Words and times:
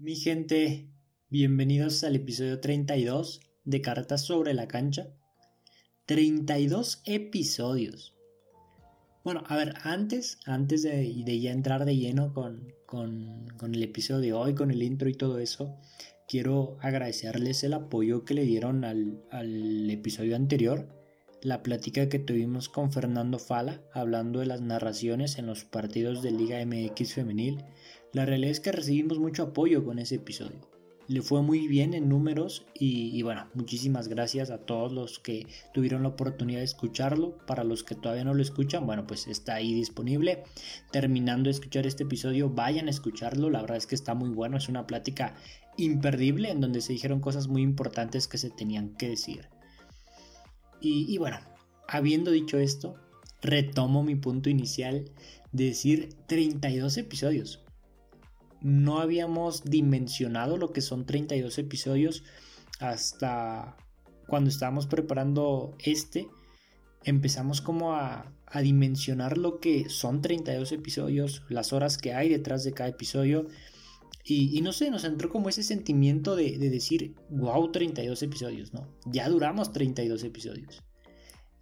Mi 0.00 0.14
gente, 0.14 0.86
bienvenidos 1.28 2.04
al 2.04 2.14
episodio 2.14 2.60
32 2.60 3.40
de 3.64 3.80
Cartas 3.80 4.24
sobre 4.24 4.54
la 4.54 4.68
cancha. 4.68 5.08
32 6.06 7.02
episodios. 7.04 8.14
Bueno, 9.24 9.42
a 9.48 9.56
ver, 9.56 9.74
antes, 9.82 10.38
antes 10.46 10.84
de, 10.84 11.40
ya 11.40 11.50
entrar 11.50 11.84
de 11.84 11.96
lleno 11.96 12.32
con, 12.32 12.72
el 13.60 13.82
episodio 13.82 14.20
de 14.20 14.32
hoy, 14.34 14.54
con 14.54 14.70
el 14.70 14.84
intro 14.84 15.08
y 15.08 15.14
todo 15.14 15.40
eso, 15.40 15.74
quiero 16.28 16.78
agradecerles 16.80 17.64
el 17.64 17.74
apoyo 17.74 18.24
que 18.24 18.34
le 18.34 18.44
dieron 18.44 18.84
al, 18.84 19.20
al 19.32 19.90
episodio 19.90 20.36
anterior 20.36 20.86
la 21.42 21.62
plática 21.62 22.08
que 22.08 22.18
tuvimos 22.18 22.68
con 22.68 22.92
Fernando 22.92 23.38
Fala 23.38 23.80
hablando 23.92 24.40
de 24.40 24.46
las 24.46 24.60
narraciones 24.60 25.38
en 25.38 25.46
los 25.46 25.64
partidos 25.64 26.22
de 26.22 26.32
Liga 26.32 26.64
MX 26.64 27.14
femenil, 27.14 27.64
la 28.12 28.24
realidad 28.24 28.50
es 28.50 28.60
que 28.60 28.72
recibimos 28.72 29.18
mucho 29.18 29.42
apoyo 29.42 29.84
con 29.84 29.98
ese 29.98 30.16
episodio. 30.16 30.60
Le 31.08 31.22
fue 31.22 31.40
muy 31.40 31.68
bien 31.68 31.94
en 31.94 32.10
números 32.10 32.66
y, 32.74 33.22
bueno, 33.22 33.48
muchísimas 33.54 34.08
gracias 34.08 34.50
a 34.50 34.58
todos 34.58 34.92
los 34.92 35.18
que 35.18 35.46
tuvieron 35.72 36.02
la 36.02 36.10
oportunidad 36.10 36.58
de 36.58 36.66
escucharlo. 36.66 37.38
Para 37.46 37.64
los 37.64 37.82
que 37.82 37.94
todavía 37.94 38.24
no 38.24 38.34
lo 38.34 38.42
escuchan, 38.42 38.84
bueno, 38.84 39.06
pues 39.06 39.26
está 39.26 39.54
ahí 39.54 39.72
disponible. 39.72 40.44
Terminando 40.92 41.44
de 41.48 41.52
escuchar 41.52 41.86
este 41.86 42.02
episodio, 42.02 42.50
vayan 42.50 42.88
a 42.88 42.90
escucharlo. 42.90 43.48
La 43.48 43.62
verdad 43.62 43.78
es 43.78 43.86
que 43.86 43.94
está 43.94 44.12
muy 44.12 44.28
bueno. 44.28 44.58
Es 44.58 44.68
una 44.68 44.86
plática 44.86 45.34
imperdible 45.78 46.50
en 46.50 46.60
donde 46.60 46.82
se 46.82 46.92
dijeron 46.92 47.20
cosas 47.20 47.48
muy 47.48 47.62
importantes 47.62 48.28
que 48.28 48.36
se 48.36 48.50
tenían 48.50 48.94
que 48.96 49.08
decir. 49.08 49.48
Y, 50.80 51.16
bueno, 51.16 51.38
habiendo 51.88 52.30
dicho 52.30 52.58
esto, 52.58 52.96
retomo 53.40 54.02
mi 54.02 54.14
punto 54.14 54.50
inicial 54.50 55.10
de 55.52 55.64
decir 55.64 56.10
32 56.26 56.98
episodios. 56.98 57.64
No 58.60 59.00
habíamos 59.00 59.64
dimensionado 59.64 60.56
lo 60.56 60.72
que 60.72 60.80
son 60.80 61.06
32 61.06 61.58
episodios 61.58 62.24
hasta 62.80 63.76
cuando 64.26 64.50
estábamos 64.50 64.86
preparando 64.86 65.76
este. 65.84 66.28
Empezamos 67.04 67.60
como 67.60 67.94
a, 67.94 68.32
dimensionar 68.62 69.36
lo 69.36 69.60
que 69.60 69.88
son 69.88 70.22
32 70.22 70.72
episodios, 70.72 71.42
las 71.48 71.72
horas 71.72 71.98
que 71.98 72.14
hay 72.14 72.28
detrás 72.28 72.64
de 72.64 72.72
cada 72.72 72.90
episodio. 72.90 73.46
Y, 74.24 74.60
no 74.60 74.72
sé, 74.72 74.90
nos 74.90 75.04
entró 75.04 75.30
como 75.30 75.48
ese 75.48 75.62
sentimiento 75.62 76.36
de, 76.36 76.58
decir, 76.58 77.14
wow, 77.30 77.72
32 77.72 78.22
episodios, 78.22 78.74
¿no? 78.74 78.86
Ya 79.06 79.26
duramos 79.28 79.72
32 79.72 80.22
episodios. 80.24 80.82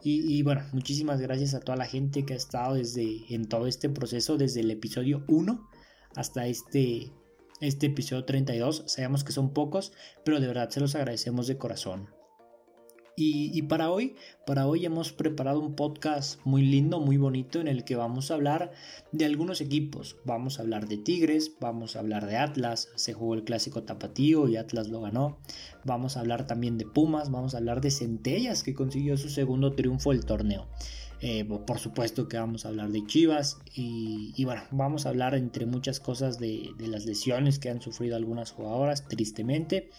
Y, 0.02 0.42
bueno, 0.42 0.62
muchísimas 0.72 1.20
gracias 1.20 1.54
a 1.54 1.60
toda 1.60 1.76
la 1.76 1.86
gente 1.86 2.24
que 2.24 2.34
ha 2.34 2.36
estado 2.36 2.74
desde 2.74 3.32
en 3.32 3.46
todo 3.46 3.66
este 3.66 3.88
proceso, 3.88 4.36
desde 4.36 4.60
el 4.60 4.70
episodio 4.70 5.24
1 5.28 5.68
hasta 6.16 6.46
este, 6.46 7.12
este 7.60 7.86
episodio 7.86 8.24
32. 8.24 8.84
Sabemos 8.86 9.22
que 9.22 9.32
son 9.32 9.50
pocos, 9.50 9.92
pero 10.24 10.40
de 10.40 10.48
verdad 10.48 10.70
se 10.70 10.80
los 10.80 10.94
agradecemos 10.94 11.46
de 11.46 11.58
corazón. 11.58 12.08
Y, 13.18 13.62
para 13.62 13.90
hoy, 13.90 14.14
para 14.46 14.66
hoy 14.66 14.84
hemos 14.84 15.10
preparado 15.10 15.60
un 15.60 15.74
podcast 15.74 16.38
muy 16.44 16.60
lindo, 16.60 17.00
muy 17.00 17.16
bonito, 17.16 17.62
en 17.62 17.66
el 17.66 17.82
que 17.82 17.96
vamos 17.96 18.30
a 18.30 18.34
hablar 18.34 18.72
de 19.10 19.24
algunos 19.24 19.62
equipos. 19.62 20.18
Vamos 20.26 20.58
a 20.58 20.62
hablar 20.62 20.86
de 20.86 20.98
Tigres, 20.98 21.52
vamos 21.58 21.96
a 21.96 22.00
hablar 22.00 22.26
de 22.26 22.36
Atlas, 22.36 22.90
se 22.94 23.14
jugó 23.14 23.32
el 23.32 23.44
clásico 23.44 23.84
tapatío 23.84 24.48
y 24.48 24.58
Atlas 24.58 24.88
lo 24.88 25.00
ganó. 25.00 25.38
Vamos 25.82 26.18
a 26.18 26.20
hablar 26.20 26.46
también 26.46 26.76
de 26.76 26.84
Pumas, 26.84 27.30
vamos 27.30 27.54
a 27.54 27.58
hablar 27.58 27.80
de 27.80 27.90
Centellas, 27.90 28.62
que 28.62 28.74
consiguió 28.74 29.16
su 29.16 29.30
segundo 29.30 29.72
triunfo 29.72 30.10
del 30.10 30.26
torneo. 30.26 30.68
Eh, 31.22 31.44
por 31.44 31.78
supuesto 31.78 32.28
que 32.28 32.36
vamos 32.36 32.66
a 32.66 32.68
hablar 32.68 32.90
de 32.90 33.06
Chivas 33.06 33.58
y, 33.74 34.44
bueno, 34.44 34.62
vamos 34.70 35.06
a 35.06 35.08
hablar 35.08 35.34
entre 35.34 35.64
muchas 35.64 35.98
cosas 35.98 36.38
de, 36.38 36.74
las 36.78 37.06
lesiones 37.06 37.58
que 37.58 37.70
han 37.70 37.80
sufrido 37.80 38.16
algunas 38.16 38.50
jugadoras, 38.50 39.08
tristemente. 39.08 39.90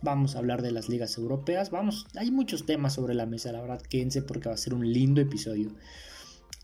Vamos 0.00 0.34
a 0.34 0.38
hablar 0.38 0.62
de 0.62 0.72
las 0.72 0.88
ligas 0.88 1.18
europeas. 1.18 1.70
Vamos, 1.70 2.06
hay 2.16 2.30
muchos 2.30 2.64
temas 2.64 2.94
sobre 2.94 3.14
la 3.14 3.26
mesa, 3.26 3.52
la 3.52 3.60
verdad, 3.60 3.82
quédense 3.82 4.22
porque 4.22 4.48
va 4.48 4.54
a 4.54 4.58
ser 4.58 4.72
un 4.72 4.90
lindo 4.90 5.20
episodio. 5.20 5.74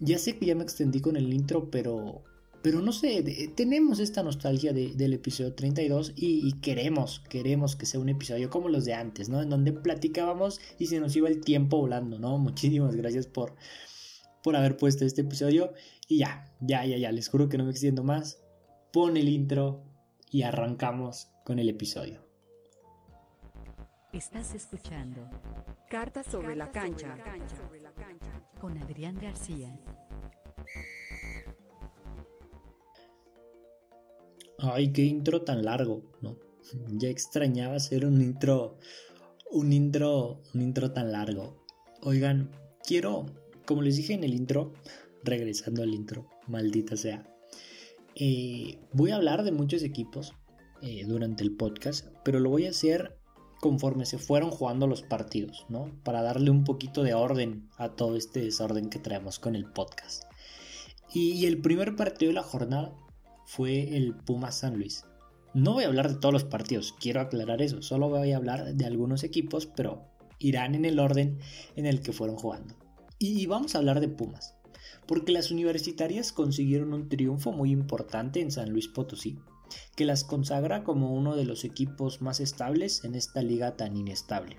Ya 0.00 0.18
sé 0.18 0.38
que 0.38 0.46
ya 0.46 0.54
me 0.54 0.62
extendí 0.62 1.00
con 1.00 1.16
el 1.16 1.32
intro, 1.32 1.70
pero, 1.70 2.22
pero 2.62 2.80
no 2.80 2.92
sé, 2.92 3.52
tenemos 3.56 3.98
esta 3.98 4.22
nostalgia 4.22 4.72
del 4.72 5.12
episodio 5.12 5.52
32 5.52 6.14
y, 6.16 6.48
y, 6.48 6.52
queremos, 6.60 7.20
queremos 7.28 7.76
que 7.76 7.84
sea 7.84 8.00
un 8.00 8.08
episodio 8.08 8.48
como 8.48 8.70
los 8.70 8.86
de 8.86 8.94
antes, 8.94 9.28
¿no? 9.28 9.42
En 9.42 9.50
donde 9.50 9.72
platicábamos 9.72 10.60
y 10.78 10.86
se 10.86 10.98
nos 10.98 11.14
iba 11.14 11.28
el 11.28 11.40
tiempo 11.42 11.78
volando, 11.78 12.18
¿no? 12.18 12.38
Muchísimas 12.38 12.94
gracias 12.94 13.26
por, 13.26 13.54
por 14.48 14.56
haber 14.56 14.78
puesto 14.78 15.04
este 15.04 15.20
episodio. 15.20 15.74
Y 16.08 16.20
ya, 16.20 16.50
ya, 16.60 16.82
ya, 16.86 16.96
ya, 16.96 17.12
les 17.12 17.28
juro 17.28 17.50
que 17.50 17.58
no 17.58 17.64
me 17.64 17.70
extiendo 17.70 18.02
más. 18.02 18.42
Pon 18.94 19.18
el 19.18 19.28
intro 19.28 19.84
y 20.30 20.40
arrancamos 20.40 21.28
con 21.44 21.58
el 21.58 21.68
episodio. 21.68 22.26
Estás 24.10 24.54
escuchando 24.54 25.28
Cartas 25.90 26.24
sobre, 26.28 26.56
la, 26.56 26.70
cancha. 26.70 27.14
con 28.58 28.78
Adrián 28.78 29.18
García. 29.20 29.78
Ay, 34.60 34.94
qué 34.94 35.02
intro 35.02 35.42
tan 35.42 35.62
largo, 35.62 36.04
¿no? 36.22 36.38
Ya 36.96 37.10
extrañaba 37.10 37.74
hacer 37.74 38.06
un 38.06 38.22
intro, 38.22 38.78
un 39.50 39.74
intro, 39.74 40.40
un 40.54 40.62
intro 40.62 40.90
tan 40.92 41.12
largo. 41.12 41.66
Oigan, 42.00 42.50
quiero 42.82 43.26
como 43.68 43.82
les 43.82 43.96
dije 43.96 44.14
en 44.14 44.24
el 44.24 44.32
intro, 44.32 44.72
regresando 45.22 45.82
al 45.82 45.92
intro, 45.92 46.26
maldita 46.46 46.96
sea, 46.96 47.22
eh, 48.14 48.78
voy 48.94 49.10
a 49.10 49.16
hablar 49.16 49.42
de 49.42 49.52
muchos 49.52 49.82
equipos 49.82 50.32
eh, 50.80 51.04
durante 51.06 51.44
el 51.44 51.54
podcast, 51.54 52.06
pero 52.24 52.40
lo 52.40 52.48
voy 52.48 52.64
a 52.64 52.70
hacer 52.70 53.18
conforme 53.60 54.06
se 54.06 54.16
fueron 54.16 54.50
jugando 54.50 54.86
los 54.86 55.02
partidos, 55.02 55.66
¿no? 55.68 55.92
Para 56.02 56.22
darle 56.22 56.50
un 56.50 56.64
poquito 56.64 57.02
de 57.02 57.12
orden 57.12 57.68
a 57.76 57.90
todo 57.90 58.16
este 58.16 58.40
desorden 58.40 58.88
que 58.88 59.00
traemos 59.00 59.38
con 59.38 59.54
el 59.54 59.66
podcast. 59.66 60.24
Y, 61.12 61.44
el 61.44 61.60
primer 61.60 61.94
partido 61.94 62.30
de 62.30 62.36
la 62.36 62.42
jornada 62.44 62.96
fue 63.44 63.98
el 63.98 64.14
Puma 64.14 64.50
San 64.50 64.78
Luis. 64.78 65.04
No 65.52 65.74
voy 65.74 65.84
a 65.84 65.88
hablar 65.88 66.08
de 66.08 66.18
todos 66.18 66.32
los 66.32 66.44
partidos, 66.44 66.94
quiero 66.98 67.20
aclarar 67.20 67.60
eso, 67.60 67.82
solo 67.82 68.08
voy 68.08 68.32
a 68.32 68.38
hablar 68.38 68.74
de 68.74 68.86
algunos 68.86 69.24
equipos, 69.24 69.66
pero 69.66 70.06
irán 70.38 70.74
en 70.74 70.86
el 70.86 70.98
orden 70.98 71.38
en 71.76 71.84
el 71.84 72.00
que 72.00 72.12
fueron 72.14 72.36
jugando. 72.36 72.87
Y 73.20 73.46
vamos 73.46 73.74
a 73.74 73.78
hablar 73.78 73.98
de 73.98 74.08
Pumas, 74.08 74.54
porque 75.08 75.32
las 75.32 75.50
universitarias 75.50 76.30
consiguieron 76.30 76.94
un 76.94 77.08
triunfo 77.08 77.50
muy 77.50 77.72
importante 77.72 78.40
en 78.40 78.52
San 78.52 78.70
Luis 78.70 78.86
Potosí, 78.86 79.40
que 79.96 80.04
las 80.04 80.22
consagra 80.22 80.84
como 80.84 81.12
uno 81.12 81.34
de 81.34 81.44
los 81.44 81.64
equipos 81.64 82.22
más 82.22 82.38
estables 82.38 83.02
en 83.02 83.16
esta 83.16 83.42
liga 83.42 83.76
tan 83.76 83.96
inestable. 83.96 84.58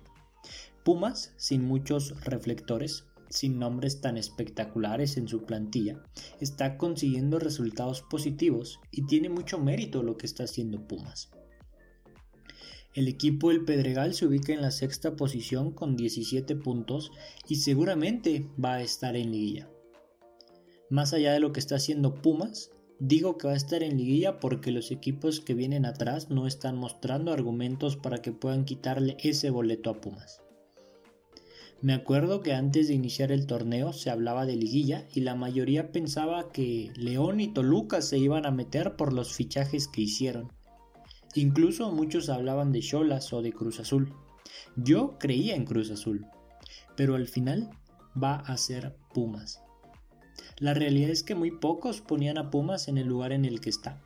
Pumas, 0.83 1.33
sin 1.37 1.63
muchos 1.63 2.19
reflectores, 2.25 3.05
sin 3.29 3.59
nombres 3.59 4.01
tan 4.01 4.17
espectaculares 4.17 5.15
en 5.15 5.29
su 5.29 5.45
plantilla, 5.45 6.03
está 6.41 6.77
consiguiendo 6.77 7.39
resultados 7.39 8.01
positivos 8.01 8.81
y 8.91 9.05
tiene 9.05 9.29
mucho 9.29 9.57
mérito 9.57 10.03
lo 10.03 10.17
que 10.17 10.25
está 10.25 10.43
haciendo 10.43 10.85
Pumas. 10.85 11.31
El 12.95 13.07
equipo 13.07 13.49
del 13.49 13.63
Pedregal 13.65 14.15
se 14.15 14.25
ubica 14.25 14.51
en 14.51 14.61
la 14.61 14.71
sexta 14.71 15.15
posición 15.15 15.71
con 15.71 15.95
17 15.95 16.55
puntos 16.55 17.11
y 17.47 17.57
seguramente 17.57 18.49
va 18.63 18.75
a 18.75 18.81
estar 18.81 19.15
en 19.15 19.31
liguilla. 19.31 19.69
Más 20.89 21.13
allá 21.13 21.33
de 21.33 21.39
lo 21.39 21.53
que 21.53 21.59
está 21.59 21.75
haciendo 21.75 22.15
Pumas, 22.15 22.71
digo 22.99 23.37
que 23.37 23.45
va 23.45 23.53
a 23.53 23.57
estar 23.57 23.83
en 23.83 23.95
liguilla 23.95 24.39
porque 24.39 24.71
los 24.71 24.89
equipos 24.89 25.39
que 25.39 25.53
vienen 25.53 25.85
atrás 25.85 26.31
no 26.31 26.47
están 26.47 26.77
mostrando 26.77 27.31
argumentos 27.31 27.95
para 27.95 28.23
que 28.23 28.31
puedan 28.31 28.65
quitarle 28.65 29.17
ese 29.19 29.51
boleto 29.51 29.91
a 29.91 30.01
Pumas. 30.01 30.41
Me 31.81 31.93
acuerdo 31.93 32.41
que 32.41 32.53
antes 32.53 32.87
de 32.87 32.95
iniciar 32.95 33.31
el 33.31 33.45
torneo 33.45 33.93
se 33.93 34.09
hablaba 34.09 34.47
de 34.47 34.55
liguilla 34.55 35.07
y 35.13 35.21
la 35.21 35.35
mayoría 35.35 35.91
pensaba 35.91 36.51
que 36.51 36.91
León 36.95 37.39
y 37.39 37.53
Toluca 37.53 38.01
se 38.01 38.17
iban 38.17 38.47
a 38.47 38.51
meter 38.51 38.95
por 38.95 39.13
los 39.13 39.31
fichajes 39.31 39.87
que 39.87 40.01
hicieron. 40.01 40.51
Incluso 41.35 41.91
muchos 41.91 42.29
hablaban 42.29 42.71
de 42.71 42.81
Cholas 42.81 43.31
o 43.33 43.41
de 43.41 43.53
Cruz 43.53 43.79
Azul. 43.79 44.13
Yo 44.75 45.17
creía 45.19 45.55
en 45.55 45.65
Cruz 45.65 45.91
Azul, 45.91 46.25
pero 46.95 47.15
al 47.15 47.27
final 47.27 47.69
va 48.21 48.35
a 48.35 48.57
ser 48.57 48.95
Pumas. 49.13 49.61
La 50.57 50.73
realidad 50.73 51.09
es 51.09 51.23
que 51.23 51.35
muy 51.35 51.51
pocos 51.51 52.01
ponían 52.01 52.37
a 52.37 52.49
Pumas 52.49 52.87
en 52.87 52.97
el 52.97 53.07
lugar 53.07 53.31
en 53.31 53.45
el 53.45 53.61
que 53.61 53.69
está. 53.69 54.01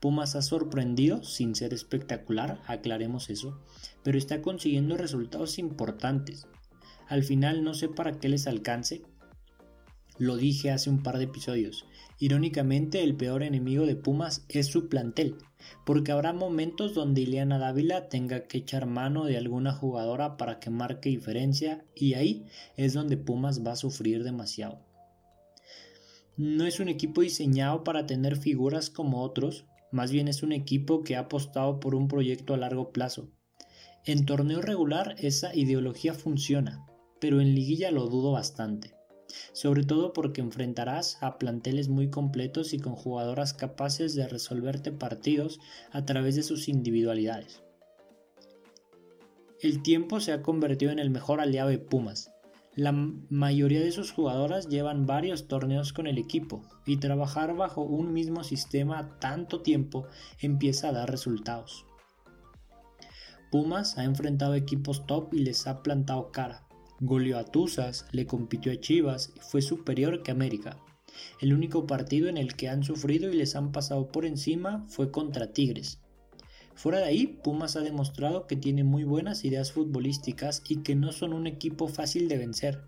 Pumas 0.00 0.36
ha 0.36 0.42
sorprendido 0.42 1.24
sin 1.24 1.56
ser 1.56 1.74
espectacular, 1.74 2.62
aclaremos 2.66 3.30
eso, 3.30 3.60
pero 4.04 4.16
está 4.16 4.40
consiguiendo 4.42 4.96
resultados 4.96 5.58
importantes. 5.58 6.46
Al 7.08 7.24
final 7.24 7.64
no 7.64 7.74
sé 7.74 7.88
para 7.88 8.20
qué 8.20 8.28
les 8.28 8.46
alcance. 8.46 9.02
Lo 10.18 10.36
dije 10.36 10.70
hace 10.70 10.88
un 10.88 11.02
par 11.02 11.18
de 11.18 11.24
episodios. 11.24 11.84
Irónicamente, 12.18 13.02
el 13.02 13.16
peor 13.16 13.42
enemigo 13.42 13.86
de 13.86 13.96
Pumas 13.96 14.44
es 14.48 14.66
su 14.66 14.88
plantel 14.88 15.36
porque 15.84 16.12
habrá 16.12 16.32
momentos 16.32 16.94
donde 16.94 17.22
Ileana 17.22 17.58
Dávila 17.58 18.08
tenga 18.08 18.46
que 18.46 18.58
echar 18.58 18.86
mano 18.86 19.24
de 19.24 19.36
alguna 19.36 19.72
jugadora 19.72 20.36
para 20.36 20.60
que 20.60 20.70
marque 20.70 21.08
diferencia 21.08 21.84
y 21.94 22.14
ahí 22.14 22.46
es 22.76 22.94
donde 22.94 23.16
Pumas 23.16 23.64
va 23.66 23.72
a 23.72 23.76
sufrir 23.76 24.24
demasiado. 24.24 24.80
No 26.36 26.64
es 26.64 26.80
un 26.80 26.88
equipo 26.88 27.20
diseñado 27.20 27.84
para 27.84 28.06
tener 28.06 28.36
figuras 28.36 28.90
como 28.90 29.22
otros 29.22 29.66
más 29.90 30.10
bien 30.10 30.28
es 30.28 30.42
un 30.42 30.52
equipo 30.52 31.02
que 31.02 31.16
ha 31.16 31.20
apostado 31.20 31.80
por 31.80 31.94
un 31.94 32.08
proyecto 32.08 32.54
a 32.54 32.58
largo 32.58 32.92
plazo. 32.92 33.30
En 34.04 34.26
torneo 34.26 34.60
regular 34.60 35.16
esa 35.18 35.54
ideología 35.54 36.14
funciona, 36.14 36.86
pero 37.20 37.40
en 37.40 37.54
liguilla 37.54 37.90
lo 37.90 38.06
dudo 38.06 38.32
bastante, 38.32 38.92
sobre 39.52 39.84
todo 39.84 40.12
porque 40.12 40.40
enfrentarás 40.40 41.22
a 41.22 41.38
planteles 41.38 41.88
muy 41.88 42.10
completos 42.10 42.72
y 42.72 42.78
con 42.78 42.94
jugadoras 42.94 43.54
capaces 43.54 44.14
de 44.14 44.28
resolverte 44.28 44.92
partidos 44.92 45.60
a 45.90 46.04
través 46.04 46.36
de 46.36 46.42
sus 46.42 46.68
individualidades. 46.68 47.62
El 49.60 49.82
tiempo 49.82 50.20
se 50.20 50.32
ha 50.32 50.42
convertido 50.42 50.92
en 50.92 50.98
el 50.98 51.10
mejor 51.10 51.40
aliado 51.40 51.70
de 51.70 51.78
Pumas, 51.78 52.30
la 52.78 52.92
mayoría 52.92 53.80
de 53.80 53.90
sus 53.90 54.12
jugadoras 54.12 54.68
llevan 54.68 55.04
varios 55.04 55.48
torneos 55.48 55.92
con 55.92 56.06
el 56.06 56.16
equipo 56.16 56.62
y 56.86 56.98
trabajar 56.98 57.56
bajo 57.56 57.82
un 57.82 58.12
mismo 58.12 58.44
sistema 58.44 59.18
tanto 59.18 59.62
tiempo 59.62 60.06
empieza 60.38 60.88
a 60.88 60.92
dar 60.92 61.10
resultados. 61.10 61.86
Pumas 63.50 63.98
ha 63.98 64.04
enfrentado 64.04 64.54
equipos 64.54 65.06
top 65.08 65.34
y 65.34 65.40
les 65.40 65.66
ha 65.66 65.82
plantado 65.82 66.30
cara. 66.30 66.67
Goleó 67.00 67.38
a 67.38 67.44
Tuzas, 67.44 68.06
le 68.12 68.26
compitió 68.26 68.72
a 68.72 68.80
Chivas 68.80 69.32
y 69.36 69.40
fue 69.40 69.62
superior 69.62 70.22
que 70.22 70.30
América. 70.30 70.78
El 71.40 71.52
único 71.52 71.86
partido 71.86 72.28
en 72.28 72.36
el 72.36 72.54
que 72.54 72.68
han 72.68 72.84
sufrido 72.84 73.30
y 73.32 73.36
les 73.36 73.56
han 73.56 73.72
pasado 73.72 74.08
por 74.08 74.24
encima 74.24 74.84
fue 74.88 75.10
contra 75.10 75.52
Tigres, 75.52 76.00
Fuera 76.78 76.98
de 76.98 77.06
ahí, 77.06 77.26
Pumas 77.26 77.74
ha 77.74 77.80
demostrado 77.80 78.46
que 78.46 78.54
tiene 78.54 78.84
muy 78.84 79.02
buenas 79.02 79.44
ideas 79.44 79.72
futbolísticas 79.72 80.62
y 80.68 80.84
que 80.84 80.94
no 80.94 81.10
son 81.10 81.32
un 81.32 81.48
equipo 81.48 81.88
fácil 81.88 82.28
de 82.28 82.38
vencer. 82.38 82.84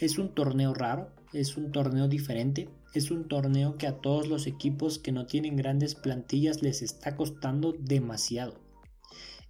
Es 0.00 0.18
un 0.18 0.34
torneo 0.34 0.74
raro, 0.74 1.12
es 1.32 1.56
un 1.56 1.70
torneo 1.70 2.08
diferente, 2.08 2.68
es 2.92 3.12
un 3.12 3.28
torneo 3.28 3.78
que 3.78 3.86
a 3.86 4.00
todos 4.00 4.26
los 4.26 4.48
equipos 4.48 4.98
que 4.98 5.12
no 5.12 5.24
tienen 5.24 5.54
grandes 5.54 5.94
plantillas 5.94 6.62
les 6.62 6.82
está 6.82 7.14
costando 7.14 7.76
demasiado. 7.78 8.54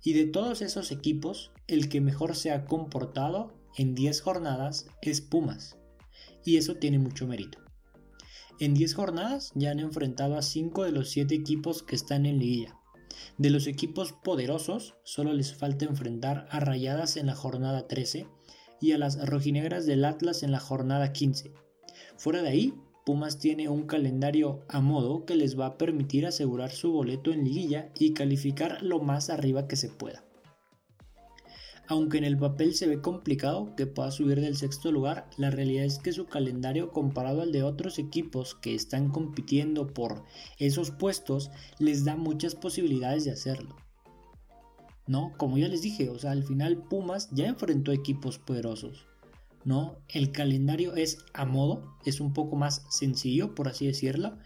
Y 0.03 0.13
de 0.13 0.27
todos 0.27 0.61
esos 0.61 0.93
equipos, 0.93 1.51
el 1.67 1.89
que 1.89 2.01
mejor 2.01 2.37
se 2.37 2.51
ha 2.51 2.67
comportado 2.67 3.55
en 3.77 3.95
10 3.95 4.21
jornadas 4.21 4.87
es 5.01 5.21
Pumas. 5.21 5.79
Y 6.45 6.59
eso 6.59 6.77
tiene 6.77 6.99
mucho 6.99 7.27
mérito. 7.27 7.59
En 8.61 8.75
10 8.75 8.95
jornadas 8.95 9.53
ya 9.55 9.71
han 9.71 9.81
enfrentado 9.81 10.37
a 10.37 10.43
5 10.43 10.85
de 10.85 10.93
los 10.93 11.11
7 11.11 11.35
equipos 11.35 11.83
que 11.83 11.97
están 11.97 12.27
en 12.27 12.39
liguilla. 12.39 12.77
De 13.39 13.51
los 13.51 13.67
equipos 13.67 14.13
poderosos, 14.13 14.95
solo 15.05 15.33
les 15.33 15.55
falta 15.55 15.87
enfrentar 15.87 16.47
a 16.51 16.61
Rayadas 16.61 17.17
en 17.17 17.27
la 17.27 17.35
jornada 17.35 17.89
13 17.89 18.29
y 18.81 18.93
a 18.93 18.99
las 18.99 19.27
rojinegras 19.27 19.87
del 19.87 20.05
Atlas 20.05 20.43
en 20.43 20.53
la 20.53 20.61
jornada 20.61 21.13
15. 21.13 21.53
Fuera 22.17 22.43
de 22.43 22.49
ahí, 22.51 22.75
Pumas 23.07 23.39
tiene 23.39 23.69
un 23.69 23.87
calendario 23.87 24.65
a 24.69 24.81
modo 24.81 25.25
que 25.25 25.37
les 25.37 25.59
va 25.59 25.67
a 25.67 25.79
permitir 25.79 26.27
asegurar 26.27 26.71
su 26.71 26.93
boleto 26.93 27.33
en 27.33 27.45
liguilla 27.45 27.91
y 27.99 28.13
calificar 28.13 28.83
lo 28.83 29.01
más 29.01 29.31
arriba 29.31 29.67
que 29.67 29.77
se 29.77 29.89
pueda. 29.89 30.25
Aunque 31.87 32.17
en 32.17 32.25
el 32.25 32.39
papel 32.39 32.75
se 32.75 32.87
ve 32.87 33.03
complicado 33.03 33.75
que 33.77 33.87
pueda 33.87 34.11
subir 34.11 34.41
del 34.41 34.57
sexto 34.57 34.91
lugar, 34.91 35.29
la 35.37 35.51
realidad 35.51 35.85
es 35.85 35.99
que 35.99 36.13
su 36.13 36.27
calendario 36.27 36.91
comparado 36.91 37.43
al 37.43 37.53
de 37.53 37.63
otros 37.63 37.99
equipos 37.99 38.55
que 38.55 38.75
están 38.75 39.11
compitiendo 39.11 39.89
por 39.89 40.23
esos 40.59 40.91
puestos 40.91 41.51
les 41.79 42.05
da 42.05 42.17
muchas 42.17 42.55
posibilidades 42.55 43.25
de 43.27 43.33
hacerlo. 43.33 43.77
¿No? 45.07 45.35
Como 45.37 45.59
ya 45.59 45.69
les 45.69 45.83
dije, 45.83 46.09
o 46.09 46.19
sea, 46.19 46.31
al 46.31 46.45
final 46.45 46.79
Pumas 46.79 47.29
ya 47.33 47.47
enfrentó 47.47 47.93
equipos 47.93 48.39
poderosos. 48.39 49.07
¿No? 49.65 49.99
El 50.09 50.33
calendario 50.33 50.95
es 50.95 51.19
a 51.35 51.45
modo, 51.45 51.97
es 52.07 52.21
un 52.21 52.33
poco 52.33 52.57
más 52.57 52.87
sencillo, 52.89 53.55
por 53.55 53.69
así 53.69 53.87
decirlo. 53.87 54.39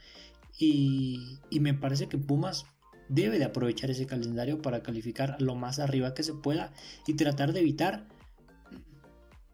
Y, 0.59 1.39
y 1.51 1.61
me 1.61 1.75
parece 1.75 2.09
que 2.09 2.19
Pumas 2.19 2.67
debe 3.09 3.39
de 3.39 3.45
aprovechar 3.45 3.91
ese 3.91 4.07
calendario 4.07 4.61
para 4.63 4.83
calificar 4.83 5.41
lo 5.41 5.55
más 5.55 5.79
arriba 5.79 6.15
que 6.15 6.23
se 6.23 6.35
pueda 6.35 6.73
y 7.07 7.15
tratar 7.15 7.53
de 7.53 7.61
evitar 7.61 8.07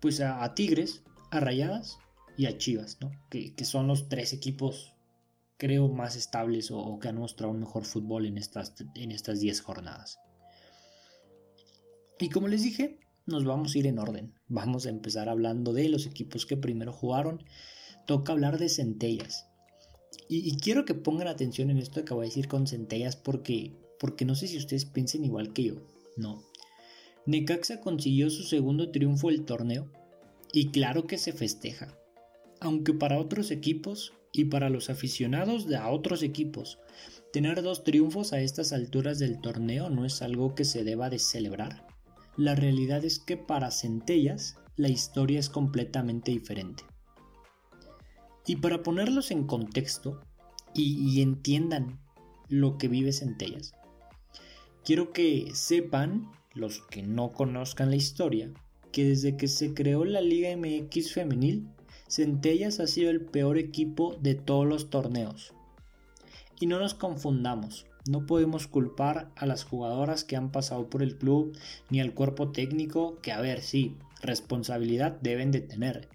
pues 0.01 0.21
a, 0.21 0.55
Tigres, 0.55 1.03
a 1.31 1.41
Rayadas 1.41 1.99
y 2.37 2.47
a 2.47 2.59
Chivas, 2.59 2.99
¿no? 3.01 3.11
que, 3.31 3.55
son 3.65 3.87
los 3.87 4.09
tres 4.09 4.33
equipos 4.33 4.95
creo 5.57 5.89
más 5.89 6.17
estables 6.17 6.71
o, 6.71 6.99
que 6.99 7.09
han 7.09 7.17
mostrado 7.17 7.53
un 7.53 7.61
mejor 7.61 7.85
fútbol 7.85 8.27
en 8.27 8.39
estas 8.39 8.75
en 8.97 9.13
estas 9.13 9.41
10 9.41 9.61
jornadas. 9.61 10.19
Y 12.19 12.29
como 12.29 12.49
les 12.49 12.63
dije, 12.63 12.99
nos 13.27 13.45
vamos 13.45 13.75
a 13.75 13.79
ir 13.79 13.87
en 13.87 13.99
orden. 13.99 14.35
Vamos 14.49 14.87
a 14.87 14.91
empezar 14.91 15.29
hablando 15.29 15.73
de 15.73 15.89
los 15.89 16.07
equipos 16.07 16.47
que 16.47 16.57
primero 16.57 16.93
jugaron. 16.93 17.43
Toca 18.07 18.33
hablar 18.33 18.59
de 18.59 18.69
Centellas. 18.69 19.49
Y, 20.29 20.57
quiero 20.59 20.85
que 20.85 20.95
pongan 20.95 21.29
atención 21.29 21.71
en 21.71 21.79
esto 21.79 21.95
que 21.95 22.01
acabo 22.01 22.21
de 22.21 22.29
decir 22.29 22.49
con 22.49 22.67
centellas 22.67 23.17
porque, 23.17 23.73
porque 23.99 24.25
no 24.25 24.35
sé 24.35 24.49
si 24.49 24.57
ustedes 24.57 24.85
piensen 24.85 25.25
igual 25.25 25.53
que 25.53 25.65
yo. 25.65 25.75
No. 26.17 26.43
Necaxa 27.27 27.81
consiguió 27.81 28.31
su 28.31 28.43
segundo 28.43 28.91
triunfo 28.91 29.29
del 29.29 29.45
torneo 29.45 29.91
y 30.53 30.71
claro 30.71 31.07
que 31.07 31.19
se 31.19 31.33
festeja. 31.33 31.97
Aunque 32.61 32.93
para 32.93 33.19
otros 33.19 33.51
equipos 33.51 34.13
y 34.33 34.47
para 34.47 34.71
los 34.71 34.91
aficionados 34.91 35.67
de 35.67 35.77
a 35.77 35.89
otros 35.89 36.23
equipos, 36.23 36.79
tener 37.33 37.63
dos 37.63 37.85
triunfos 37.85 38.33
a 38.33 38.41
estas 38.41 38.73
alturas 38.73 39.19
del 39.19 39.41
torneo 39.41 39.91
no 39.91 40.05
es 40.05 40.23
algo 40.23 40.55
que 40.55 40.65
se 40.65 40.85
deba 40.85 41.11
de 41.11 41.19
celebrar. 41.19 41.87
La 42.37 42.55
realidad 42.55 43.05
es 43.05 43.19
que 43.19 43.37
para 43.37 43.71
Centellas 43.71 44.57
la 44.77 44.89
historia 44.89 45.39
es 45.39 45.49
completamente 45.49 46.33
diferente. 46.33 46.85
Y 48.47 48.57
para 48.57 48.83
ponerlos 48.83 49.31
en 49.31 49.47
contexto 49.47 50.21
y, 50.75 51.23
entiendan 51.23 51.99
lo 52.49 52.79
que 52.79 52.89
vive 52.89 53.13
Centellas, 53.13 53.73
quiero 54.85 55.13
que 55.13 55.51
sepan, 55.55 56.31
los 56.53 56.83
que 56.83 57.03
no 57.03 57.33
conozcan 57.33 57.91
la 57.91 57.97
historia, 57.97 58.53
que 58.93 59.05
desde 59.05 59.37
que 59.37 59.49
se 59.49 59.73
creó 59.73 60.05
la 60.05 60.21
Liga 60.21 60.55
MX 60.57 61.13
femenil, 61.13 61.69
Centellas 62.09 62.81
ha 62.81 62.87
sido 62.87 63.11
el 63.11 63.23
peor 63.23 63.59
equipo 63.59 64.17
de 64.21 64.35
todos 64.35 64.67
los 64.67 64.91
torneos. 64.91 65.55
Y 66.61 66.67
no 66.67 66.79
nos 66.79 66.95
confundamos, 66.95 67.87
no 68.07 68.27
podemos 68.27 68.67
culpar 68.67 69.31
a 69.37 69.47
las 69.47 69.65
jugadoras 69.65 70.25
que 70.25 70.37
han 70.37 70.53
pasado 70.53 70.91
por 70.91 71.03
el 71.03 71.17
club 71.17 71.57
ni 71.89 72.01
al 72.01 72.13
cuerpo 72.13 72.53
técnico 72.53 73.19
que 73.23 73.33
a 73.33 73.41
ver, 73.41 73.63
sí, 73.63 73.97
responsabilidad 74.21 75.19
deben 75.23 75.51
de 75.51 75.63
tener, 75.63 76.09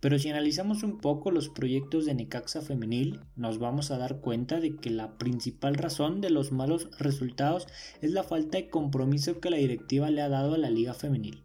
pero 0.00 0.18
si 0.18 0.28
analizamos 0.28 0.82
un 0.82 0.98
poco 0.98 1.30
los 1.30 1.48
proyectos 1.48 2.04
de 2.04 2.14
Necaxa 2.14 2.60
femenil, 2.60 3.20
nos 3.34 3.58
vamos 3.58 3.90
a 3.90 3.98
dar 3.98 4.20
cuenta 4.20 4.60
de 4.60 4.76
que 4.76 4.90
la 4.90 5.16
principal 5.16 5.74
razón 5.74 6.20
de 6.20 6.30
los 6.30 6.52
malos 6.52 6.88
resultados 6.98 7.66
es 8.02 8.12
la 8.12 8.22
falta 8.22 8.58
de 8.58 8.68
compromiso 8.68 9.40
que 9.40 9.50
la 9.50 9.56
directiva 9.56 10.10
le 10.10 10.22
ha 10.22 10.28
dado 10.28 10.54
a 10.54 10.58
la 10.58 10.70
liga 10.70 10.94
femenil. 10.94 11.42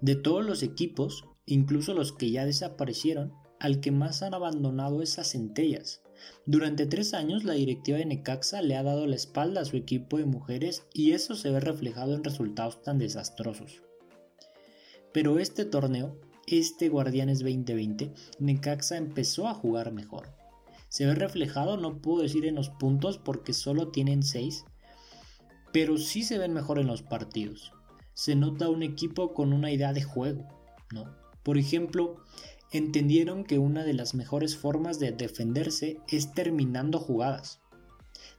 De 0.00 0.16
todos 0.16 0.44
los 0.44 0.62
equipos, 0.62 1.24
incluso 1.44 1.94
los 1.94 2.12
que 2.12 2.30
ya 2.30 2.44
desaparecieron, 2.44 3.32
al 3.60 3.80
que 3.80 3.90
más 3.90 4.22
han 4.22 4.34
abandonado 4.34 5.02
es 5.02 5.18
a 5.18 5.24
Centellas. 5.24 6.02
Durante 6.46 6.86
tres 6.86 7.14
años 7.14 7.44
la 7.44 7.54
directiva 7.54 7.98
de 7.98 8.06
Necaxa 8.06 8.62
le 8.62 8.76
ha 8.76 8.82
dado 8.82 9.06
la 9.06 9.16
espalda 9.16 9.60
a 9.60 9.64
su 9.64 9.76
equipo 9.76 10.18
de 10.18 10.24
mujeres 10.24 10.86
y 10.92 11.12
eso 11.12 11.34
se 11.34 11.50
ve 11.50 11.60
reflejado 11.60 12.14
en 12.14 12.24
resultados 12.24 12.82
tan 12.82 12.98
desastrosos. 12.98 13.82
Pero 15.12 15.38
este 15.38 15.64
torneo 15.64 16.18
este 16.46 16.88
Guardianes 16.88 17.40
2020, 17.40 18.12
Necaxa 18.38 18.96
empezó 18.96 19.48
a 19.48 19.54
jugar 19.54 19.92
mejor. 19.92 20.28
Se 20.88 21.04
ve 21.04 21.14
reflejado, 21.14 21.76
no 21.76 22.00
puedo 22.00 22.22
decir 22.22 22.46
en 22.46 22.54
los 22.54 22.70
puntos 22.70 23.18
porque 23.18 23.52
solo 23.52 23.88
tienen 23.88 24.22
6, 24.22 24.64
pero 25.72 25.98
sí 25.98 26.22
se 26.22 26.38
ven 26.38 26.52
mejor 26.52 26.78
en 26.78 26.86
los 26.86 27.02
partidos. 27.02 27.72
Se 28.14 28.34
nota 28.34 28.70
un 28.70 28.82
equipo 28.82 29.34
con 29.34 29.52
una 29.52 29.70
idea 29.70 29.92
de 29.92 30.02
juego, 30.02 30.46
¿no? 30.92 31.04
Por 31.42 31.58
ejemplo, 31.58 32.16
entendieron 32.72 33.44
que 33.44 33.58
una 33.58 33.84
de 33.84 33.94
las 33.94 34.14
mejores 34.14 34.56
formas 34.56 34.98
de 34.98 35.12
defenderse 35.12 35.98
es 36.08 36.32
terminando 36.32 36.98
jugadas. 36.98 37.60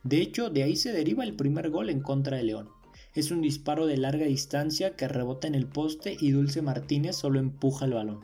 De 0.03 0.21
hecho, 0.21 0.49
de 0.49 0.63
ahí 0.63 0.75
se 0.75 0.91
deriva 0.93 1.23
el 1.23 1.35
primer 1.35 1.69
gol 1.69 1.89
en 1.89 2.01
contra 2.01 2.37
de 2.37 2.43
León. 2.43 2.69
Es 3.17 3.31
un 3.31 3.41
disparo 3.41 3.87
de 3.87 3.97
larga 3.97 4.27
distancia 4.27 4.95
que 4.95 5.07
rebota 5.07 5.47
en 5.47 5.55
el 5.55 5.65
poste 5.65 6.15
y 6.19 6.29
Dulce 6.29 6.61
Martínez 6.61 7.15
solo 7.15 7.39
empuja 7.39 7.85
el 7.85 7.93
balón. 7.93 8.19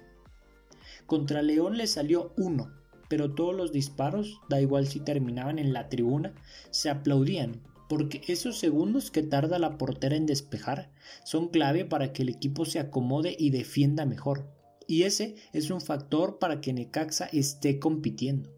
Contra 1.07 1.41
León 1.41 1.77
le 1.77 1.87
salió 1.87 2.31
uno, 2.37 2.71
pero 3.09 3.33
todos 3.33 3.55
los 3.55 3.71
disparos, 3.71 4.39
da 4.49 4.61
igual 4.61 4.85
si 4.85 4.99
terminaban 4.99 5.57
en 5.57 5.73
la 5.73 5.89
tribuna, 5.89 6.35
se 6.69 6.91
aplaudían, 6.91 7.63
porque 7.89 8.21
esos 8.27 8.59
segundos 8.59 9.09
que 9.09 9.23
tarda 9.23 9.57
la 9.57 9.79
portera 9.79 10.15
en 10.15 10.27
despejar 10.27 10.91
son 11.25 11.47
clave 11.47 11.85
para 11.85 12.13
que 12.13 12.21
el 12.21 12.29
equipo 12.29 12.63
se 12.63 12.77
acomode 12.77 13.35
y 13.35 13.49
defienda 13.49 14.05
mejor. 14.05 14.47
Y 14.85 15.03
ese 15.03 15.37
es 15.53 15.71
un 15.71 15.81
factor 15.81 16.37
para 16.37 16.61
que 16.61 16.71
Necaxa 16.71 17.25
esté 17.33 17.79
compitiendo. 17.79 18.51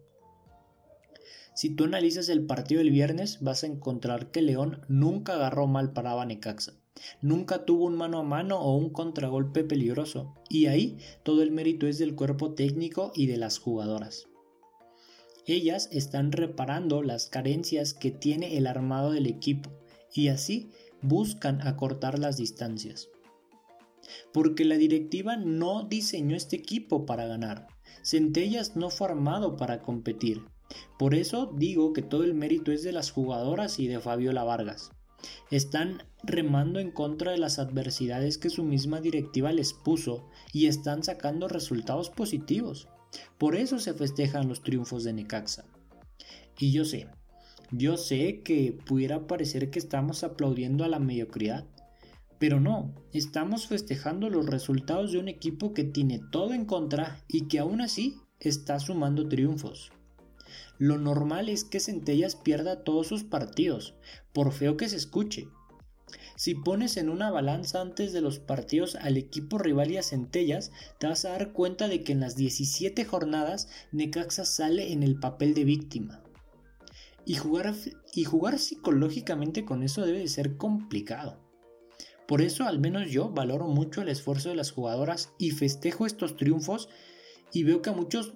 Si 1.56 1.70
tú 1.70 1.84
analizas 1.84 2.28
el 2.28 2.44
partido 2.44 2.80
del 2.80 2.90
viernes, 2.90 3.38
vas 3.40 3.64
a 3.64 3.66
encontrar 3.66 4.30
que 4.30 4.42
León 4.42 4.82
nunca 4.88 5.32
agarró 5.32 5.66
mal 5.66 5.94
para 5.94 6.22
Necaxa. 6.26 6.74
Nunca 7.22 7.64
tuvo 7.64 7.86
un 7.86 7.96
mano 7.96 8.18
a 8.18 8.22
mano 8.22 8.60
o 8.60 8.76
un 8.76 8.90
contragolpe 8.90 9.64
peligroso. 9.64 10.34
Y 10.50 10.66
ahí 10.66 10.98
todo 11.22 11.42
el 11.42 11.52
mérito 11.52 11.86
es 11.86 11.96
del 11.96 12.14
cuerpo 12.14 12.52
técnico 12.52 13.10
y 13.14 13.26
de 13.26 13.38
las 13.38 13.58
jugadoras. 13.58 14.26
Ellas 15.46 15.88
están 15.92 16.30
reparando 16.30 17.02
las 17.02 17.28
carencias 17.28 17.94
que 17.94 18.10
tiene 18.10 18.58
el 18.58 18.66
armado 18.66 19.12
del 19.12 19.26
equipo 19.26 19.70
y 20.12 20.28
así 20.28 20.72
buscan 21.00 21.66
acortar 21.66 22.18
las 22.18 22.36
distancias. 22.36 23.08
Porque 24.34 24.66
la 24.66 24.76
directiva 24.76 25.36
no 25.36 25.84
diseñó 25.84 26.36
este 26.36 26.56
equipo 26.56 27.06
para 27.06 27.26
ganar. 27.26 27.66
Centellas 28.02 28.76
no 28.76 28.90
fue 28.90 29.08
armado 29.08 29.56
para 29.56 29.80
competir. 29.80 30.42
Por 30.98 31.14
eso 31.14 31.52
digo 31.54 31.92
que 31.92 32.02
todo 32.02 32.24
el 32.24 32.34
mérito 32.34 32.72
es 32.72 32.82
de 32.82 32.92
las 32.92 33.10
jugadoras 33.10 33.78
y 33.78 33.86
de 33.86 34.00
Fabiola 34.00 34.44
Vargas. 34.44 34.90
Están 35.50 36.02
remando 36.22 36.78
en 36.80 36.90
contra 36.90 37.32
de 37.32 37.38
las 37.38 37.58
adversidades 37.58 38.38
que 38.38 38.50
su 38.50 38.64
misma 38.64 39.00
directiva 39.00 39.52
les 39.52 39.72
puso 39.72 40.28
y 40.52 40.66
están 40.66 41.02
sacando 41.02 41.48
resultados 41.48 42.10
positivos. 42.10 42.88
Por 43.38 43.56
eso 43.56 43.78
se 43.78 43.94
festejan 43.94 44.48
los 44.48 44.62
triunfos 44.62 45.04
de 45.04 45.12
Necaxa. 45.12 45.64
Y 46.58 46.72
yo 46.72 46.84
sé, 46.84 47.08
yo 47.70 47.96
sé 47.96 48.42
que 48.42 48.76
pudiera 48.86 49.26
parecer 49.26 49.70
que 49.70 49.78
estamos 49.78 50.24
aplaudiendo 50.24 50.84
a 50.84 50.88
la 50.88 50.98
mediocridad, 50.98 51.66
pero 52.38 52.60
no, 52.60 52.94
estamos 53.12 53.66
festejando 53.66 54.28
los 54.28 54.46
resultados 54.46 55.12
de 55.12 55.18
un 55.18 55.28
equipo 55.28 55.72
que 55.72 55.84
tiene 55.84 56.20
todo 56.30 56.52
en 56.52 56.64
contra 56.64 57.24
y 57.28 57.48
que 57.48 57.58
aún 57.58 57.80
así 57.80 58.16
está 58.40 58.78
sumando 58.78 59.28
triunfos. 59.28 59.90
Lo 60.78 60.98
normal 60.98 61.48
es 61.48 61.64
que 61.64 61.80
Centellas 61.80 62.36
pierda 62.36 62.84
todos 62.84 63.06
sus 63.06 63.24
partidos, 63.24 63.94
por 64.32 64.52
feo 64.52 64.76
que 64.76 64.88
se 64.88 64.96
escuche. 64.96 65.48
Si 66.36 66.54
pones 66.54 66.98
en 66.98 67.08
una 67.08 67.30
balanza 67.30 67.80
antes 67.80 68.12
de 68.12 68.20
los 68.20 68.38
partidos 68.38 68.94
al 68.96 69.16
equipo 69.16 69.58
rival 69.58 69.90
y 69.90 69.96
a 69.96 70.02
Centellas, 70.02 70.70
te 70.98 71.06
vas 71.06 71.24
a 71.24 71.30
dar 71.30 71.52
cuenta 71.52 71.88
de 71.88 72.04
que 72.04 72.12
en 72.12 72.20
las 72.20 72.36
17 72.36 73.04
jornadas 73.04 73.68
Necaxa 73.90 74.44
sale 74.44 74.92
en 74.92 75.02
el 75.02 75.18
papel 75.18 75.54
de 75.54 75.64
víctima. 75.64 76.22
Y 77.24 77.36
jugar, 77.36 77.74
y 78.14 78.24
jugar 78.24 78.58
psicológicamente 78.58 79.64
con 79.64 79.82
eso 79.82 80.04
debe 80.04 80.18
de 80.18 80.28
ser 80.28 80.56
complicado. 80.56 81.40
Por 82.28 82.42
eso 82.42 82.64
al 82.64 82.80
menos 82.80 83.10
yo 83.10 83.30
valoro 83.30 83.66
mucho 83.66 84.02
el 84.02 84.08
esfuerzo 84.08 84.50
de 84.50 84.56
las 84.56 84.72
jugadoras 84.72 85.32
y 85.38 85.52
festejo 85.52 86.06
estos 86.06 86.36
triunfos 86.36 86.88
y 87.52 87.62
veo 87.62 87.82
que 87.82 87.90
a 87.90 87.94
muchos 87.94 88.34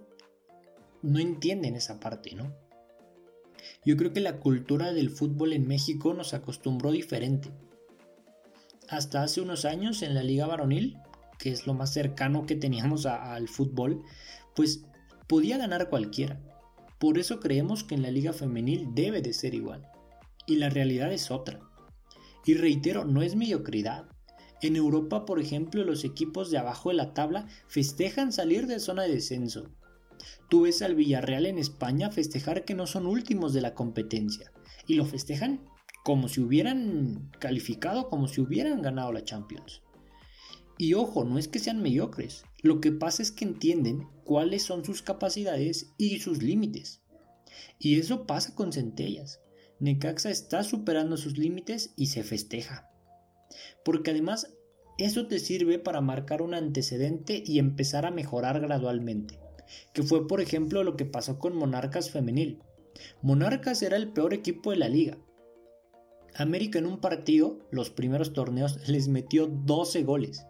no 1.02 1.18
entienden 1.18 1.76
esa 1.76 2.00
parte, 2.00 2.34
¿no? 2.34 2.54
Yo 3.84 3.96
creo 3.96 4.12
que 4.12 4.20
la 4.20 4.38
cultura 4.38 4.92
del 4.92 5.10
fútbol 5.10 5.52
en 5.52 5.66
México 5.66 6.14
nos 6.14 6.34
acostumbró 6.34 6.92
diferente. 6.92 7.50
Hasta 8.88 9.22
hace 9.22 9.40
unos 9.40 9.64
años 9.64 10.02
en 10.02 10.14
la 10.14 10.22
liga 10.22 10.46
varonil, 10.46 10.98
que 11.38 11.50
es 11.50 11.66
lo 11.66 11.74
más 11.74 11.92
cercano 11.92 12.44
que 12.46 12.56
teníamos 12.56 13.06
al 13.06 13.48
fútbol, 13.48 14.02
pues 14.54 14.84
podía 15.26 15.58
ganar 15.58 15.88
cualquiera. 15.88 16.40
Por 16.98 17.18
eso 17.18 17.40
creemos 17.40 17.84
que 17.84 17.94
en 17.94 18.02
la 18.02 18.10
liga 18.10 18.32
femenil 18.32 18.88
debe 18.94 19.22
de 19.22 19.32
ser 19.32 19.54
igual. 19.54 19.88
Y 20.46 20.56
la 20.56 20.68
realidad 20.68 21.12
es 21.12 21.30
otra. 21.30 21.60
Y 22.44 22.54
reitero, 22.54 23.04
no 23.04 23.22
es 23.22 23.36
mediocridad. 23.36 24.06
En 24.60 24.76
Europa, 24.76 25.24
por 25.24 25.40
ejemplo, 25.40 25.84
los 25.84 26.04
equipos 26.04 26.50
de 26.50 26.58
abajo 26.58 26.90
de 26.90 26.96
la 26.96 27.14
tabla 27.14 27.46
festejan 27.68 28.32
salir 28.32 28.66
de 28.66 28.80
zona 28.80 29.04
de 29.04 29.14
descenso 29.14 29.70
Tú 30.48 30.62
ves 30.62 30.82
al 30.82 30.94
Villarreal 30.94 31.46
en 31.46 31.58
España 31.58 32.10
festejar 32.10 32.64
que 32.64 32.74
no 32.74 32.86
son 32.86 33.06
últimos 33.06 33.52
de 33.52 33.60
la 33.60 33.74
competencia 33.74 34.52
y 34.86 34.94
lo 34.94 35.04
festejan 35.04 35.64
como 36.04 36.28
si 36.28 36.40
hubieran 36.40 37.30
calificado, 37.38 38.08
como 38.08 38.26
si 38.26 38.40
hubieran 38.40 38.82
ganado 38.82 39.12
la 39.12 39.24
Champions. 39.24 39.82
Y 40.78 40.94
ojo, 40.94 41.24
no 41.24 41.38
es 41.38 41.46
que 41.46 41.58
sean 41.58 41.82
mediocres, 41.82 42.44
lo 42.62 42.80
que 42.80 42.90
pasa 42.90 43.22
es 43.22 43.30
que 43.32 43.44
entienden 43.44 44.08
cuáles 44.24 44.62
son 44.62 44.84
sus 44.84 45.02
capacidades 45.02 45.92
y 45.98 46.20
sus 46.20 46.42
límites. 46.42 47.02
Y 47.78 47.98
eso 47.98 48.26
pasa 48.26 48.54
con 48.54 48.72
Centellas. 48.72 49.40
Necaxa 49.78 50.30
está 50.30 50.64
superando 50.64 51.16
sus 51.16 51.38
límites 51.38 51.92
y 51.96 52.06
se 52.06 52.22
festeja. 52.22 52.90
Porque 53.84 54.10
además 54.10 54.54
eso 54.98 55.26
te 55.26 55.38
sirve 55.38 55.78
para 55.78 56.00
marcar 56.00 56.42
un 56.42 56.54
antecedente 56.54 57.42
y 57.44 57.58
empezar 57.58 58.06
a 58.06 58.10
mejorar 58.10 58.60
gradualmente 58.60 59.38
que 59.92 60.02
fue 60.02 60.26
por 60.26 60.40
ejemplo 60.40 60.84
lo 60.84 60.96
que 60.96 61.04
pasó 61.04 61.38
con 61.38 61.56
Monarcas 61.56 62.10
Femenil. 62.10 62.62
Monarcas 63.22 63.82
era 63.82 63.96
el 63.96 64.12
peor 64.12 64.34
equipo 64.34 64.70
de 64.70 64.76
la 64.76 64.88
liga. 64.88 65.18
América 66.34 66.78
en 66.78 66.86
un 66.86 67.00
partido, 67.00 67.58
los 67.70 67.90
primeros 67.90 68.32
torneos, 68.32 68.78
les 68.88 69.08
metió 69.08 69.46
12 69.46 70.02
goles. 70.04 70.46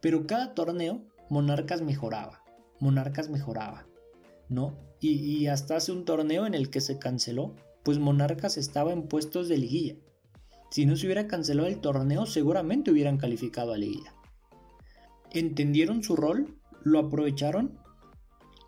Pero 0.00 0.26
cada 0.26 0.54
torneo, 0.54 1.02
Monarcas 1.30 1.82
mejoraba. 1.82 2.44
Monarcas 2.80 3.28
mejoraba. 3.28 3.86
¿No? 4.48 4.78
Y, 5.00 5.12
y 5.12 5.46
hasta 5.48 5.76
hace 5.76 5.92
un 5.92 6.04
torneo 6.04 6.46
en 6.46 6.54
el 6.54 6.70
que 6.70 6.80
se 6.80 6.98
canceló, 6.98 7.54
pues 7.82 7.98
Monarcas 7.98 8.56
estaba 8.56 8.92
en 8.92 9.08
puestos 9.08 9.48
de 9.48 9.58
liguilla. 9.58 9.96
Si 10.70 10.86
no 10.86 10.96
se 10.96 11.06
hubiera 11.06 11.26
cancelado 11.26 11.68
el 11.68 11.80
torneo, 11.80 12.26
seguramente 12.26 12.90
hubieran 12.90 13.18
calificado 13.18 13.72
a 13.72 13.78
liguilla. 13.78 14.14
Entendieron 15.32 16.02
su 16.02 16.16
rol, 16.16 16.58
lo 16.82 16.98
aprovecharon 16.98 17.78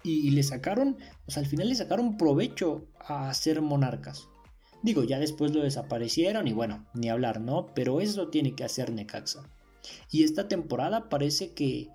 y, 0.03 0.31
le 0.31 0.43
sacaron, 0.43 0.97
pues 1.25 1.37
al 1.37 1.47
final 1.47 1.69
le 1.69 1.75
sacaron 1.75 2.17
provecho 2.17 2.87
a 2.99 3.33
ser 3.35 3.61
monarcas. 3.61 4.29
Digo, 4.83 5.05
ya 5.05 5.19
después 5.19 5.53
lo 5.53 5.63
desaparecieron 5.63 6.49
y 6.49 6.53
bueno, 6.53 6.87
ni 6.95 7.11
hablar, 7.11 7.41
¿no? 7.41 7.67
Pero 7.75 8.01
eso 8.01 8.29
tiene 8.29 8.55
que 8.55 8.65
hacer 8.65 8.93
Necaxa. 8.93 9.43
Y 10.11 10.25
esta 10.25 10.49
temporada 10.49 11.09
parece 11.09 11.53
que, 11.53 11.89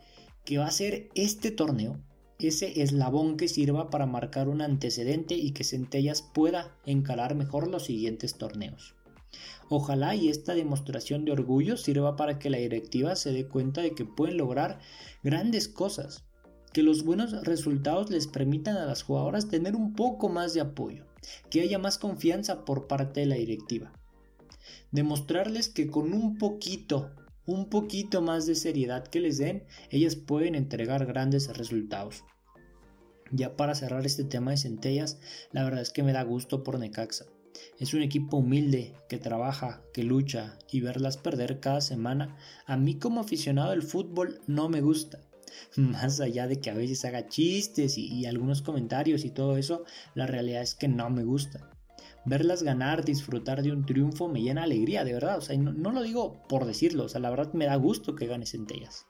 que 0.44 0.60
va 0.60 0.68
a 0.68 0.72
ser 0.72 1.10
este 1.16 1.50
torneo, 1.50 2.00
ese 2.38 2.82
eslabón 2.82 3.38
que 3.38 3.48
sirva 3.48 3.90
para 3.90 4.06
marcar 4.06 4.50
un 4.50 4.62
antecedente 4.62 5.36
y 5.36 5.52
que 5.52 5.64
Centellas 5.64 6.22
pueda 6.22 6.76
encarar 6.86 7.34
mejor 7.34 7.68
los 7.68 7.86
siguientes 7.86 8.38
torneos. 8.38 8.96
Ojalá 9.70 10.16
y 10.16 10.30
esta 10.30 10.54
demostración 10.54 11.26
de 11.26 11.32
orgullo 11.32 11.78
sirva 11.78 12.16
para 12.16 12.38
que 12.38 12.52
la 12.52 12.58
directiva 12.58 13.16
se 13.16 13.32
dé 13.32 13.48
cuenta 13.48 13.82
de 13.82 13.96
que 13.96 14.06
pueden 14.06 14.38
lograr 14.38 14.80
grandes 15.24 15.68
cosas 15.68 16.26
que 16.76 16.84
los 16.84 17.06
buenos 17.06 17.32
resultados 17.46 18.10
les 18.10 18.28
permitan 18.28 18.76
a 18.76 18.86
las 18.86 19.02
jugadoras 19.02 19.48
tener 19.48 19.78
un 19.78 19.94
poco 19.94 20.28
más 20.28 20.54
de 20.54 20.60
apoyo, 20.60 21.06
que 21.50 21.62
haya 21.62 21.80
más 21.80 21.98
confianza 21.98 22.66
por 22.66 22.86
parte 22.86 23.22
de 23.22 23.28
la 23.28 23.36
directiva. 23.36 23.94
Demostrarles 24.92 25.70
que 25.70 25.88
con 25.88 26.12
un 26.12 26.38
poquito, 26.38 27.12
un 27.46 27.70
poquito 27.70 28.22
más 28.22 28.46
de 28.46 28.56
seriedad 28.56 29.08
que 29.08 29.22
les 29.22 29.38
den, 29.38 29.64
ellas 29.90 30.18
pueden 30.18 30.54
entregar 30.54 31.06
grandes 31.06 31.48
resultados. 31.56 32.26
Ya 33.32 33.56
para 33.56 33.74
cerrar 33.74 34.06
este 34.06 34.26
tema 34.26 34.52
de 34.52 34.58
centellas, 34.58 35.18
la 35.54 35.64
verdad 35.64 35.82
es 35.82 35.92
que 35.92 36.04
me 36.04 36.12
da 36.12 36.24
gusto 36.24 36.66
por 36.66 36.78
Necaxa. 36.78 37.24
Es 37.80 37.94
un 37.94 38.02
equipo 38.02 38.36
humilde, 38.36 38.96
que 39.08 39.18
trabaja, 39.18 39.82
que 39.94 40.04
lucha 40.04 40.60
y 40.70 40.82
verlas 40.82 41.16
perder 41.16 41.62
cada 41.62 41.80
semana, 41.80 42.36
a 42.66 42.76
mí 42.76 43.00
como 43.00 43.22
aficionado 43.22 43.72
al 43.72 43.82
fútbol 43.82 44.42
no 44.46 44.68
me 44.68 44.82
gusta. 44.82 45.22
más 45.76 46.20
allá 46.20 46.48
de 46.48 46.60
que 46.60 46.70
a 46.70 46.74
veces 46.74 47.06
haga 47.06 47.28
chistes 47.28 47.98
y, 47.98 48.26
algunos 48.26 48.62
comentarios 48.62 49.26
y 49.26 49.32
todo 49.32 49.58
eso, 49.58 49.84
la 50.14 50.28
realidad 50.28 50.62
es 50.62 50.76
que 50.76 50.88
no 50.88 51.10
me 51.10 51.24
gusta. 51.24 51.70
Verlas 52.26 52.64
ganar, 52.64 53.06
disfrutar 53.06 53.62
de 53.62 53.72
un 53.72 53.86
triunfo 53.86 54.28
me 54.28 54.42
llena 54.42 54.64
alegría, 54.64 55.04
de 55.04 55.14
verdad. 55.14 55.38
O 55.38 55.42
sea, 55.42 55.56
no, 55.58 55.92
lo 55.92 56.02
digo 56.02 56.42
por 56.50 56.66
decirlo, 56.66 57.06
o 57.06 57.10
sea, 57.10 57.22
la 57.22 57.30
verdad 57.30 57.54
me 57.54 57.66
da 57.66 57.76
gusto 57.76 58.16
que 58.16 58.26
gane 58.26 58.48
centellas. 58.48 59.06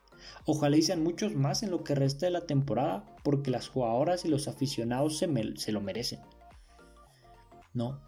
Ojalá 0.45 0.75
y 0.77 0.81
sean 0.81 1.03
muchos 1.03 1.33
más 1.33 1.63
en 1.63 1.71
lo 1.71 1.83
que 1.83 1.95
resta 1.95 2.25
de 2.25 2.31
la 2.31 2.45
temporada, 2.45 3.05
porque 3.23 3.51
las 3.51 3.69
jugadoras 3.69 4.25
y 4.25 4.27
los 4.27 4.47
aficionados 4.47 5.17
se, 5.17 5.71
lo 5.71 5.81
merecen. 5.81 6.19
¿No? 7.73 8.01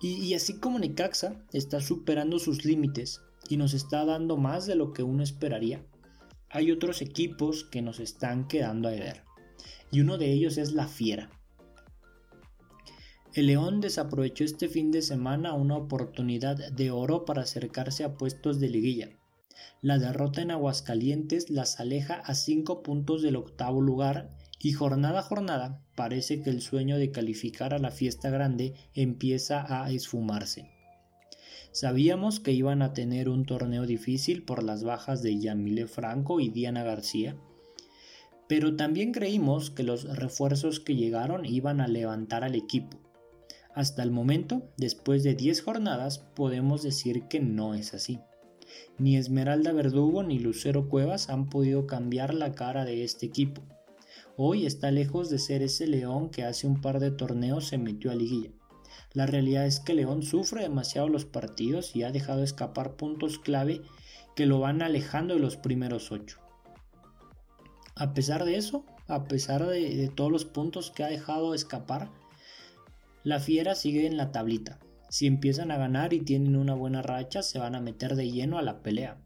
Y, 0.00 0.14
y, 0.14 0.34
así 0.34 0.58
como 0.58 0.78
Necaxa 0.78 1.34
está 1.52 1.80
superando 1.80 2.38
sus 2.38 2.64
límites 2.64 3.20
y 3.48 3.56
nos 3.56 3.74
está 3.74 4.04
dando 4.04 4.36
más 4.36 4.66
de 4.66 4.74
lo 4.74 4.92
que 4.92 5.02
uno 5.02 5.22
esperaría, 5.22 5.84
hay 6.52 6.70
otros 6.70 7.00
equipos 7.00 7.64
que 7.64 7.80
nos 7.80 7.98
están 7.98 8.46
quedando 8.46 8.88
a 8.88 8.92
ver. 8.92 9.22
Y 9.90 10.00
uno 10.00 10.18
de 10.18 10.30
ellos 10.32 10.58
es 10.58 10.72
la 10.72 10.86
Fiera. 10.86 11.30
El 13.34 13.46
León 13.46 13.80
desaprovechó 13.80 14.44
este 14.44 14.68
fin 14.68 14.90
de 14.90 15.00
semana 15.00 15.54
una 15.54 15.76
oportunidad 15.76 16.70
de 16.72 16.90
oro 16.90 17.24
para 17.24 17.42
acercarse 17.42 18.04
a 18.04 18.14
puestos 18.14 18.60
de 18.60 18.68
liguilla. 18.68 19.08
La 19.80 19.98
derrota 19.98 20.42
en 20.42 20.50
Aguascalientes 20.50 21.48
las 21.48 21.80
aleja 21.80 22.14
a 22.14 22.34
5 22.34 22.82
puntos 22.82 23.22
del 23.22 23.36
octavo 23.36 23.80
lugar 23.80 24.36
y 24.60 24.72
jornada 24.72 25.20
a 25.20 25.22
jornada 25.22 25.82
parece 25.96 26.42
que 26.42 26.50
el 26.50 26.60
sueño 26.60 26.98
de 26.98 27.10
calificar 27.10 27.72
a 27.72 27.78
la 27.78 27.90
fiesta 27.90 28.28
grande 28.28 28.74
empieza 28.94 29.82
a 29.82 29.90
esfumarse. 29.90 30.71
Sabíamos 31.72 32.38
que 32.38 32.52
iban 32.52 32.82
a 32.82 32.92
tener 32.92 33.30
un 33.30 33.46
torneo 33.46 33.86
difícil 33.86 34.44
por 34.44 34.62
las 34.62 34.84
bajas 34.84 35.22
de 35.22 35.38
Yamile 35.38 35.86
Franco 35.86 36.38
y 36.38 36.50
Diana 36.50 36.82
García, 36.84 37.34
pero 38.46 38.76
también 38.76 39.12
creímos 39.12 39.70
que 39.70 39.82
los 39.82 40.04
refuerzos 40.18 40.80
que 40.80 40.96
llegaron 40.96 41.46
iban 41.46 41.80
a 41.80 41.88
levantar 41.88 42.44
al 42.44 42.56
equipo. 42.56 42.98
Hasta 43.74 44.02
el 44.02 44.10
momento, 44.10 44.68
después 44.76 45.22
de 45.22 45.34
10 45.34 45.62
jornadas, 45.62 46.18
podemos 46.18 46.82
decir 46.82 47.22
que 47.28 47.40
no 47.40 47.72
es 47.72 47.94
así. 47.94 48.20
Ni 48.98 49.16
Esmeralda 49.16 49.72
Verdugo 49.72 50.22
ni 50.22 50.38
Lucero 50.38 50.90
Cuevas 50.90 51.30
han 51.30 51.48
podido 51.48 51.86
cambiar 51.86 52.34
la 52.34 52.52
cara 52.52 52.84
de 52.84 53.02
este 53.02 53.24
equipo. 53.24 53.62
hoy 54.36 54.66
está 54.66 54.90
lejos 54.90 55.30
de 55.30 55.38
ser 55.38 55.62
ese 55.62 55.86
León 55.86 56.28
que 56.28 56.44
hace 56.44 56.66
un 56.66 56.82
par 56.82 57.00
de 57.00 57.10
torneos 57.12 57.68
se 57.68 57.78
metió 57.78 58.10
a 58.10 58.14
liguilla. 58.14 58.50
La 59.14 59.26
realidad 59.26 59.66
es 59.66 59.80
que 59.80 59.94
León 59.94 60.22
sufre 60.22 60.62
demasiado 60.62 61.08
los 61.08 61.24
partidos 61.24 61.94
y 61.94 62.02
ha 62.02 62.12
dejado 62.12 62.42
escapar 62.42 62.96
puntos 62.96 63.38
clave 63.38 63.82
que 64.34 64.46
lo 64.46 64.60
van 64.60 64.82
alejando 64.82 65.34
de 65.34 65.40
los 65.40 65.56
primeros 65.56 66.10
ocho. 66.12 66.38
A 67.94 68.14
pesar 68.14 68.44
de 68.44 68.56
eso, 68.56 68.84
a 69.06 69.24
pesar 69.24 69.66
de, 69.66 70.10
todos 70.14 70.32
los 70.32 70.44
puntos 70.44 70.90
que 70.90 71.04
ha 71.04 71.08
dejado 71.08 71.54
escapar, 71.54 72.10
la 73.24 73.38
fiera 73.38 73.74
sigue 73.74 74.06
en 74.06 74.16
la 74.16 74.32
tablita. 74.32 74.78
Si 75.10 75.26
empiezan 75.26 75.70
a 75.70 75.76
ganar 75.76 76.14
y 76.14 76.20
tienen 76.20 76.56
una 76.56 76.74
buena 76.74 77.02
racha, 77.02 77.42
se 77.42 77.58
van 77.58 77.74
a 77.74 77.80
meter 77.80 78.16
de 78.16 78.30
lleno 78.30 78.58
a 78.58 78.62
la 78.62 78.82
pelea. 78.82 79.18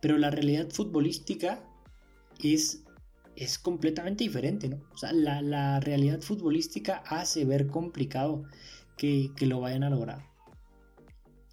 Pero 0.00 0.18
la 0.18 0.30
realidad 0.30 0.68
futbolística 0.70 1.62
es, 2.42 2.82
es 3.36 3.58
completamente 3.58 4.24
diferente, 4.24 4.68
¿no? 4.68 4.80
O 4.92 4.98
sea, 4.98 5.12
la, 5.12 5.78
realidad 5.78 6.20
futbolística 6.20 7.04
hace 7.06 7.44
ver 7.44 7.68
complicado 7.68 8.42
que, 9.02 9.46
lo 9.46 9.60
vayan 9.60 9.82
a 9.82 9.90
lograr. 9.90 10.30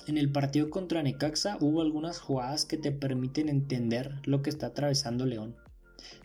En 0.06 0.18
el 0.20 0.32
partido 0.32 0.70
contra 0.70 1.01
Necaxa 1.01 1.58
hubo 1.60 1.82
algunas 1.82 2.20
jugadas 2.20 2.65
que 2.65 2.77
te 2.77 2.91
permiten 2.91 3.50
entender 3.50 4.22
lo 4.25 4.44
que 4.44 4.51
está 4.51 4.68
atravesando 4.68 5.25
León. 5.25 5.56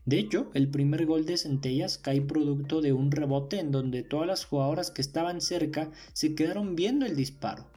De 0.05 0.19
hecho, 0.19 0.51
el 0.53 0.71
primer 0.71 1.07
gol 1.07 1.25
de 1.25 1.39
Centellas 1.39 1.97
cae 1.97 2.21
producto 2.21 2.83
de 2.83 2.93
un 2.93 3.11
rebote 3.11 3.59
en 3.59 3.71
donde 3.71 4.03
todas 4.03 4.27
las 4.27 4.45
jugadoras 4.45 4.91
que 4.91 5.01
estaban 5.01 5.41
cerca 5.41 5.91
se 6.13 6.35
quedaron 6.35 6.77
viendo 6.77 7.07
el 7.07 7.17
disparo, 7.17 7.71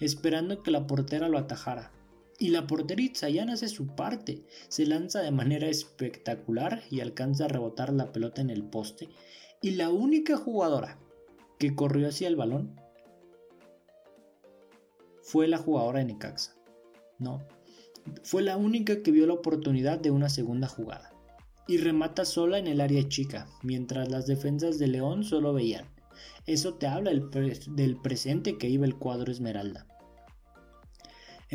esperando 0.00 0.64
que 0.64 0.72
la 0.72 0.88
portera 0.88 1.28
lo 1.28 1.38
atajara. 1.38 1.92
Y 2.38 2.48
la 2.48 2.66
portera 2.66 3.00
Itzayán 3.00 3.48
hace 3.48 3.68
su 3.68 3.94
parte, 3.94 4.42
se 4.68 4.86
lanza 4.86 5.20
de 5.20 5.30
manera 5.30 5.68
espectacular 5.68 6.82
y 6.90 6.98
alcanza 7.00 7.44
a 7.44 7.48
rebotar 7.48 7.92
la 7.92 8.12
pelota 8.12 8.42
en 8.42 8.50
el 8.50 8.64
poste. 8.64 9.08
Y 9.62 9.70
la 9.70 9.88
única 9.88 10.36
jugadora 10.36 10.98
que 11.58 11.74
corrió 11.74 12.08
hacia 12.08 12.28
el 12.28 12.36
balón 12.36 12.80
fue 15.22 15.48
la 15.48 15.58
jugadora 15.58 15.98
de 15.98 16.06
Necaxa. 16.06 16.54
No, 17.18 17.42
fue 18.22 18.42
la 18.42 18.56
única 18.56 19.02
que 19.02 19.10
vio 19.10 19.26
la 19.26 19.34
oportunidad 19.34 19.98
de 19.98 20.10
una 20.10 20.28
segunda 20.28 20.68
jugada. 20.68 21.12
Y 21.68 21.78
remata 21.78 22.24
sola 22.24 22.58
en 22.58 22.68
el 22.68 22.80
área 22.80 23.08
chica, 23.08 23.48
mientras 23.62 24.08
las 24.08 24.26
defensas 24.26 24.78
de 24.78 24.86
León 24.86 25.24
solo 25.24 25.52
veían. 25.52 25.86
Eso 26.46 26.74
te 26.74 26.86
habla 26.86 27.10
del, 27.10 27.96
presente 28.00 28.56
que 28.56 28.68
iba 28.68 28.86
el 28.86 28.96
cuadro 28.96 29.32
Esmeralda. 29.32 29.86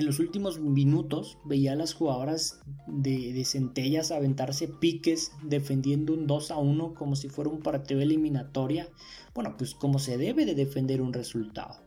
En 0.02 0.08
los 0.08 0.18
últimos 0.18 0.60
minutos 0.60 1.38
veía 1.46 1.74
a 1.74 1.76
las 1.76 1.94
jugadoras 1.94 2.60
de, 2.88 3.34
de, 3.34 3.46
Centellas 3.46 4.10
aventarse 4.10 4.68
piques 4.68 5.32
defendiendo 5.44 6.16
un 6.16 6.26
2 6.26 6.50
a 6.50 6.58
1 6.58 6.96
como 6.96 7.16
si 7.16 7.30
fuera 7.30 7.52
un 7.52 7.62
partido 7.62 8.02
eliminatoria. 8.02 8.90
Bueno, 9.36 9.54
pues 9.60 9.76
como 9.76 10.00
se 10.00 10.18
debe 10.18 10.48
de 10.48 10.56
defender 10.56 11.04
un 11.04 11.14
resultado. 11.14 11.84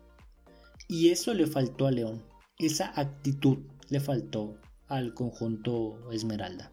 Y 0.87 1.09
eso 1.09 1.35
le 1.35 1.49
faltó 1.49 1.89
a 1.89 1.91
León, 1.91 2.23
esa 2.57 2.93
actitud, 2.95 3.59
le 3.89 3.99
faltó 3.99 4.61
al 4.87 5.13
conjunto 5.13 6.09
Esmeralda, 6.13 6.71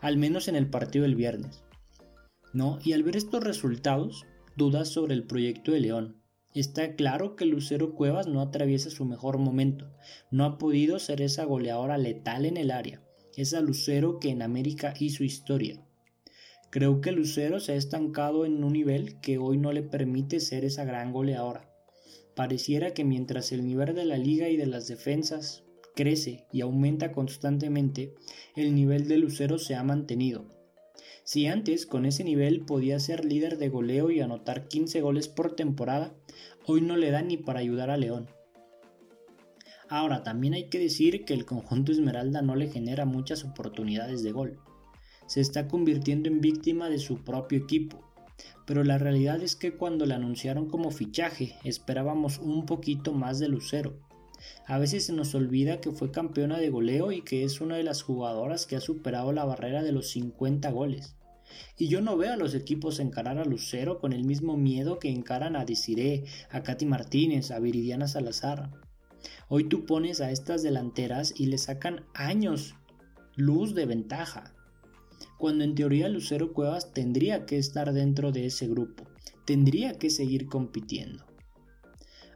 al 0.00 0.16
menos 0.16 0.46
en 0.46 0.54
el 0.54 0.70
partido 0.70 1.02
del 1.02 1.16
viernes. 1.16 1.64
¿No? 2.52 2.78
Y 2.84 2.92
al 2.92 3.02
ver 3.02 3.16
estos 3.16 3.42
resultados, 3.42 4.26
dudas 4.54 4.90
sobre 4.90 5.14
el 5.14 5.26
proyecto 5.26 5.72
de 5.72 5.80
León. 5.80 6.22
Está 6.54 6.94
claro 6.94 7.36
que 7.36 7.44
Lucero 7.44 7.94
Cuevas 7.94 8.26
no 8.26 8.40
atraviesa 8.40 8.88
su 8.88 9.04
mejor 9.04 9.36
momento, 9.36 9.92
no 10.30 10.44
ha 10.44 10.56
podido 10.56 10.98
ser 10.98 11.20
esa 11.20 11.44
goleadora 11.44 11.98
letal 11.98 12.46
en 12.46 12.56
el 12.56 12.70
área, 12.70 13.02
esa 13.36 13.60
Lucero 13.60 14.18
que 14.18 14.30
en 14.30 14.40
América 14.40 14.94
hizo 14.98 15.24
historia. 15.24 15.84
Creo 16.70 17.02
que 17.02 17.12
Lucero 17.12 17.60
se 17.60 17.72
ha 17.72 17.76
estancado 17.76 18.46
en 18.46 18.64
un 18.64 18.72
nivel 18.72 19.20
que 19.20 19.36
hoy 19.36 19.58
no 19.58 19.72
le 19.72 19.82
permite 19.82 20.40
ser 20.40 20.64
esa 20.64 20.84
gran 20.84 21.12
goleadora. 21.12 21.70
Pareciera 22.34 22.94
que 22.94 23.04
mientras 23.04 23.52
el 23.52 23.66
nivel 23.66 23.94
de 23.94 24.06
la 24.06 24.16
liga 24.16 24.48
y 24.48 24.56
de 24.56 24.66
las 24.66 24.88
defensas 24.88 25.64
crece 25.94 26.46
y 26.50 26.62
aumenta 26.62 27.12
constantemente, 27.12 28.14
el 28.56 28.74
nivel 28.74 29.06
de 29.06 29.18
Lucero 29.18 29.58
se 29.58 29.74
ha 29.74 29.82
mantenido. 29.82 30.46
Si 31.24 31.46
antes 31.46 31.84
con 31.84 32.06
ese 32.06 32.24
nivel 32.24 32.64
podía 32.64 32.98
ser 33.00 33.24
líder 33.24 33.58
de 33.58 33.68
goleo 33.68 34.10
y 34.10 34.20
anotar 34.20 34.66
15 34.66 35.02
goles 35.02 35.28
por 35.28 35.54
temporada, 35.56 36.14
hoy 36.66 36.80
no 36.80 36.96
le 36.96 37.10
da 37.10 37.22
ni 37.22 37.36
para 37.36 37.60
ayudar 37.60 37.90
a 37.90 37.96
León. 37.96 38.28
Ahora, 39.88 40.22
también 40.22 40.54
hay 40.54 40.68
que 40.68 40.78
decir 40.78 41.24
que 41.24 41.32
el 41.32 41.46
conjunto 41.46 41.92
Esmeralda 41.92 42.42
no 42.42 42.56
le 42.56 42.68
genera 42.68 43.06
muchas 43.06 43.44
oportunidades 43.44 44.22
de 44.22 44.32
gol. 44.32 44.58
Se 45.26 45.40
está 45.40 45.66
convirtiendo 45.66 46.28
en 46.28 46.40
víctima 46.40 46.90
de 46.90 46.98
su 46.98 47.24
propio 47.24 47.58
equipo. 47.58 48.04
Pero 48.66 48.84
la 48.84 48.98
realidad 48.98 49.42
es 49.42 49.56
que 49.56 49.72
cuando 49.72 50.04
la 50.04 50.16
anunciaron 50.16 50.68
como 50.68 50.90
fichaje 50.90 51.56
esperábamos 51.64 52.38
un 52.38 52.66
poquito 52.66 53.14
más 53.14 53.38
de 53.38 53.48
Lucero. 53.48 53.98
A 54.66 54.78
veces 54.78 55.06
se 55.06 55.12
nos 55.12 55.34
olvida 55.34 55.80
que 55.80 55.90
fue 55.90 56.10
campeona 56.10 56.58
de 56.58 56.70
goleo 56.70 57.10
y 57.10 57.22
que 57.22 57.44
es 57.44 57.60
una 57.60 57.76
de 57.76 57.82
las 57.82 58.02
jugadoras 58.02 58.66
que 58.66 58.76
ha 58.76 58.80
superado 58.80 59.32
la 59.32 59.44
barrera 59.44 59.82
de 59.82 59.92
los 59.92 60.10
50 60.10 60.70
goles. 60.70 61.17
Y 61.76 61.88
yo 61.88 62.00
no 62.00 62.16
veo 62.16 62.32
a 62.32 62.36
los 62.36 62.54
equipos 62.54 62.98
encarar 62.98 63.38
a 63.38 63.44
Lucero 63.44 63.98
con 63.98 64.12
el 64.12 64.24
mismo 64.24 64.56
miedo 64.56 64.98
que 64.98 65.10
encaran 65.10 65.56
a 65.56 65.64
Desiree, 65.64 66.24
a 66.50 66.62
Katy 66.62 66.86
Martínez, 66.86 67.50
a 67.50 67.58
Viridiana 67.58 68.08
Salazar. 68.08 68.70
Hoy 69.48 69.64
tú 69.64 69.86
pones 69.86 70.20
a 70.20 70.30
estas 70.30 70.62
delanteras 70.62 71.34
y 71.36 71.46
le 71.46 71.58
sacan 71.58 72.04
años 72.14 72.74
luz 73.36 73.74
de 73.74 73.86
ventaja. 73.86 74.54
Cuando 75.38 75.64
en 75.64 75.74
teoría 75.74 76.08
Lucero 76.08 76.52
Cuevas 76.52 76.92
tendría 76.92 77.46
que 77.46 77.58
estar 77.58 77.92
dentro 77.92 78.32
de 78.32 78.46
ese 78.46 78.66
grupo, 78.66 79.04
tendría 79.44 79.94
que 79.94 80.10
seguir 80.10 80.46
compitiendo. 80.46 81.24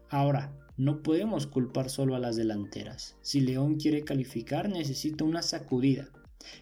Ahora, 0.09 0.57
no 0.77 1.03
podemos 1.03 1.47
culpar 1.47 1.91
solo 1.91 2.15
a 2.15 2.19
las 2.19 2.37
delanteras. 2.37 3.17
Si 3.23 3.41
León 3.41 3.77
quiere 3.77 4.05
calificar 4.05 4.69
necesita 4.69 5.25
una 5.25 5.43
sacudida. 5.43 6.09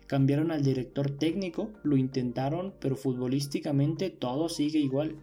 Cambiaron 0.07 0.51
al 0.51 0.62
director 0.62 1.11
técnico, 1.11 1.71
lo 1.83 1.97
intentaron, 1.97 2.75
pero 2.81 2.97
futbolísticamente 2.97 4.11
todo 4.11 4.49
sigue 4.49 4.79
igual. 4.79 5.16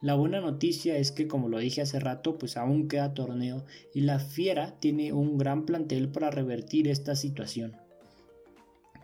La 0.00 0.14
buena 0.14 0.40
noticia 0.40 0.98
es 0.98 1.12
que, 1.12 1.26
como 1.26 1.48
lo 1.48 1.58
dije 1.58 1.80
hace 1.80 1.98
rato, 1.98 2.36
pues 2.36 2.56
aún 2.56 2.88
queda 2.88 3.14
torneo 3.14 3.64
y 3.94 4.02
la 4.02 4.18
Fiera 4.18 4.78
tiene 4.78 5.12
un 5.12 5.38
gran 5.38 5.64
plantel 5.64 6.10
para 6.10 6.30
revertir 6.30 6.88
esta 6.88 7.16
situación. 7.16 7.76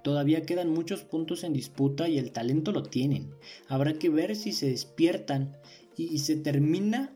Todavía 0.03 0.43
quedan 0.43 0.71
muchos 0.71 1.03
puntos 1.03 1.45
en 1.45 1.53
disputa 1.53 2.09
y 2.09 2.19
el 2.19 2.33
talento 2.33 2.73
lo 2.73 2.83
tienen. 2.83 3.31
Habrá 3.69 3.95
que 3.95 4.09
ver 4.09 4.37
si 4.37 4.53
se 4.53 4.69
despiertan 4.69 5.57
y, 5.97 6.19
se 6.19 6.37
termina 6.37 7.15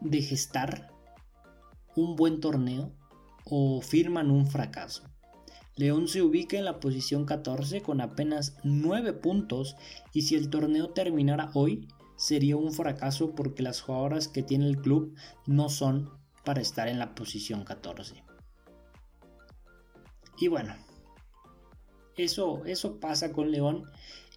de 0.00 0.20
gestar 0.20 0.90
un 1.96 2.16
buen 2.16 2.40
torneo 2.40 2.92
o 3.44 3.80
firman 3.80 4.30
un 4.30 4.46
fracaso. 4.46 5.04
León 5.76 6.06
se 6.06 6.22
ubica 6.22 6.56
en 6.56 6.64
la 6.64 6.78
posición 6.78 7.24
14 7.24 7.82
con 7.82 8.00
apenas 8.00 8.56
9 8.62 9.12
puntos 9.14 9.76
y 10.12 10.22
si 10.22 10.36
el 10.36 10.48
torneo 10.48 10.90
terminara 10.90 11.50
hoy 11.54 11.88
sería 12.16 12.56
un 12.56 12.72
fracaso 12.72 13.34
porque 13.34 13.62
las 13.62 13.80
jugadoras 13.80 14.28
que 14.28 14.42
tiene 14.42 14.68
el 14.68 14.80
club 14.80 15.14
no 15.46 15.68
son 15.68 16.10
para 16.44 16.60
estar 16.60 16.86
en 16.86 16.98
la 16.98 17.14
posición 17.14 17.64
14. 17.64 18.22
Y 20.38 20.48
bueno, 20.48 20.76
eso, 22.16 22.64
eso 22.66 23.00
pasa 23.00 23.32
con 23.32 23.50
León 23.50 23.84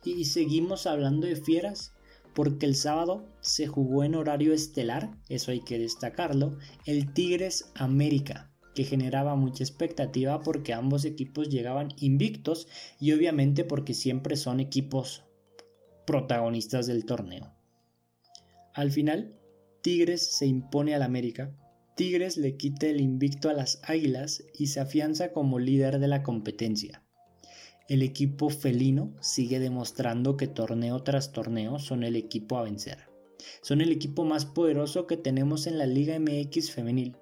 y 0.04 0.26
seguimos 0.26 0.88
hablando 0.88 1.28
de 1.28 1.36
fieras 1.36 1.94
porque 2.34 2.66
el 2.66 2.76
sábado 2.76 3.28
se 3.42 3.68
jugó 3.68 4.04
en 4.04 4.16
horario 4.16 4.54
estelar, 4.54 5.12
eso 5.28 5.52
hay 5.52 5.60
que 5.62 5.80
destacarlo, 5.80 6.58
el 6.86 7.12
Tigres 7.14 7.72
América, 7.76 8.52
que 8.78 8.84
generaba 8.84 9.36
mucha 9.36 9.64
expectativa 9.64 10.40
porque 10.44 10.76
ambos 10.76 11.04
equipos 11.04 11.50
llegaban 11.50 11.96
invictos 11.98 12.68
y 13.00 13.12
obviamente 13.12 13.64
porque 13.64 13.96
siempre 13.96 14.36
son 14.38 14.60
equipos 14.60 15.24
protagonistas 16.06 16.86
del 16.86 17.04
torneo. 17.06 17.56
Al 18.76 18.92
final, 18.92 19.34
Tigres 19.82 20.22
se 20.22 20.46
impone 20.46 20.94
al 20.94 21.02
América, 21.02 21.52
Tigres 21.96 22.38
le 22.38 22.56
quita 22.56 22.86
el 22.86 23.02
invicto 23.02 23.50
a 23.50 23.54
las 23.54 23.82
Águilas 23.82 24.44
y 24.54 24.68
se 24.68 24.80
afianza 24.80 25.32
como 25.32 25.58
líder 25.58 25.98
de 25.98 26.08
la 26.08 26.22
competencia 26.22 27.02
el 27.88 28.02
equipo 28.02 28.50
felino 28.50 29.14
sigue 29.22 29.60
demostrando 29.60 30.36
que 30.36 30.48
torneo 30.48 31.04
tras 31.04 31.32
torneo 31.32 31.80
son 31.80 32.04
el 32.04 32.18
equipo 32.18 32.58
a 32.58 32.64
vencer. 32.64 32.98
Son 33.62 33.80
el 33.80 33.94
equipo 33.94 34.26
más 34.26 34.46
poderoso 34.46 35.08
que 35.08 35.16
tenemos 35.16 35.68
en 35.68 35.78
la 35.78 35.86
Liga 35.86 36.20
MX 36.20 36.72
femenil, 36.72 37.16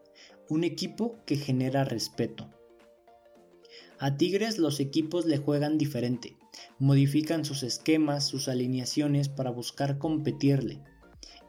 un 0.49 0.63
equipo 0.63 1.19
que 1.25 1.36
genera 1.36 1.84
respeto. 1.84 2.49
A 3.99 4.17
Tigres 4.17 4.58
los 4.58 4.79
equipos 4.79 5.25
le 5.25 5.38
juegan 5.38 5.77
diferente, 5.77 6.38
modifican 6.79 7.45
sus 7.45 7.63
esquemas, 7.63 8.25
sus 8.27 8.47
alineaciones 8.47 9.29
para 9.29 9.51
buscar 9.51 9.97
competirle. 9.97 10.81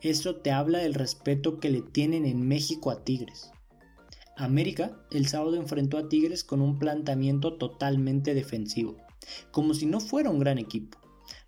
Eso 0.01 0.37
te 0.37 0.51
habla 0.51 0.79
del 0.79 0.95
respeto 0.95 1.59
que 1.59 1.71
le 1.71 1.83
tienen 1.83 2.25
en 2.25 2.47
México 2.47 2.91
a 2.91 3.05
Tigres. 3.05 3.51
América 4.37 5.01
el 5.11 5.27
sábado 5.27 5.57
enfrentó 5.57 5.99
a 5.99 6.09
Tigres 6.09 6.45
con 6.45 6.61
un 6.61 6.79
planteamiento 6.79 7.57
totalmente 7.57 8.35
defensivo 8.35 8.97
como 9.51 9.75
si 9.75 9.87
no 9.87 10.01
fuera 10.01 10.31
un 10.31 10.39
gran 10.39 10.59
equipo. 10.59 10.99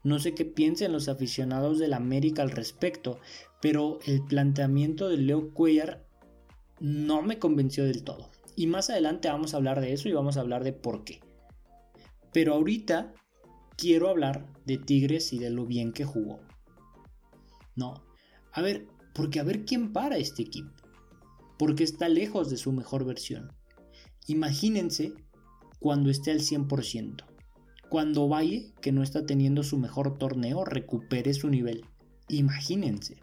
No 0.02 0.18
sé 0.18 0.34
qué 0.34 0.44
piensen 0.44 0.92
los 0.92 1.08
aficionados 1.08 1.78
del 1.78 1.92
América 1.92 2.42
al 2.42 2.50
respecto, 2.50 3.18
pero 3.60 3.98
el 4.06 4.24
planteamiento 4.24 5.08
de 5.08 5.18
Leo 5.18 5.52
Cuellar 5.52 6.06
no 6.80 7.22
me 7.22 7.38
convenció 7.38 7.84
del 7.84 8.04
todo. 8.04 8.30
Y 8.56 8.66
más 8.66 8.90
adelante 8.90 9.28
vamos 9.28 9.54
a 9.54 9.56
hablar 9.58 9.80
de 9.80 9.92
eso 9.92 10.08
y 10.08 10.12
vamos 10.12 10.36
a 10.36 10.40
hablar 10.40 10.64
de 10.64 10.72
por 10.72 11.04
qué. 11.04 11.20
Pero 12.32 12.54
ahorita 12.54 13.14
quiero 13.76 14.08
hablar 14.08 14.46
de 14.66 14.78
Tigres 14.78 15.32
y 15.32 15.38
de 15.38 15.50
lo 15.50 15.66
bien 15.66 15.92
que 15.92 16.04
jugó. 16.04 16.40
No, 17.76 18.04
a 18.52 18.62
ver, 18.62 18.86
porque 19.14 19.40
a 19.40 19.44
ver 19.44 19.64
quién 19.64 19.92
para 19.92 20.16
este 20.16 20.42
equipo. 20.42 20.72
Porque 21.58 21.84
está 21.84 22.08
lejos 22.08 22.50
de 22.50 22.56
su 22.56 22.72
mejor 22.72 23.04
versión. 23.04 23.52
Imagínense 24.26 25.14
cuando 25.78 26.10
esté 26.10 26.32
al 26.32 26.40
100%. 26.40 27.24
Cuando 27.88 28.28
Valle, 28.28 28.74
que 28.82 28.92
no 28.92 29.02
está 29.02 29.24
teniendo 29.24 29.62
su 29.62 29.78
mejor 29.78 30.18
torneo, 30.18 30.64
recupere 30.64 31.32
su 31.32 31.48
nivel. 31.48 31.84
Imagínense. 32.28 33.16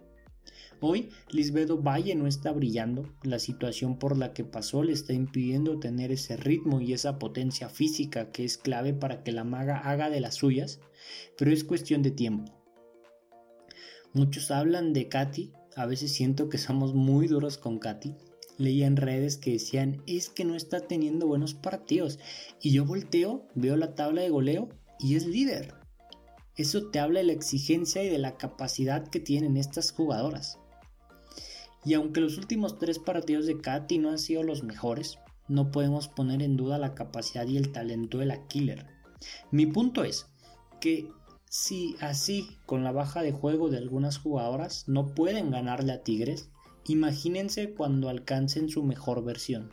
Hoy 0.81 1.09
Lisbedo 1.29 1.81
Valle 1.81 2.15
no 2.15 2.27
está 2.27 2.51
brillando, 2.51 3.09
la 3.23 3.39
situación 3.39 3.97
por 3.97 4.17
la 4.17 4.33
que 4.33 4.43
pasó 4.43 4.83
le 4.83 4.93
está 4.93 5.13
impidiendo 5.13 5.79
tener 5.79 6.11
ese 6.11 6.37
ritmo 6.37 6.81
y 6.81 6.93
esa 6.93 7.17
potencia 7.17 7.69
física 7.69 8.31
que 8.31 8.43
es 8.43 8.57
clave 8.57 8.93
para 8.93 9.23
que 9.23 9.31
la 9.31 9.43
maga 9.43 9.77
haga 9.77 10.09
de 10.09 10.19
las 10.19 10.35
suyas, 10.35 10.79
pero 11.37 11.51
es 11.51 11.63
cuestión 11.63 12.01
de 12.01 12.11
tiempo. 12.11 12.53
Muchos 14.13 14.51
hablan 14.51 14.93
de 14.93 15.09
Katy, 15.09 15.51
a 15.75 15.85
veces 15.85 16.11
siento 16.11 16.49
que 16.49 16.57
somos 16.57 16.93
muy 16.93 17.27
duros 17.27 17.57
con 17.57 17.79
Katy. 17.79 18.15
Leía 18.57 18.87
en 18.87 18.95
redes 18.95 19.37
que 19.37 19.51
decían 19.51 20.01
es 20.07 20.29
que 20.29 20.45
no 20.45 20.55
está 20.55 20.79
teniendo 20.79 21.27
buenos 21.27 21.53
partidos 21.53 22.19
y 22.61 22.71
yo 22.71 22.85
volteo, 22.85 23.45
veo 23.55 23.75
la 23.75 23.93
tabla 23.95 24.21
de 24.21 24.29
goleo 24.29 24.69
y 24.99 25.15
es 25.15 25.25
líder. 25.25 25.84
Eso 26.57 26.87
te 26.89 26.99
habla 26.99 27.19
de 27.19 27.25
la 27.25 27.33
exigencia 27.33 28.03
y 28.03 28.09
de 28.09 28.17
la 28.17 28.37
capacidad 28.37 29.07
que 29.07 29.19
tienen 29.19 29.57
estas 29.57 29.91
jugadoras. 29.91 30.57
Y 31.83 31.93
aunque 31.93 32.21
los 32.21 32.37
últimos 32.37 32.79
tres 32.79 32.97
partidos 32.97 33.45
de 33.45 33.59
Katy 33.59 33.99
no 33.99 34.09
han 34.09 34.19
sido 34.19 34.41
los 34.43 34.63
mejores, 34.63 35.19
no 35.47 35.71
podemos 35.71 36.07
poner 36.07 36.41
en 36.41 36.57
duda 36.57 36.77
la 36.77 36.95
capacidad 36.95 37.45
y 37.47 37.57
el 37.57 37.71
talento 37.71 38.17
de 38.17 38.25
la 38.25 38.47
killer. 38.47 38.87
Mi 39.51 39.65
punto 39.65 40.03
es 40.03 40.27
que 40.79 41.09
si 41.57 41.95
así, 42.01 42.57
con 42.65 42.83
la 42.83 42.91
baja 42.91 43.21
de 43.21 43.31
juego 43.31 43.69
de 43.69 43.77
algunas 43.77 44.17
jugadoras, 44.17 44.87
no 44.87 45.13
pueden 45.13 45.51
ganarle 45.51 45.93
a 45.93 46.03
Tigres, 46.03 46.49
imagínense 46.85 47.73
cuando 47.73 48.09
alcancen 48.09 48.67
su 48.67 48.83
mejor 48.83 49.23
versión. 49.23 49.69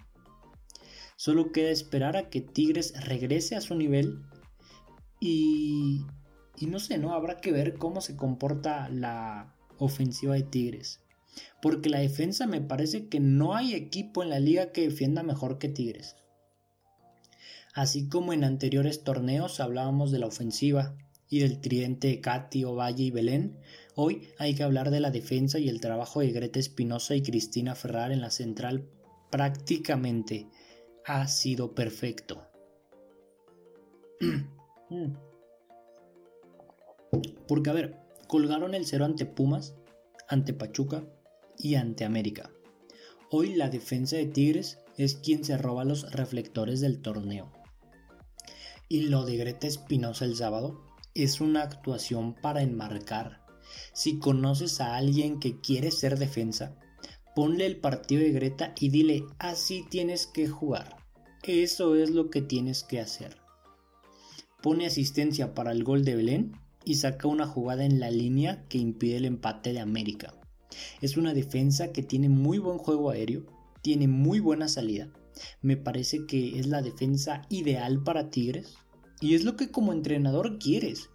Solo 1.17 1.53
queda 1.53 1.71
esperar 1.71 2.17
a 2.17 2.31
que 2.31 2.41
Tigres 2.41 2.95
regrese 3.07 3.57
a 3.57 3.61
su 3.61 3.75
nivel 3.75 4.23
y, 5.19 6.05
y 6.57 6.67
no 6.67 6.79
sé, 6.79 6.99
¿no? 6.99 7.15
Habrá 7.15 7.39
que 7.39 7.53
ver 7.53 7.75
cómo 7.75 8.01
se 8.01 8.17
comporta 8.17 8.89
la 8.89 9.55
ofensiva 9.79 10.35
de 10.35 10.43
Tigres. 10.43 11.01
Porque 11.61 11.89
la 11.89 12.01
defensa 12.01 12.47
me 12.47 12.61
parece 12.61 13.09
que 13.09 13.21
no 13.21 13.55
hay 13.55 13.75
equipo 13.75 14.23
en 14.23 14.31
la 14.31 14.39
liga 14.39 14.73
que 14.73 14.83
defienda 14.83 15.23
mejor 15.23 15.59
que 15.59 15.69
Tigres. 15.69 16.17
Así 17.75 18.09
como 18.09 18.33
en 18.33 18.45
anteriores 18.45 19.03
torneos 19.03 19.61
hablábamos 19.61 20.13
de 20.13 20.19
la 20.19 20.27
ofensiva 20.27 20.95
y 21.31 21.39
del 21.39 21.61
tridente 21.61 22.09
de 22.09 22.21
Katy, 22.21 22.65
Ovalle 22.65 23.05
y 23.05 23.11
Belén, 23.11 23.57
hoy 23.95 24.29
hay 24.39 24.55
que 24.55 24.63
hablar 24.63 24.91
de 24.91 25.01
la 25.01 25.11
defensa 25.11 25.59
y 25.59 25.71
el 25.71 25.81
trabajo 25.81 26.21
de 26.21 26.33
Greta 26.33 26.59
Espinosa 26.59 27.15
y 27.15 27.23
Cristina 27.23 27.75
Ferrar 27.75 28.13
en 28.13 28.21
la 28.21 28.31
central 28.31 28.87
prácticamente 29.31 30.49
ha 31.07 31.27
sido 31.29 31.75
perfecto. 31.75 32.47
Porque 37.49 37.71
a 37.71 37.73
ver, 37.75 37.99
colgaron 38.27 38.75
el 38.75 38.87
cero 38.87 39.05
ante 39.05 39.27
Pumas, 39.27 39.75
ante 40.29 40.55
Pachuca, 40.55 41.05
y 41.59 41.77
ante 41.77 42.05
América. 42.05 42.51
Hoy 43.31 43.55
la 43.55 43.71
defensa 43.71 44.17
de 44.17 44.27
Tigres 44.27 44.79
es 44.97 45.15
quien 45.15 45.45
se 45.45 45.57
roba 45.57 45.85
los 45.85 46.11
reflectores 46.13 46.81
del 46.81 47.01
torneo. 47.01 47.51
Y 48.89 49.03
lo 49.03 49.25
de 49.25 49.37
Greta 49.37 49.67
Espinosa 49.67 50.25
el 50.25 50.37
sábado 50.37 50.83
es 51.15 51.41
una 51.41 51.63
actuación 51.63 52.35
para 52.35 52.63
enmarcar. 52.63 53.41
Si 53.95 54.19
conoces 54.19 54.81
a 54.81 54.97
alguien 54.97 55.41
que 55.41 55.61
quiere 55.61 55.91
ser 55.91 56.19
defensa, 56.19 56.77
ponle 57.35 57.65
el 57.65 57.79
partido 57.79 58.23
de 58.23 58.33
Greta 58.33 58.75
y 58.79 58.91
dile 58.91 59.25
así 59.39 59.87
tienes 59.89 60.27
que 60.27 60.49
jugar. 60.49 60.97
Eso 61.45 61.97
es 61.97 62.11
lo 62.11 62.29
que 62.29 62.43
tienes 62.43 62.85
que 62.85 63.01
hacer. 63.01 63.39
Pone 64.63 64.87
asistencia 64.87 65.55
para 65.55 65.73
el 65.73 65.85
gol 65.85 66.05
de 66.05 66.17
Belén 66.17 66.53
y 66.85 66.97
saca 66.97 67.29
una 67.29 67.47
jugada 67.47 67.85
en 67.85 68.01
la 68.01 68.11
línea 68.11 68.65
que 68.69 68.79
impide 68.79 69.17
el 69.17 69.25
empate 69.25 69.73
de 69.73 69.81
América. 69.81 70.35
Es 71.01 71.17
una 71.17 71.35
defensa 71.35 71.93
que 71.93 72.03
tiene 72.03 72.29
muy 72.29 72.59
buen 72.59 72.79
juego 72.79 73.11
aéreo, 73.11 73.45
tiene 73.83 74.09
muy 74.09 74.41
buena 74.41 74.69
salida. 74.69 75.13
Me 75.61 75.77
parece 75.77 76.27
que 76.27 76.59
es 76.59 76.67
la 76.67 76.83
defensa 76.83 77.43
ideal 77.49 78.03
para 78.03 78.31
Tigres 78.31 78.77
y 79.21 79.35
es 79.35 79.45
lo 79.45 79.57
que 79.57 79.71
como 79.71 79.93
entrenador 79.93 80.59
quieres. 80.59 81.11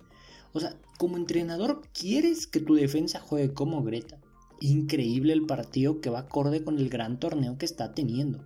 O 0.53 0.59
sea, 0.59 0.75
como 0.97 1.17
entrenador 1.17 1.81
quieres 1.93 2.47
que 2.47 2.59
tu 2.59 2.75
defensa 2.75 3.19
juegue 3.19 3.53
como 3.53 3.83
Greta. 3.83 4.19
Increíble 4.59 5.33
el 5.33 5.45
partido 5.45 6.01
que 6.01 6.09
va 6.09 6.19
acorde 6.19 6.63
con 6.63 6.79
el 6.79 6.89
gran 6.89 7.19
torneo 7.19 7.57
que 7.57 7.65
está 7.65 7.93
teniendo. 7.93 8.43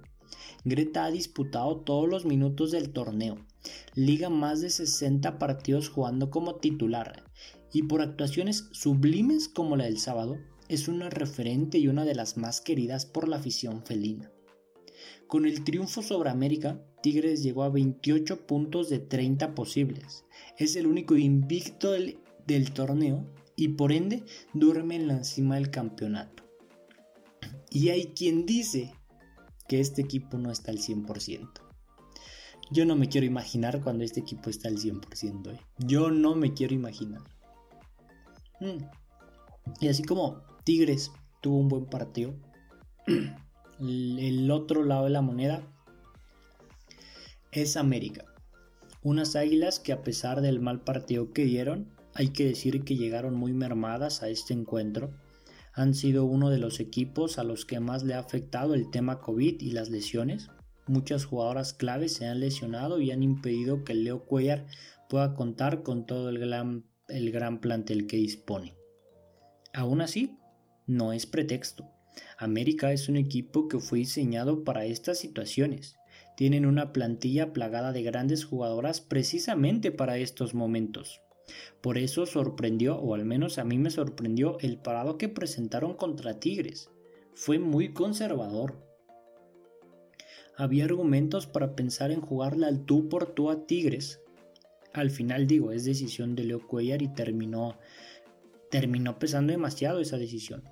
Greta 0.65 1.05
ha 1.05 1.11
disputado 1.11 1.77
todos 1.77 2.09
los 2.09 2.25
minutos 2.25 2.71
del 2.71 2.91
torneo. 2.91 3.37
Liga 3.95 4.29
más 4.29 4.61
de 4.61 4.69
60 4.69 5.37
partidos 5.37 5.89
jugando 5.89 6.29
como 6.29 6.55
titular. 6.55 7.23
Y 7.73 7.83
por 7.83 8.01
actuaciones 8.01 8.67
sublimes 8.71 9.47
como 9.47 9.75
la 9.77 9.85
del 9.85 9.97
sábado, 9.97 10.37
es 10.67 10.87
una 10.87 11.09
referente 11.09 11.77
y 11.77 11.87
una 11.87 12.05
de 12.05 12.15
las 12.15 12.37
más 12.37 12.61
queridas 12.61 13.05
por 13.05 13.27
la 13.27 13.37
afición 13.37 13.83
felina. 13.85 14.31
Con 15.27 15.45
el 15.45 15.63
triunfo 15.63 16.01
sobre 16.01 16.29
América, 16.29 16.81
Tigres 17.01 17.41
llegó 17.41 17.63
a 17.63 17.69
28 17.69 18.45
puntos 18.45 18.89
de 18.89 18.99
30 18.99 19.55
posibles. 19.55 20.25
Es 20.57 20.75
el 20.75 20.87
único 20.87 21.15
invicto 21.15 21.91
del, 21.91 22.17
torneo 22.73 23.25
y 23.55 23.69
por 23.69 23.91
ende 23.91 24.23
duerme 24.53 24.95
en 24.95 25.07
la 25.07 25.23
cima 25.23 25.55
del 25.55 25.71
campeonato. 25.71 26.43
Y 27.69 27.89
hay 27.89 28.07
quien 28.07 28.45
dice 28.45 28.93
que 29.67 29.79
este 29.79 30.01
equipo 30.01 30.37
no 30.37 30.51
está 30.51 30.71
al 30.71 30.79
100%. 30.79 31.70
Yo 32.71 32.85
no 32.85 32.95
me 32.95 33.09
quiero 33.09 33.27
imaginar 33.27 33.81
cuando 33.81 34.03
este 34.03 34.21
equipo 34.21 34.49
está 34.49 34.69
al 34.69 34.77
100%. 34.77 35.53
¿eh? 35.53 35.59
Yo 35.77 36.09
no 36.09 36.35
me 36.35 36.53
quiero 36.53 36.73
imaginar. 36.73 37.21
Mm. 38.61 38.83
Y 39.81 39.87
así 39.89 40.03
como 40.03 40.41
Tigres 40.63 41.11
tuvo 41.41 41.57
un 41.57 41.67
buen 41.67 41.85
partido. 41.85 42.33
El 43.79 44.49
otro 44.51 44.83
lado 44.83 45.05
de 45.05 45.09
la 45.09 45.21
moneda 45.21 45.63
es 47.51 47.75
América. 47.75 48.25
Unas 49.03 49.35
águilas 49.35 49.79
que 49.79 49.91
a 49.91 50.03
pesar 50.03 50.41
del 50.41 50.59
mal 50.59 50.81
partido 50.81 51.33
que 51.33 51.43
dieron, 51.43 51.89
hay 52.13 52.29
que 52.29 52.45
decir 52.45 52.83
que 52.83 52.95
llegaron 52.95 53.35
muy 53.35 53.51
mermadas 53.51 54.21
a 54.21 54.29
este 54.29 54.53
encuentro. 54.53 55.11
Han 55.73 55.95
sido 55.95 56.25
uno 56.25 56.49
de 56.49 56.59
los 56.59 56.79
equipos 56.79 57.37
a 57.37 57.43
los 57.43 57.65
que 57.65 57.79
más 57.79 58.03
le 58.03 58.13
ha 58.13 58.19
afectado 58.19 58.75
el 58.75 58.91
tema 58.91 59.19
COVID 59.19 59.59
y 59.59 59.71
las 59.71 59.89
lesiones. 59.89 60.49
Muchas 60.87 61.25
jugadoras 61.25 61.73
claves 61.73 62.13
se 62.13 62.25
han 62.25 62.39
lesionado 62.39 62.99
y 62.99 63.11
han 63.11 63.23
impedido 63.23 63.83
que 63.83 63.93
Leo 63.93 64.25
Cuellar 64.25 64.65
pueda 65.09 65.33
contar 65.35 65.83
con 65.83 66.05
todo 66.05 66.29
el 66.29 66.39
gran, 66.39 66.85
el 67.07 67.31
gran 67.31 67.59
plantel 67.59 68.07
que 68.07 68.17
dispone. 68.17 68.75
Aún 69.73 70.01
así, 70.01 70.37
no 70.87 71.13
es 71.13 71.25
pretexto. 71.25 71.89
América 72.37 72.91
es 72.91 73.07
un 73.07 73.17
equipo 73.17 73.67
que 73.67 73.79
fue 73.79 73.99
diseñado 73.99 74.63
para 74.63 74.85
estas 74.85 75.19
situaciones. 75.19 75.95
Tienen 76.35 76.65
una 76.65 76.91
plantilla 76.91 77.53
plagada 77.53 77.91
de 77.91 78.03
grandes 78.03 78.45
jugadoras 78.45 78.99
precisamente 79.01 79.91
para 79.91 80.17
estos 80.17 80.53
momentos. 80.53 81.21
Por 81.81 81.97
eso 81.97 82.25
sorprendió, 82.25 82.97
o 82.97 83.15
al 83.15 83.25
menos 83.25 83.57
a 83.57 83.63
mí 83.63 83.77
me 83.77 83.89
sorprendió, 83.89 84.57
el 84.59 84.77
parado 84.77 85.17
que 85.17 85.29
presentaron 85.29 85.95
contra 85.95 86.39
Tigres. 86.39 86.89
Fue 87.33 87.59
muy 87.59 87.93
conservador. 87.93 88.90
Había 90.57 90.85
argumentos 90.85 91.47
para 91.47 91.75
pensar 91.75 92.11
en 92.11 92.21
jugarle 92.21 92.67
al 92.67 92.85
tú 92.85 93.09
por 93.09 93.33
tú 93.33 93.49
a 93.49 93.65
Tigres. 93.65 94.21
Al 94.93 95.09
final 95.09 95.47
digo, 95.47 95.71
es 95.71 95.85
decisión 95.85 96.35
de 96.35 96.43
Leo 96.43 96.67
Cuellar 96.67 97.01
y 97.01 97.13
terminó 97.13 97.77
terminó 98.71 99.19
pesando 99.19 99.51
demasiado 99.51 99.99
esa 99.99 100.17
decisión. 100.17 100.63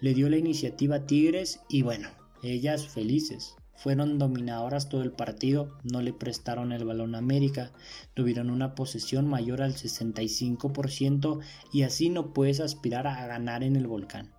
Le 0.00 0.14
dio 0.14 0.28
la 0.28 0.38
iniciativa 0.38 0.96
a 0.96 1.06
Tigres 1.06 1.60
y 1.68 1.82
bueno, 1.82 2.08
ellas 2.42 2.88
felices. 2.88 3.54
Fueron 3.76 4.18
dominadoras 4.18 4.88
todo 4.88 5.02
el 5.02 5.12
partido, 5.12 5.76
no 5.84 6.00
le 6.00 6.14
prestaron 6.14 6.72
el 6.72 6.84
balón 6.86 7.14
a 7.14 7.18
América, 7.18 7.72
tuvieron 8.14 8.48
una 8.48 8.74
posesión 8.74 9.28
mayor 9.28 9.60
al 9.60 9.74
65% 9.74 11.40
y 11.72 11.82
así 11.82 12.08
no 12.08 12.32
puedes 12.32 12.60
aspirar 12.60 13.06
a 13.06 13.26
ganar 13.26 13.62
en 13.62 13.76
el 13.76 13.86
volcán. 13.86 14.35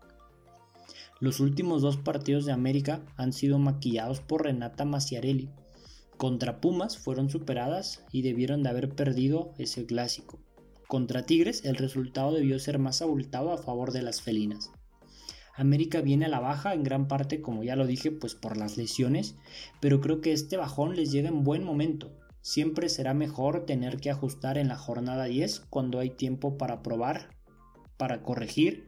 Los 1.19 1.39
últimos 1.39 1.81
dos 1.81 1.97
partidos 1.97 2.45
de 2.45 2.51
América 2.51 3.01
han 3.15 3.33
sido 3.33 3.57
maquillados 3.57 4.21
por 4.21 4.43
Renata 4.43 4.85
Maciarelli. 4.85 5.49
Contra 6.15 6.61
Pumas 6.61 6.97
fueron 6.97 7.29
superadas 7.29 8.05
y 8.11 8.21
debieron 8.21 8.61
de 8.61 8.69
haber 8.69 8.89
perdido 8.89 9.53
ese 9.57 9.85
clásico. 9.87 10.39
Contra 10.87 11.25
Tigres 11.25 11.65
el 11.65 11.75
resultado 11.75 12.33
debió 12.33 12.59
ser 12.59 12.77
más 12.77 13.01
abultado 13.01 13.51
a 13.51 13.57
favor 13.57 13.91
de 13.91 14.03
las 14.03 14.21
felinas. 14.21 14.71
América 15.55 16.01
viene 16.01 16.25
a 16.25 16.29
la 16.29 16.39
baja 16.39 16.75
en 16.75 16.83
gran 16.83 17.07
parte, 17.07 17.41
como 17.41 17.63
ya 17.63 17.75
lo 17.75 17.87
dije, 17.87 18.11
pues 18.11 18.35
por 18.35 18.55
las 18.55 18.77
lesiones, 18.77 19.37
pero 19.81 20.01
creo 20.01 20.21
que 20.21 20.33
este 20.33 20.55
bajón 20.55 20.95
les 20.95 21.11
llega 21.11 21.29
en 21.29 21.43
buen 21.43 21.63
momento. 21.63 22.15
Siempre 22.41 22.89
será 22.89 23.15
mejor 23.15 23.65
tener 23.65 23.97
que 23.97 24.11
ajustar 24.11 24.59
en 24.59 24.67
la 24.67 24.77
jornada 24.77 25.25
10 25.25 25.61
cuando 25.61 25.97
hay 25.97 26.11
tiempo 26.11 26.59
para 26.59 26.83
probar, 26.83 27.35
para 27.97 28.21
corregir, 28.21 28.87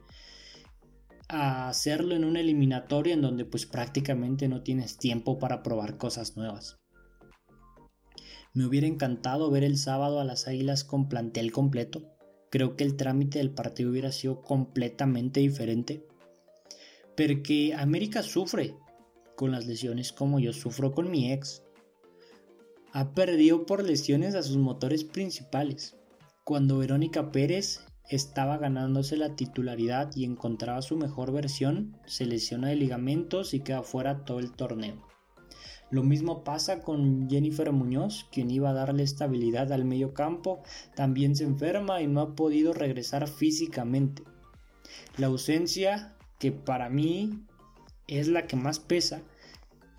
a 1.30 1.68
hacerlo 1.68 2.14
en 2.16 2.24
una 2.24 2.40
eliminatoria 2.40 3.14
en 3.14 3.22
donde 3.22 3.44
pues 3.44 3.64
prácticamente 3.64 4.48
no 4.48 4.62
tienes 4.62 4.98
tiempo 4.98 5.38
para 5.38 5.62
probar 5.62 5.96
cosas 5.96 6.36
nuevas. 6.36 6.80
Me 8.52 8.66
hubiera 8.66 8.88
encantado 8.88 9.48
ver 9.50 9.62
el 9.62 9.78
sábado 9.78 10.18
a 10.18 10.24
las 10.24 10.48
Águilas 10.48 10.82
con 10.82 11.08
plantel 11.08 11.52
completo. 11.52 12.02
Creo 12.50 12.74
que 12.74 12.82
el 12.82 12.96
trámite 12.96 13.38
del 13.38 13.54
partido 13.54 13.90
hubiera 13.90 14.10
sido 14.10 14.42
completamente 14.42 15.38
diferente. 15.38 16.04
Porque 17.16 17.74
América 17.74 18.24
sufre 18.24 18.74
con 19.36 19.52
las 19.52 19.66
lesiones 19.66 20.12
como 20.12 20.40
yo 20.40 20.52
sufro 20.52 20.90
con 20.90 21.12
mi 21.12 21.32
ex. 21.32 21.62
Ha 22.92 23.14
perdido 23.14 23.66
por 23.66 23.84
lesiones 23.84 24.34
a 24.34 24.42
sus 24.42 24.56
motores 24.56 25.04
principales. 25.04 25.96
Cuando 26.42 26.78
Verónica 26.78 27.30
Pérez 27.30 27.84
estaba 28.10 28.58
ganándose 28.58 29.16
la 29.16 29.36
titularidad 29.36 30.10
y 30.16 30.24
encontraba 30.24 30.82
su 30.82 30.96
mejor 30.96 31.32
versión, 31.32 31.96
se 32.06 32.26
lesiona 32.26 32.68
de 32.68 32.76
ligamentos 32.76 33.54
y 33.54 33.60
queda 33.60 33.82
fuera 33.82 34.24
todo 34.24 34.40
el 34.40 34.50
torneo. 34.50 34.96
Lo 35.90 36.02
mismo 36.02 36.44
pasa 36.44 36.82
con 36.82 37.28
Jennifer 37.30 37.72
Muñoz, 37.72 38.26
quien 38.32 38.50
iba 38.50 38.70
a 38.70 38.74
darle 38.74 39.04
estabilidad 39.04 39.72
al 39.72 39.84
medio 39.84 40.12
campo, 40.12 40.62
también 40.94 41.34
se 41.34 41.44
enferma 41.44 42.00
y 42.02 42.08
no 42.08 42.20
ha 42.20 42.34
podido 42.34 42.72
regresar 42.72 43.28
físicamente. 43.28 44.22
La 45.16 45.28
ausencia, 45.28 46.16
que 46.38 46.52
para 46.52 46.88
mí 46.88 47.44
es 48.06 48.28
la 48.28 48.46
que 48.46 48.56
más 48.56 48.78
pesa, 48.80 49.22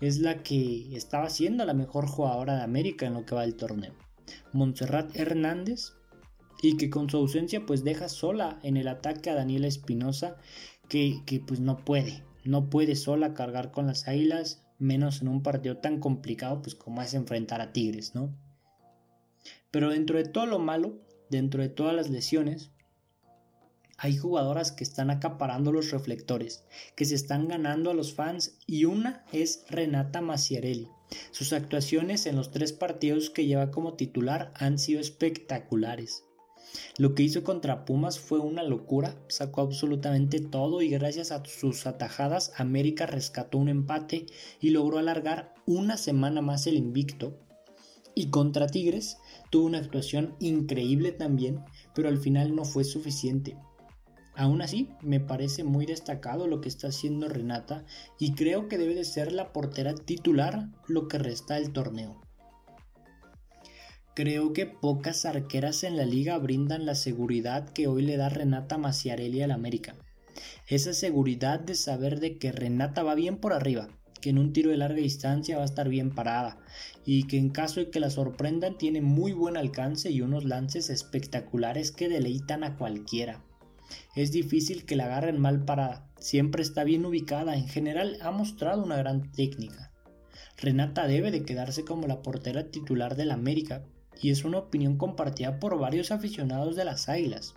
es 0.00 0.18
la 0.18 0.42
que 0.42 0.96
estaba 0.96 1.30
siendo 1.30 1.64
la 1.64 1.74
mejor 1.74 2.06
jugadora 2.06 2.56
de 2.56 2.62
América 2.62 3.06
en 3.06 3.14
lo 3.14 3.24
que 3.24 3.34
va 3.34 3.42
del 3.42 3.56
torneo. 3.56 3.92
Montserrat 4.52 5.14
Hernández, 5.16 5.92
y 6.62 6.76
que 6.76 6.88
con 6.88 7.10
su 7.10 7.18
ausencia 7.18 7.66
pues 7.66 7.84
deja 7.84 8.08
sola 8.08 8.58
en 8.62 8.78
el 8.78 8.88
ataque 8.88 9.28
a 9.28 9.34
Daniela 9.34 9.66
Espinosa, 9.66 10.36
que, 10.88 11.22
que 11.26 11.40
pues 11.40 11.60
no 11.60 11.84
puede, 11.84 12.22
no 12.44 12.70
puede 12.70 12.94
sola 12.96 13.34
cargar 13.34 13.72
con 13.72 13.88
las 13.88 14.08
águilas, 14.08 14.62
menos 14.78 15.20
en 15.20 15.28
un 15.28 15.42
partido 15.42 15.76
tan 15.78 15.98
complicado 15.98 16.62
pues 16.62 16.74
como 16.74 17.02
es 17.02 17.14
enfrentar 17.14 17.60
a 17.60 17.72
Tigres, 17.72 18.14
¿no? 18.14 18.34
Pero 19.70 19.90
dentro 19.90 20.16
de 20.18 20.24
todo 20.24 20.46
lo 20.46 20.60
malo, 20.60 21.00
dentro 21.30 21.62
de 21.62 21.68
todas 21.68 21.94
las 21.94 22.10
lesiones, 22.10 22.70
hay 23.98 24.16
jugadoras 24.16 24.72
que 24.72 24.84
están 24.84 25.10
acaparando 25.10 25.72
los 25.72 25.90
reflectores, 25.90 26.64
que 26.96 27.04
se 27.04 27.14
están 27.14 27.48
ganando 27.48 27.90
a 27.90 27.94
los 27.94 28.14
fans 28.14 28.58
y 28.66 28.84
una 28.84 29.24
es 29.32 29.64
Renata 29.68 30.20
Maciarelli. 30.20 30.88
Sus 31.30 31.52
actuaciones 31.52 32.26
en 32.26 32.36
los 32.36 32.50
tres 32.50 32.72
partidos 32.72 33.30
que 33.30 33.46
lleva 33.46 33.70
como 33.70 33.94
titular 33.94 34.52
han 34.56 34.78
sido 34.78 35.00
espectaculares. 35.00 36.24
Lo 36.98 37.14
que 37.14 37.22
hizo 37.22 37.42
contra 37.42 37.84
Pumas 37.84 38.18
fue 38.18 38.38
una 38.38 38.62
locura, 38.62 39.16
sacó 39.28 39.62
absolutamente 39.62 40.40
todo 40.40 40.82
y 40.82 40.88
gracias 40.88 41.32
a 41.32 41.44
sus 41.44 41.86
atajadas 41.86 42.52
América 42.56 43.06
rescató 43.06 43.58
un 43.58 43.68
empate 43.68 44.26
y 44.60 44.70
logró 44.70 44.98
alargar 44.98 45.54
una 45.66 45.96
semana 45.96 46.42
más 46.42 46.66
el 46.66 46.76
invicto. 46.76 47.38
Y 48.14 48.28
contra 48.28 48.66
Tigres 48.66 49.18
tuvo 49.50 49.66
una 49.66 49.78
actuación 49.78 50.34
increíble 50.38 51.12
también, 51.12 51.64
pero 51.94 52.08
al 52.08 52.18
final 52.18 52.54
no 52.54 52.64
fue 52.64 52.84
suficiente. 52.84 53.56
Aún 54.34 54.62
así, 54.62 54.88
me 55.02 55.20
parece 55.20 55.62
muy 55.62 55.84
destacado 55.84 56.46
lo 56.46 56.60
que 56.60 56.68
está 56.68 56.88
haciendo 56.88 57.28
Renata 57.28 57.84
y 58.18 58.32
creo 58.32 58.66
que 58.68 58.78
debe 58.78 58.94
de 58.94 59.04
ser 59.04 59.30
la 59.32 59.52
portera 59.52 59.94
titular 59.94 60.68
lo 60.88 61.06
que 61.06 61.18
resta 61.18 61.54
del 61.54 61.72
torneo. 61.72 62.21
Creo 64.14 64.52
que 64.52 64.66
pocas 64.66 65.24
arqueras 65.24 65.84
en 65.84 65.96
la 65.96 66.04
liga 66.04 66.36
brindan 66.36 66.84
la 66.84 66.94
seguridad 66.94 67.70
que 67.70 67.86
hoy 67.86 68.02
le 68.02 68.18
da 68.18 68.28
Renata 68.28 68.76
Maciarelli 68.76 69.40
al 69.40 69.52
América. 69.52 69.94
Esa 70.68 70.92
seguridad 70.92 71.60
de 71.60 71.74
saber 71.74 72.20
de 72.20 72.36
que 72.36 72.52
Renata 72.52 73.02
va 73.02 73.14
bien 73.14 73.38
por 73.38 73.54
arriba, 73.54 73.88
que 74.20 74.28
en 74.28 74.36
un 74.36 74.52
tiro 74.52 74.68
de 74.68 74.76
larga 74.76 75.00
distancia 75.00 75.56
va 75.56 75.62
a 75.62 75.64
estar 75.64 75.88
bien 75.88 76.14
parada 76.14 76.58
y 77.06 77.26
que 77.26 77.38
en 77.38 77.48
caso 77.48 77.80
de 77.80 77.88
que 77.88 78.00
la 78.00 78.10
sorprendan 78.10 78.76
tiene 78.76 79.00
muy 79.00 79.32
buen 79.32 79.56
alcance 79.56 80.10
y 80.10 80.20
unos 80.20 80.44
lances 80.44 80.90
espectaculares 80.90 81.90
que 81.90 82.10
deleitan 82.10 82.64
a 82.64 82.76
cualquiera. 82.76 83.42
Es 84.14 84.30
difícil 84.30 84.84
que 84.84 84.94
la 84.94 85.06
agarren 85.06 85.40
mal 85.40 85.64
parada, 85.64 86.06
siempre 86.18 86.62
está 86.62 86.84
bien 86.84 87.06
ubicada, 87.06 87.56
en 87.56 87.66
general 87.66 88.18
ha 88.20 88.30
mostrado 88.30 88.84
una 88.84 88.98
gran 88.98 89.32
técnica. 89.32 89.90
Renata 90.58 91.06
debe 91.06 91.30
de 91.30 91.44
quedarse 91.44 91.86
como 91.86 92.06
la 92.06 92.20
portera 92.20 92.70
titular 92.70 93.16
del 93.16 93.30
América, 93.30 93.82
y 94.20 94.30
es 94.30 94.44
una 94.44 94.58
opinión 94.58 94.96
compartida 94.96 95.58
por 95.58 95.78
varios 95.78 96.10
aficionados 96.10 96.76
de 96.76 96.84
las 96.84 97.08
Águilas. 97.08 97.54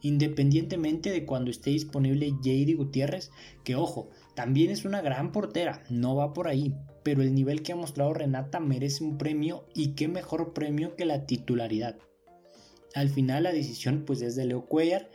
Independientemente 0.00 1.10
de 1.10 1.24
cuando 1.24 1.50
esté 1.50 1.70
disponible 1.70 2.34
JD 2.42 2.76
Gutiérrez, 2.76 3.30
que 3.64 3.74
ojo, 3.74 4.10
también 4.34 4.70
es 4.70 4.84
una 4.84 5.00
gran 5.00 5.32
portera, 5.32 5.82
no 5.90 6.14
va 6.14 6.32
por 6.32 6.46
ahí, 6.46 6.74
pero 7.02 7.22
el 7.22 7.34
nivel 7.34 7.62
que 7.62 7.72
ha 7.72 7.76
mostrado 7.76 8.14
Renata 8.14 8.60
merece 8.60 9.02
un 9.02 9.18
premio 9.18 9.66
y 9.74 9.94
qué 9.94 10.06
mejor 10.06 10.52
premio 10.52 10.94
que 10.94 11.04
la 11.04 11.26
titularidad. 11.26 11.96
Al 12.94 13.08
final 13.08 13.44
la 13.44 13.52
decisión 13.52 14.04
pues 14.06 14.22
es 14.22 14.36
de 14.36 14.46
Leo 14.46 14.66
Cuellar 14.66 15.10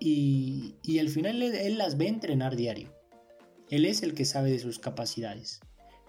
y, 0.00 0.76
y 0.82 0.98
al 0.98 1.08
final 1.08 1.42
él 1.42 1.78
las 1.78 1.98
ve 1.98 2.08
entrenar 2.08 2.56
diario. 2.56 2.92
Él 3.68 3.84
es 3.84 4.02
el 4.02 4.14
que 4.14 4.24
sabe 4.24 4.50
de 4.50 4.60
sus 4.60 4.78
capacidades, 4.78 5.60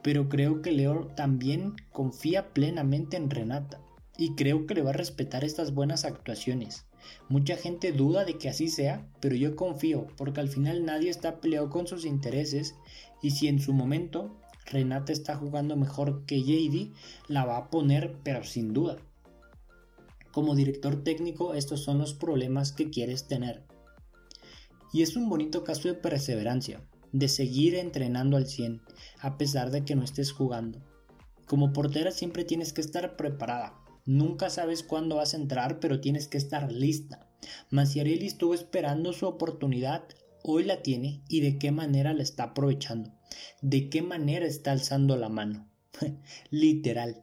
pero 0.07 0.29
creo 0.29 0.61
que 0.61 0.71
Leo 0.71 1.07
también 1.17 1.75
confía 1.91 2.53
plenamente 2.53 3.17
en 3.17 3.29
Renata 3.29 3.81
y 4.17 4.35
creo 4.35 4.65
que 4.65 4.73
le 4.73 4.81
va 4.81 4.91
a 4.91 4.93
respetar 4.93 5.43
estas 5.43 5.73
buenas 5.73 6.05
actuaciones. 6.05 6.85
Mucha 7.27 7.57
gente 7.57 7.91
duda 7.91 8.23
de 8.23 8.37
que 8.37 8.47
así 8.47 8.69
sea, 8.69 9.05
pero 9.19 9.35
yo 9.35 9.57
confío, 9.57 10.07
porque 10.15 10.39
al 10.39 10.47
final 10.47 10.85
nadie 10.85 11.09
está 11.09 11.41
peleado 11.41 11.69
con 11.69 11.87
sus 11.87 12.05
intereses 12.05 12.75
y 13.21 13.31
si 13.31 13.49
en 13.49 13.59
su 13.59 13.73
momento 13.73 14.33
Renata 14.65 15.11
está 15.11 15.35
jugando 15.35 15.75
mejor 15.75 16.23
que 16.25 16.41
JD, 16.41 16.93
la 17.27 17.43
va 17.43 17.57
a 17.57 17.69
poner, 17.69 18.15
pero 18.23 18.45
sin 18.45 18.71
duda. 18.71 18.95
Como 20.31 20.55
director 20.55 21.03
técnico, 21.03 21.53
estos 21.53 21.83
son 21.83 21.97
los 21.97 22.13
problemas 22.13 22.71
que 22.71 22.89
quieres 22.89 23.27
tener. 23.27 23.65
Y 24.93 25.01
es 25.01 25.17
un 25.17 25.27
bonito 25.27 25.65
caso 25.65 25.89
de 25.89 25.95
perseverancia, 25.95 26.79
de 27.11 27.27
seguir 27.27 27.75
entrenando 27.75 28.37
al 28.37 28.47
100, 28.47 28.81
a 29.19 29.37
pesar 29.37 29.71
de 29.71 29.85
que 29.85 29.95
no 29.95 30.03
estés 30.03 30.31
jugando. 30.31 30.79
Como 31.45 31.73
portera 31.73 32.11
siempre 32.11 32.43
tienes 32.43 32.73
que 32.73 32.81
estar 32.81 33.15
preparada, 33.15 33.73
Nunca 34.07 34.49
sabes 34.49 34.83
cuándo 34.83 35.17
vas 35.17 35.33
a 35.33 35.37
entrar, 35.37 35.81
pero 35.81 35.99
tienes 35.99 36.29
que 36.29 36.37
estar 36.37 36.71
lista. 36.71 37.27
Maciarelli 37.69 38.25
estuvo 38.25 38.53
esperando 38.53 39.11
su 39.11 39.27
oportunidad, 39.27 40.05
hoy 40.43 40.63
la 40.63 40.81
tiene 40.81 41.21
y 41.27 41.41
de 41.41 41.59
qué 41.59 41.71
manera 41.71 42.13
la 42.13 42.23
está 42.23 42.43
aprovechando. 42.43 43.11
De 43.61 43.89
qué 43.89 44.01
manera 44.01 44.45
está 44.45 44.71
alzando 44.71 45.17
la 45.17 45.27
mano. 45.27 45.67
Literal. 46.51 47.21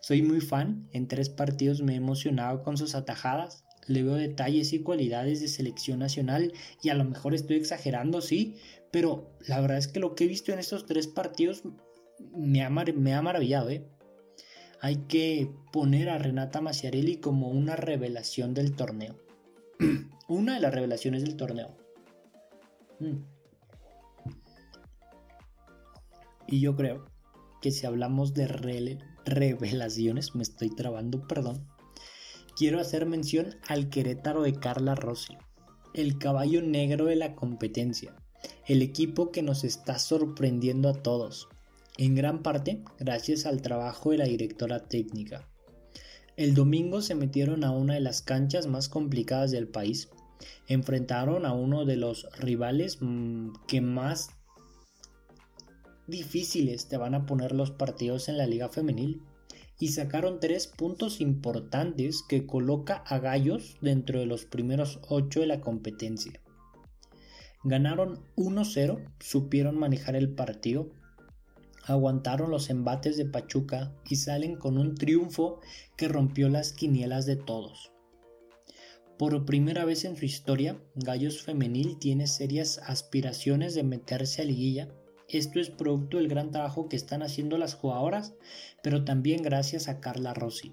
Soy 0.00 0.22
muy 0.22 0.40
fan, 0.40 0.88
en 0.92 1.06
tres 1.06 1.28
partidos 1.28 1.82
me 1.82 1.92
he 1.92 1.96
emocionado 1.96 2.62
con 2.62 2.78
sus 2.78 2.94
atajadas, 2.94 3.66
le 3.86 4.02
veo 4.02 4.14
detalles 4.14 4.72
y 4.72 4.80
cualidades 4.80 5.42
de 5.42 5.48
selección 5.48 5.98
nacional 5.98 6.54
y 6.82 6.88
a 6.88 6.94
lo 6.94 7.04
mejor 7.04 7.34
estoy 7.34 7.56
exagerando, 7.56 8.22
sí, 8.22 8.56
pero 8.96 9.28
la 9.46 9.60
verdad 9.60 9.76
es 9.76 9.88
que 9.88 10.00
lo 10.00 10.14
que 10.14 10.24
he 10.24 10.26
visto 10.26 10.52
en 10.52 10.58
estos 10.58 10.86
tres 10.86 11.06
partidos 11.06 11.64
me 12.34 12.62
ha, 12.62 12.70
me 12.70 13.12
ha 13.12 13.20
maravillado, 13.20 13.68
¿eh? 13.68 13.86
hay 14.80 14.96
que 15.06 15.52
poner 15.70 16.08
a 16.08 16.16
Renata 16.16 16.62
Maciarelli 16.62 17.18
como 17.18 17.50
una 17.50 17.76
revelación 17.76 18.54
del 18.54 18.74
torneo. 18.74 19.14
una 20.28 20.54
de 20.54 20.60
las 20.60 20.72
revelaciones 20.72 21.24
del 21.24 21.36
torneo. 21.36 21.76
Mm. 22.98 23.18
Y 26.46 26.60
yo 26.60 26.74
creo 26.74 27.04
que 27.60 27.72
si 27.72 27.84
hablamos 27.84 28.32
de 28.32 28.48
revelaciones, 29.26 30.34
me 30.34 30.42
estoy 30.42 30.74
trabando, 30.74 31.28
perdón, 31.28 31.68
quiero 32.56 32.80
hacer 32.80 33.04
mención 33.04 33.56
al 33.68 33.90
Querétaro 33.90 34.40
de 34.40 34.54
Carla 34.54 34.94
Rossi, 34.94 35.36
el 35.92 36.16
caballo 36.16 36.62
negro 36.62 37.04
de 37.04 37.16
la 37.16 37.34
competencia, 37.34 38.16
el 38.66 38.82
equipo 38.82 39.30
que 39.30 39.42
nos 39.42 39.64
está 39.64 39.98
sorprendiendo 39.98 40.88
a 40.88 40.94
todos 40.94 41.48
en 41.98 42.14
gran 42.14 42.42
parte 42.42 42.82
gracias 42.98 43.46
al 43.46 43.62
trabajo 43.62 44.10
de 44.10 44.18
la 44.18 44.26
directora 44.26 44.86
técnica. 44.86 45.48
El 46.36 46.54
domingo 46.54 47.00
se 47.00 47.14
metieron 47.14 47.64
a 47.64 47.70
una 47.70 47.94
de 47.94 48.00
las 48.00 48.20
canchas 48.20 48.66
más 48.66 48.90
complicadas 48.90 49.50
del 49.50 49.68
país, 49.68 50.10
enfrentaron 50.68 51.46
a 51.46 51.54
uno 51.54 51.86
de 51.86 51.96
los 51.96 52.28
rivales 52.38 52.98
mm, 53.00 53.52
que 53.66 53.80
más 53.80 54.28
difíciles 56.06 56.88
te 56.88 56.98
van 56.98 57.14
a 57.14 57.24
poner 57.24 57.52
los 57.52 57.70
partidos 57.70 58.28
en 58.28 58.36
la 58.36 58.46
liga 58.46 58.68
femenil 58.68 59.22
y 59.78 59.88
sacaron 59.88 60.40
tres 60.40 60.66
puntos 60.66 61.20
importantes 61.20 62.22
que 62.22 62.46
coloca 62.46 62.96
a 63.06 63.18
Gallos 63.18 63.76
dentro 63.80 64.20
de 64.20 64.26
los 64.26 64.44
primeros 64.44 65.00
ocho 65.08 65.40
de 65.40 65.46
la 65.46 65.60
competencia. 65.60 66.40
Ganaron 67.68 68.20
1-0, 68.36 69.04
supieron 69.18 69.76
manejar 69.76 70.14
el 70.14 70.28
partido, 70.28 70.88
aguantaron 71.82 72.48
los 72.48 72.70
embates 72.70 73.16
de 73.16 73.24
Pachuca 73.24 73.92
y 74.08 74.14
salen 74.14 74.54
con 74.54 74.78
un 74.78 74.94
triunfo 74.94 75.58
que 75.96 76.06
rompió 76.06 76.48
las 76.48 76.72
quinielas 76.72 77.26
de 77.26 77.34
todos. 77.34 77.90
Por 79.18 79.44
primera 79.44 79.84
vez 79.84 80.04
en 80.04 80.16
su 80.16 80.24
historia, 80.26 80.80
Gallos 80.94 81.42
Femenil 81.42 81.98
tiene 81.98 82.28
serias 82.28 82.78
aspiraciones 82.84 83.74
de 83.74 83.82
meterse 83.82 84.42
a 84.42 84.44
liguilla. 84.44 84.88
Esto 85.28 85.58
es 85.58 85.68
producto 85.68 86.18
del 86.18 86.28
gran 86.28 86.52
trabajo 86.52 86.88
que 86.88 86.94
están 86.94 87.24
haciendo 87.24 87.58
las 87.58 87.74
jugadoras, 87.74 88.34
pero 88.80 89.04
también 89.04 89.42
gracias 89.42 89.88
a 89.88 89.98
Carla 89.98 90.34
Rossi. 90.34 90.70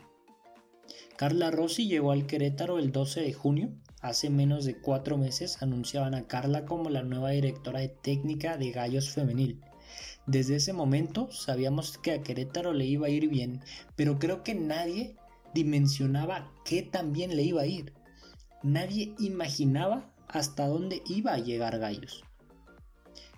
Carla 1.18 1.50
Rossi 1.50 1.88
llegó 1.88 2.12
al 2.12 2.28
Querétaro 2.28 2.78
el 2.78 2.92
12 2.92 3.22
de 3.22 3.34
junio. 3.34 3.74
Hace 4.04 4.30
menos 4.30 4.66
de 4.66 4.76
cuatro 4.76 5.18
meses 5.18 5.64
anunciaban 5.64 6.14
a 6.14 6.28
Carla 6.28 6.66
como 6.66 6.90
la 6.90 7.04
nueva 7.04 7.30
directora 7.30 7.80
de 7.80 7.88
técnica 7.88 8.58
de 8.58 8.72
Gallos 8.72 9.12
Femenil. 9.12 9.62
Desde 10.28 10.58
ese 10.58 10.74
momento 10.74 11.32
sabíamos 11.32 11.98
que 11.98 12.12
a 12.12 12.22
Querétaro 12.22 12.74
le 12.74 12.86
iba 12.86 13.08
a 13.08 13.10
ir 13.10 13.30
bien, 13.30 13.62
pero 13.96 14.20
creo 14.20 14.44
que 14.44 14.56
nadie 14.56 15.16
dimensionaba 15.54 16.52
qué 16.66 16.82
tan 16.82 17.14
bien 17.14 17.38
le 17.38 17.44
iba 17.44 17.62
a 17.62 17.66
ir. 17.66 17.94
Nadie 18.62 19.16
imaginaba 19.20 20.12
hasta 20.28 20.68
dónde 20.68 21.02
iba 21.08 21.32
a 21.32 21.38
llegar 21.38 21.80
Gallos. 21.80 22.26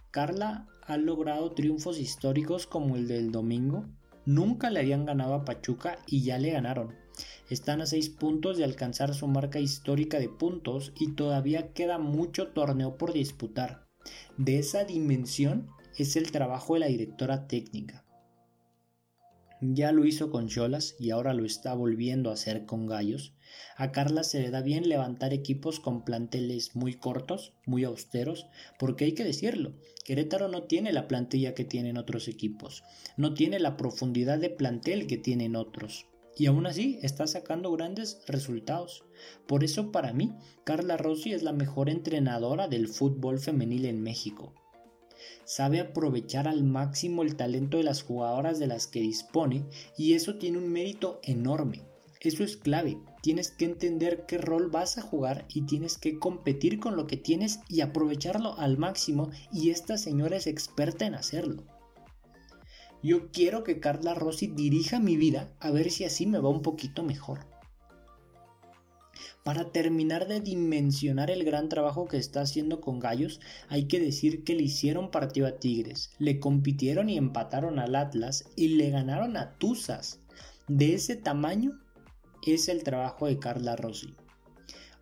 Carla 0.09 0.65
ha 0.81 0.97
logrado 0.97 1.51
triunfos 1.51 1.99
históricos 1.99 2.65
como 2.65 2.95
el 2.95 3.07
del 3.07 3.31
domingo. 3.31 3.85
Nunca 4.25 4.71
le 4.71 4.79
habían 4.79 5.05
ganado 5.05 5.35
a 5.35 5.45
Pachuca 5.45 5.99
y 6.07 6.23
ya 6.23 6.39
le 6.39 6.49
ganaron. 6.49 7.04
Están 7.49 7.81
a 7.81 7.85
6 7.85 8.09
puntos 8.09 8.57
de 8.57 8.63
alcanzar 8.63 9.13
su 9.13 9.27
marca 9.27 9.59
histórica 9.59 10.19
de 10.19 10.29
puntos 10.29 10.93
y 10.99 11.13
todavía 11.13 11.73
queda 11.73 11.99
mucho 11.99 12.47
torneo 12.47 12.97
por 12.97 13.13
disputar. 13.13 13.85
De 14.37 14.57
esa 14.57 14.83
dimensión 14.83 15.67
es 15.95 16.15
el 16.15 16.31
trabajo 16.31 16.73
de 16.73 16.79
la 16.79 16.87
directora 16.87 17.47
técnica. 17.47 18.03
Ya 19.61 19.91
lo 19.91 20.05
hizo 20.05 20.31
con 20.31 20.47
Cholas 20.47 20.95
y 20.99 21.11
ahora 21.11 21.33
lo 21.33 21.45
está 21.45 21.73
volviendo 21.73 22.29
a 22.29 22.33
hacer 22.33 22.65
con 22.65 22.87
Gallos. 22.87 23.33
A 23.77 23.91
Carla 23.91 24.23
se 24.23 24.41
le 24.41 24.49
da 24.49 24.61
bien 24.61 24.89
levantar 24.89 25.33
equipos 25.33 25.79
con 25.79 26.03
planteles 26.03 26.75
muy 26.75 26.95
cortos, 26.95 27.53
muy 27.65 27.83
austeros, 27.83 28.47
porque 28.77 29.05
hay 29.05 29.13
que 29.13 29.23
decirlo, 29.23 29.73
Querétaro 30.03 30.49
no 30.49 30.63
tiene 30.63 30.91
la 30.91 31.07
plantilla 31.07 31.53
que 31.53 31.63
tienen 31.63 31.97
otros 31.97 32.27
equipos, 32.27 32.83
no 33.17 33.33
tiene 33.33 33.59
la 33.59 33.77
profundidad 33.77 34.39
de 34.39 34.49
plantel 34.49 35.07
que 35.07 35.17
tienen 35.17 35.55
otros. 35.55 36.05
Y 36.37 36.47
aún 36.47 36.65
así 36.65 36.99
está 37.01 37.27
sacando 37.27 37.71
grandes 37.71 38.21
resultados. 38.27 39.03
Por 39.47 39.63
eso 39.63 39.91
para 39.91 40.13
mí, 40.13 40.33
Carla 40.63 40.97
Rossi 40.97 41.33
es 41.33 41.43
la 41.43 41.53
mejor 41.53 41.89
entrenadora 41.89 42.67
del 42.67 42.87
fútbol 42.87 43.39
femenil 43.39 43.85
en 43.85 44.01
México 44.03 44.53
sabe 45.45 45.79
aprovechar 45.79 46.47
al 46.47 46.63
máximo 46.63 47.23
el 47.23 47.35
talento 47.35 47.77
de 47.77 47.83
las 47.83 48.03
jugadoras 48.03 48.59
de 48.59 48.67
las 48.67 48.87
que 48.87 49.01
dispone 49.01 49.65
y 49.97 50.13
eso 50.13 50.35
tiene 50.35 50.57
un 50.57 50.71
mérito 50.71 51.19
enorme. 51.23 51.83
Eso 52.19 52.43
es 52.43 52.57
clave. 52.57 52.97
Tienes 53.21 53.51
que 53.51 53.65
entender 53.65 54.25
qué 54.27 54.39
rol 54.39 54.71
vas 54.71 54.97
a 54.97 55.03
jugar 55.03 55.45
y 55.47 55.67
tienes 55.67 55.99
que 55.99 56.17
competir 56.17 56.79
con 56.79 56.95
lo 56.95 57.05
que 57.05 57.17
tienes 57.17 57.59
y 57.69 57.81
aprovecharlo 57.81 58.57
al 58.57 58.79
máximo 58.79 59.29
y 59.51 59.69
esta 59.69 59.97
señora 59.97 60.37
es 60.37 60.47
experta 60.47 61.05
en 61.05 61.13
hacerlo. 61.13 61.63
Yo 63.05 63.29
quiero 63.31 63.63
que 63.63 63.79
Carla 63.79 64.15
Rossi 64.15 64.47
dirija 64.47 64.99
mi 64.99 65.15
vida 65.15 65.53
a 65.59 65.69
ver 65.69 65.91
si 65.91 66.05
así 66.05 66.25
me 66.25 66.39
va 66.39 66.49
un 66.49 66.63
poquito 66.63 67.03
mejor. 67.03 67.45
Para 69.43 69.71
terminar 69.71 70.27
de 70.27 70.39
dimensionar 70.39 71.29
el 71.29 71.43
gran 71.43 71.69
trabajo 71.69 72.07
que 72.07 72.17
está 72.17 72.41
haciendo 72.41 72.81
con 72.81 72.99
Gallos, 72.99 73.41
hay 73.69 73.85
que 73.85 73.99
decir 73.99 74.43
que 74.43 74.55
le 74.55 74.63
hicieron 74.63 75.11
partido 75.11 75.45
a 75.45 75.59
Tigres, 75.59 76.13
le 76.17 76.39
compitieron 76.39 77.07
y 77.07 77.17
empataron 77.19 77.77
al 77.77 77.95
Atlas 77.95 78.49
y 78.55 78.69
le 78.69 78.89
ganaron 78.89 79.37
a 79.37 79.51
Tuzas. 79.59 80.19
De 80.67 80.95
ese 80.95 81.15
tamaño 81.15 81.79
es 82.43 82.69
el 82.69 82.81
trabajo 82.81 83.27
de 83.27 83.37
Carla 83.37 83.75
Rossi. 83.75 84.15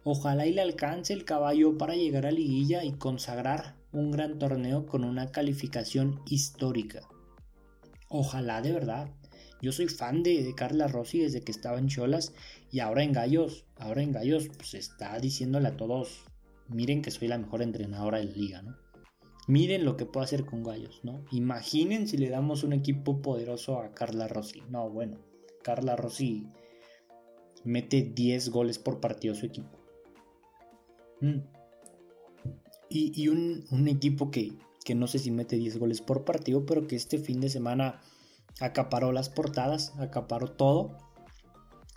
Ojalá 0.03 0.45
y 0.45 0.51
le 0.51 0.61
alcance 0.61 1.13
el 1.13 1.23
caballo 1.23 1.77
para 1.77 1.95
llegar 1.95 2.25
a 2.25 2.31
liguilla 2.31 2.83
y 2.83 2.91
consagrar 2.91 3.77
un 3.93 4.11
gran 4.11 4.39
torneo 4.39 4.87
con 4.87 5.05
una 5.05 5.31
calificación 5.31 6.19
histórica. 6.25 7.07
Ojalá 8.15 8.61
de 8.61 8.71
verdad. 8.71 9.09
Yo 9.59 9.71
soy 9.71 9.87
fan 9.87 10.21
de, 10.21 10.53
Carla 10.55 10.87
Rossi 10.87 11.21
desde 11.21 11.41
que 11.41 11.51
estaba 11.51 11.79
en 11.79 11.87
Cholas 11.87 12.31
y 12.69 12.79
ahora 12.79 13.03
en 13.03 13.11
Gallos, 13.11 13.65
ahora 13.75 14.03
en 14.03 14.11
Gallos, 14.11 14.49
pues 14.55 14.75
está 14.75 15.17
diciéndole 15.17 15.69
a 15.69 15.77
todos, 15.77 16.25
miren 16.67 17.01
que 17.01 17.09
soy 17.09 17.27
la 17.27 17.39
mejor 17.39 17.63
entrenadora 17.63 18.19
de 18.19 18.25
la 18.25 18.31
liga, 18.33 18.61
¿no? 18.61 18.77
Miren 19.47 19.83
lo 19.83 19.97
que 19.97 20.05
puedo 20.05 20.23
hacer 20.23 20.45
con 20.45 20.63
Gallos, 20.63 20.99
¿no? 21.03 21.25
Imaginen 21.31 22.07
si 22.07 22.17
le 22.17 22.29
damos 22.29 22.63
un 22.63 22.73
equipo 22.73 23.23
poderoso 23.23 23.79
a 23.79 23.95
Carla 23.95 24.27
Rossi. 24.27 24.61
No, 24.69 24.91
bueno, 24.91 25.17
Carla 25.63 25.95
Rossi 25.95 26.45
mete 27.63 28.03
10 28.13 28.49
goles 28.49 28.77
por 28.77 28.99
partido 28.99 29.33
su 29.33 29.47
equipo. 29.47 29.79
Mm. 31.19 31.39
Y, 32.89 33.27
un, 33.27 33.87
equipo 33.87 34.29
que, 34.29 34.51
que 34.83 34.95
no 34.95 35.07
sé 35.07 35.19
si 35.19 35.31
mete 35.31 35.55
10 35.55 35.77
goles 35.79 36.01
por 36.01 36.25
partido, 36.25 36.65
pero 36.65 36.87
que 36.87 36.95
este 36.95 37.17
fin 37.17 37.39
de 37.39 37.49
semana 37.49 38.01
acaparó 38.59 39.11
las 39.11 39.29
portadas, 39.29 39.93
acaparó 39.97 40.51
todo, 40.51 40.97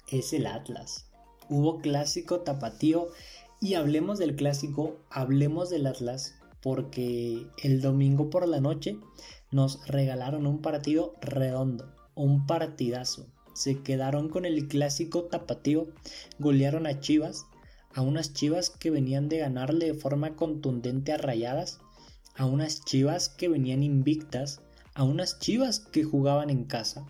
es 0.08 0.32
el 0.32 0.46
Atlas. 0.46 1.06
Hubo 1.48 1.78
clásico 1.78 2.40
tapatío 2.40 3.08
y 3.60 3.74
hablemos 3.74 4.18
del 4.18 4.36
clásico, 4.36 4.96
hablemos 5.10 5.70
del 5.70 5.86
Atlas, 5.86 6.34
porque 6.62 7.46
el 7.62 7.80
domingo 7.80 8.30
por 8.30 8.46
la 8.48 8.60
noche 8.60 8.98
nos 9.50 9.86
regalaron 9.86 10.46
un 10.46 10.60
partido 10.60 11.14
redondo, 11.20 11.92
un 12.14 12.46
partidazo. 12.46 13.26
Se 13.54 13.82
quedaron 13.82 14.28
con 14.28 14.44
el 14.44 14.68
clásico 14.68 15.24
tapatío, 15.24 15.88
golearon 16.38 16.86
a 16.86 17.00
Chivas, 17.00 17.46
a 17.94 18.02
unas 18.02 18.34
Chivas 18.34 18.70
que 18.70 18.90
venían 18.90 19.28
de 19.28 19.38
ganarle 19.38 19.86
de 19.86 19.94
forma 19.94 20.36
contundente 20.36 21.12
a 21.12 21.16
Rayadas, 21.16 21.80
a 22.36 22.46
unas 22.46 22.84
Chivas 22.84 23.28
que 23.28 23.48
venían 23.48 23.82
invictas 23.82 24.60
a 24.96 25.04
unas 25.04 25.38
chivas 25.38 25.80
que 25.80 26.04
jugaban 26.04 26.48
en 26.48 26.64
casa. 26.64 27.06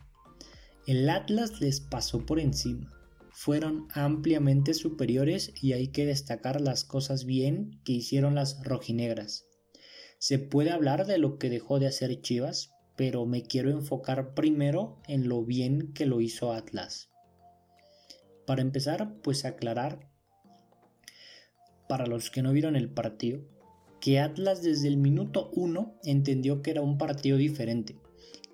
El 0.89 1.09
Atlas 1.09 1.61
les 1.61 1.81
pasó 1.81 2.27
por 2.27 2.41
encima. 2.41 2.93
Fueron 3.31 3.87
ampliamente 3.93 4.75
superiores 4.75 5.53
y 5.63 5.73
hay 5.73 5.89
que 5.89 6.05
destacar 6.05 6.61
las 6.61 6.83
cosas 6.85 7.25
bien 7.25 7.81
que 7.85 7.93
hicieron 7.93 8.35
las 8.35 8.63
rojinegras. 8.65 9.47
Se 10.19 10.41
puede 10.41 10.73
hablar 10.73 11.07
de 11.07 11.19
lo 11.19 11.39
que 11.39 11.49
dejó 11.49 11.79
de 11.79 11.87
hacer 11.87 12.21
Chivas, 12.21 12.73
pero 12.97 13.25
me 13.25 13.43
quiero 13.43 13.71
enfocar 13.71 14.35
primero 14.35 15.01
en 15.07 15.29
lo 15.29 15.45
bien 15.45 15.93
que 15.93 16.07
lo 16.07 16.21
hizo 16.21 16.53
Atlas. 16.53 17.11
Para 18.47 18.63
empezar, 18.63 19.21
pues 19.23 19.45
aclarar, 19.45 20.09
para 21.89 22.07
los 22.07 22.31
que 22.31 22.43
no 22.43 22.53
vieron 22.53 22.75
el 22.75 22.91
partido, 22.91 23.45
que 24.07 24.21
Atlas 24.21 24.63
desde 24.63 24.87
el 24.87 24.99
minuto 24.99 25.51
1 25.57 25.99
entendió 26.05 26.63
que 26.63 26.71
era 26.71 26.81
un 26.81 26.97
partido 26.97 27.39
diferente, 27.39 27.97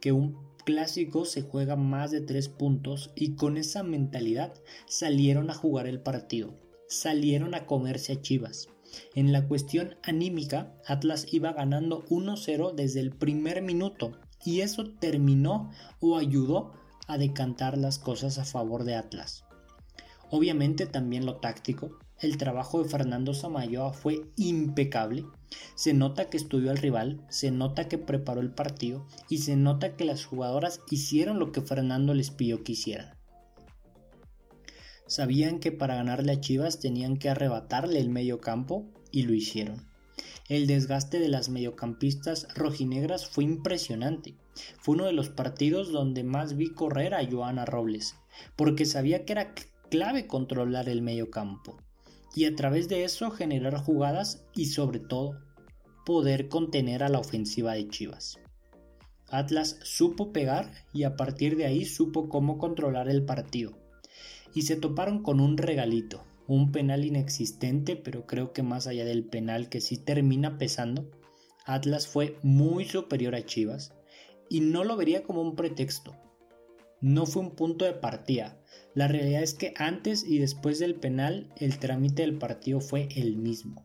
que 0.01 0.11
un 0.11 0.39
clásico 0.65 1.27
se 1.27 1.43
juega 1.43 1.77
más 1.77 2.11
de 2.11 2.23
3 2.23 2.49
puntos 2.49 3.11
y 3.15 3.35
con 3.35 3.59
esa 3.59 3.83
mentalidad 3.83 4.55
salieron 4.87 5.51
a 5.51 5.55
jugar 5.55 5.87
el 5.87 6.01
partido, 6.01 6.59
salieron 6.89 7.55
a 7.55 7.67
comerse 7.67 8.15
a 8.15 8.23
Chivas. 8.23 8.71
En 9.15 9.31
la 9.31 9.47
cuestión 9.47 9.97
anímica, 10.03 10.75
Atlas 10.87 11.27
iba 11.31 11.53
ganando 11.53 12.03
1-0 12.07 12.75
desde 12.75 13.01
el 13.01 13.11
primer 13.11 13.61
minuto 13.61 14.13
y 14.47 14.61
eso 14.61 14.95
terminó 15.01 15.71
o 16.01 16.17
ayudó 16.17 16.73
a 17.09 17.19
decantar 17.19 17.77
las 17.77 17.99
cosas 17.99 18.39
a 18.39 18.47
favor 18.47 18.85
de 18.85 18.95
Atlas. 18.95 19.45
Obviamente 20.31 20.87
también 20.87 21.27
lo 21.27 21.41
táctico, 21.41 21.99
el 22.23 22.37
trabajo 22.37 22.81
de 22.81 22.89
Fernando 22.89 23.35
Samayoa 23.35 23.93
fue 23.93 24.23
impecable. 24.37 25.27
Se 25.75 25.93
nota 25.93 26.31
que 26.31 26.37
estudió 26.37 26.71
al 26.71 26.79
rival, 26.79 27.27
se 27.29 27.51
nota 27.51 27.89
que 27.89 27.99
preparó 27.99 28.41
el 28.41 28.53
partido 28.53 29.05
y 29.29 29.39
se 29.39 29.57
nota 29.57 29.97
que 29.97 30.05
las 30.05 30.25
jugadoras 30.25 30.81
hicieron 30.89 31.41
lo 31.41 31.51
que 31.51 31.63
Fernando 31.63 32.15
les 32.15 32.31
pidió 32.31 32.63
que 32.63 32.73
hicieran. 32.73 33.19
Sabían 35.09 35.59
que 35.59 35.73
para 35.73 35.97
ganarle 35.97 36.33
a 36.33 36.41
Chivas 36.41 36.79
tenían 36.79 37.17
que 37.17 37.29
arrebatarle 37.29 37.99
el 37.99 38.09
medio 38.09 38.41
campo 38.41 38.87
y 39.11 39.23
lo 39.25 39.35
hicieron. 39.35 39.85
El 40.49 40.69
desgaste 40.69 41.19
de 41.19 41.29
las 41.29 41.49
mediocampistas 41.49 42.47
rojinegras 42.55 43.27
fue 43.27 43.43
impresionante. 43.43 44.37
Fue 44.79 44.95
uno 44.95 45.07
de 45.07 45.13
los 45.13 45.29
partidos 45.29 45.91
donde 45.91 46.23
más 46.23 46.57
vi 46.57 46.73
correr 46.73 47.15
a 47.15 47.29
Joana 47.29 47.65
Robles, 47.65 48.15
porque 48.55 48.87
sabía 48.87 49.25
que 49.25 49.33
era 49.33 49.55
clave 49.91 50.29
controlar 50.29 50.89
el 50.89 51.03
medio 51.03 51.31
campo 51.31 51.79
y 52.35 52.47
a 52.47 52.55
través 52.55 52.89
de 52.89 53.05
eso 53.05 53.31
generar 53.31 53.77
jugadas 53.77 54.45
y 54.55 54.67
sobre 54.67 55.01
todo 55.01 55.39
poder 56.05 56.49
contener 56.49 57.03
a 57.03 57.09
la 57.09 57.19
ofensiva 57.19 57.75
de 57.75 57.89
Chivas. 57.89 58.39
Atlas 59.29 59.79
supo 59.83 60.33
pegar 60.33 60.71
y 60.93 61.05
a 61.05 61.17
partir 61.17 61.57
de 61.57 61.65
ahí 61.65 61.85
supo 61.85 62.29
cómo 62.29 62.59
controlar 62.59 63.09
el 63.09 63.25
partido. 63.25 63.79
Y 64.55 64.63
se 64.63 64.77
toparon 64.77 65.23
con 65.23 65.41
un 65.41 65.57
regalito, 65.57 66.23
un 66.47 66.73
penal 66.73 67.05
inexistente, 67.05 67.97
pero 67.97 68.27
creo 68.27 68.53
que 68.53 68.63
más 68.63 68.87
allá 68.87 69.05
del 69.05 69.25
penal 69.25 69.71
que 69.71 69.81
sí 69.81 69.97
termina 69.97 70.59
pesando, 70.59 71.11
Atlas 71.65 72.07
fue 72.07 72.37
muy 72.43 72.85
superior 72.85 73.35
a 73.35 73.47
Chivas 73.47 73.95
y 74.51 74.61
no 74.61 74.85
lo 74.85 74.97
vería 74.97 75.23
como 75.23 75.41
un 75.41 75.57
pretexto. 75.57 76.15
No 77.03 77.27
fue 77.27 77.43
un 77.43 77.51
punto 77.51 77.85
de 77.85 77.95
partida. 77.95 78.57
La 78.95 79.09
realidad 79.09 79.43
es 79.43 79.55
que 79.55 79.75
antes 79.77 80.23
y 80.25 80.39
después 80.39 80.79
del 80.79 80.95
penal 80.95 81.53
el 81.57 81.81
trámite 81.81 82.23
del 82.23 82.39
partido 82.39 82.81
fue 82.81 83.09
el 83.17 83.37
mismo. 83.37 83.85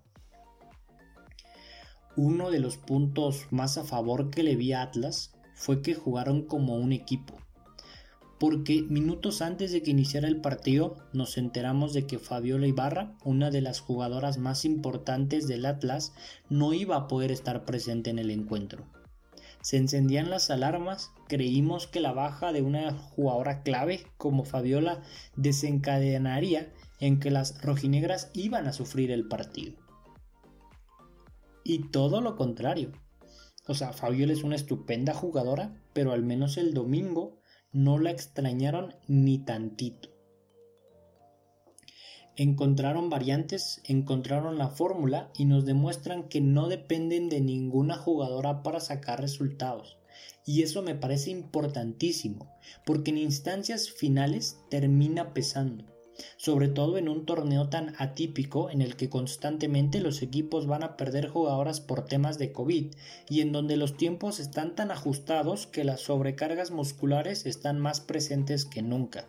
Uno 2.15 2.51
de 2.51 2.59
los 2.59 2.77
puntos 2.77 3.47
más 3.49 3.79
a 3.79 3.83
favor 3.83 4.29
que 4.29 4.43
le 4.43 4.55
vi 4.55 4.73
a 4.73 4.83
Atlas 4.83 5.33
fue 5.55 5.81
que 5.81 5.95
jugaron 5.95 6.43
como 6.43 6.75
un 6.75 6.91
equipo. 6.91 7.33
Porque 8.39 8.83
minutos 8.83 9.41
antes 9.41 9.71
de 9.71 9.81
que 9.81 9.89
iniciara 9.89 10.27
el 10.27 10.39
partido 10.39 10.97
nos 11.11 11.39
enteramos 11.39 11.93
de 11.93 12.05
que 12.05 12.19
Fabiola 12.19 12.67
Ibarra, 12.67 13.17
una 13.25 13.49
de 13.49 13.61
las 13.61 13.79
jugadoras 13.79 14.37
más 14.37 14.63
importantes 14.63 15.47
del 15.47 15.65
Atlas, 15.65 16.13
no 16.49 16.71
iba 16.71 16.95
a 16.95 17.07
poder 17.07 17.31
estar 17.31 17.65
presente 17.65 18.11
en 18.11 18.19
el 18.19 18.29
encuentro. 18.29 18.85
Se 19.67 19.75
encendían 19.75 20.29
las 20.29 20.49
alarmas, 20.49 21.11
creímos 21.27 21.87
que 21.87 21.99
la 21.99 22.13
baja 22.13 22.53
de 22.53 22.61
una 22.61 22.97
jugadora 22.97 23.63
clave 23.63 24.07
como 24.15 24.45
Fabiola 24.45 25.01
desencadenaría 25.35 26.71
en 27.01 27.19
que 27.19 27.31
las 27.31 27.61
rojinegras 27.61 28.31
iban 28.33 28.67
a 28.67 28.71
sufrir 28.71 29.11
el 29.11 29.27
partido. 29.27 29.75
Y 31.65 31.89
todo 31.89 32.21
lo 32.21 32.37
contrario. 32.37 32.93
O 33.67 33.73
sea, 33.73 33.91
Fabiola 33.91 34.31
es 34.31 34.45
una 34.45 34.55
estupenda 34.55 35.13
jugadora, 35.13 35.83
pero 35.91 36.13
al 36.13 36.23
menos 36.23 36.55
el 36.55 36.73
domingo 36.73 37.41
no 37.73 37.97
la 37.97 38.11
extrañaron 38.11 38.95
ni 39.09 39.39
tantito. 39.43 40.16
Encontraron 42.37 43.09
variantes, 43.09 43.81
encontraron 43.83 44.59
la 44.59 44.69
fórmula 44.69 45.31
y 45.35 45.45
nos 45.45 45.65
demuestran 45.65 46.29
que 46.29 46.39
no 46.39 46.69
dependen 46.69 47.29
de 47.29 47.41
ninguna 47.41 47.97
jugadora 47.97 48.61
para 48.61 48.79
sacar 48.79 49.19
resultados. 49.19 49.97
Y 50.45 50.61
eso 50.61 50.83
me 50.83 50.95
parece 50.95 51.31
importantísimo, 51.31 52.47
porque 52.85 53.11
en 53.11 53.17
instancias 53.17 53.89
finales 53.89 54.57
termina 54.69 55.33
pesando 55.33 55.85
sobre 56.37 56.67
todo 56.67 56.97
en 56.97 57.09
un 57.09 57.25
torneo 57.25 57.69
tan 57.69 57.93
atípico 57.97 58.69
en 58.69 58.81
el 58.81 58.95
que 58.95 59.09
constantemente 59.09 59.99
los 59.99 60.21
equipos 60.21 60.65
van 60.65 60.83
a 60.83 60.97
perder 60.97 61.27
jugadoras 61.27 61.79
por 61.79 62.05
temas 62.05 62.37
de 62.37 62.51
COVID 62.51 62.93
y 63.29 63.41
en 63.41 63.51
donde 63.51 63.77
los 63.77 63.97
tiempos 63.97 64.39
están 64.39 64.75
tan 64.75 64.91
ajustados 64.91 65.67
que 65.67 65.83
las 65.83 66.01
sobrecargas 66.01 66.71
musculares 66.71 67.45
están 67.45 67.79
más 67.79 67.99
presentes 67.99 68.65
que 68.65 68.81
nunca. 68.81 69.27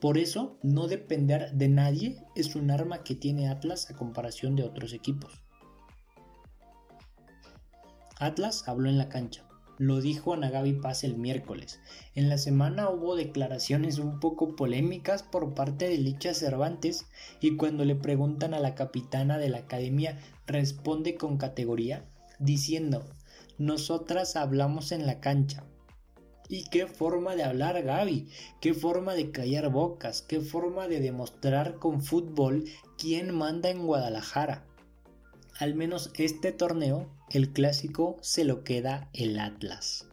Por 0.00 0.18
eso, 0.18 0.58
no 0.62 0.88
depender 0.88 1.52
de 1.52 1.68
nadie 1.68 2.24
es 2.34 2.56
un 2.56 2.70
arma 2.70 3.02
que 3.04 3.14
tiene 3.14 3.48
Atlas 3.48 3.90
a 3.90 3.96
comparación 3.96 4.56
de 4.56 4.64
otros 4.64 4.92
equipos. 4.92 5.42
Atlas 8.18 8.66
habló 8.66 8.88
en 8.88 8.98
la 8.98 9.08
cancha 9.08 9.50
lo 9.80 10.02
dijo 10.02 10.34
Anagabi 10.34 10.74
Paz 10.74 11.04
el 11.04 11.16
miércoles. 11.16 11.80
En 12.14 12.28
la 12.28 12.36
semana 12.36 12.90
hubo 12.90 13.16
declaraciones 13.16 13.98
un 13.98 14.20
poco 14.20 14.54
polémicas 14.54 15.22
por 15.22 15.54
parte 15.54 15.88
de 15.88 15.96
Licha 15.96 16.34
Cervantes 16.34 17.06
y 17.40 17.56
cuando 17.56 17.86
le 17.86 17.94
preguntan 17.94 18.52
a 18.52 18.60
la 18.60 18.74
capitana 18.74 19.38
de 19.38 19.48
la 19.48 19.60
academia 19.60 20.18
responde 20.46 21.14
con 21.14 21.38
categoría 21.38 22.04
diciendo 22.38 23.06
nosotras 23.56 24.36
hablamos 24.36 24.92
en 24.92 25.06
la 25.06 25.18
cancha. 25.20 25.64
Y 26.50 26.64
qué 26.64 26.86
forma 26.86 27.34
de 27.36 27.44
hablar 27.44 27.82
Gaby, 27.82 28.28
qué 28.60 28.74
forma 28.74 29.14
de 29.14 29.30
callar 29.30 29.70
bocas, 29.70 30.20
qué 30.20 30.40
forma 30.40 30.88
de 30.88 31.00
demostrar 31.00 31.76
con 31.76 32.02
fútbol 32.02 32.64
quién 32.98 33.34
manda 33.34 33.70
en 33.70 33.86
Guadalajara 33.86 34.66
al 35.60 35.74
menos 35.74 36.10
este 36.14 36.52
torneo, 36.52 37.14
el 37.28 37.52
clásico, 37.52 38.16
se 38.22 38.44
lo 38.44 38.64
queda 38.64 39.10
el 39.12 39.38
Atlas. 39.38 40.08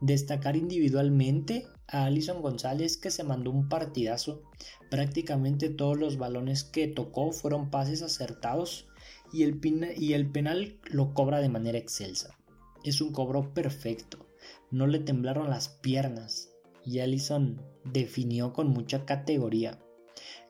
Destacar 0.00 0.56
individualmente 0.56 1.66
a 1.88 2.04
Alison 2.04 2.42
González 2.42 2.96
que 2.96 3.10
se 3.10 3.24
mandó 3.24 3.50
un 3.50 3.68
partidazo. 3.68 4.42
Prácticamente 4.88 5.68
todos 5.68 5.98
los 5.98 6.16
balones 6.16 6.62
que 6.62 6.86
tocó 6.86 7.32
fueron 7.32 7.70
pases 7.70 8.02
acertados 8.02 8.86
y 9.32 9.42
el, 9.42 9.60
y 9.96 10.12
el 10.12 10.30
penal 10.30 10.78
lo 10.84 11.12
cobra 11.12 11.40
de 11.40 11.48
manera 11.48 11.78
excelsa. 11.78 12.38
Es 12.84 13.00
un 13.00 13.10
cobro 13.10 13.52
perfecto. 13.52 14.25
No 14.76 14.86
le 14.86 14.98
temblaron 14.98 15.48
las 15.48 15.70
piernas 15.70 16.52
y 16.84 16.98
Alison 16.98 17.62
definió 17.86 18.52
con 18.52 18.68
mucha 18.68 19.06
categoría. 19.06 19.78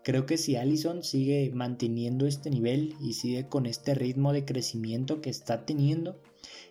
Creo 0.03 0.27
que 0.27 0.37
si 0.37 0.57
Allison 0.57 1.05
sigue 1.05 1.53
manteniendo 1.55 2.27
este 2.27 2.51
nivel 2.51 2.97
y 3.01 3.13
sigue 3.13 3.47
con 3.47 3.67
este 3.67 3.95
ritmo 3.95 4.33
de 4.33 4.45
crecimiento 4.45 5.21
que 5.21 5.31
está 5.31 5.65
teniendo, 5.65 6.21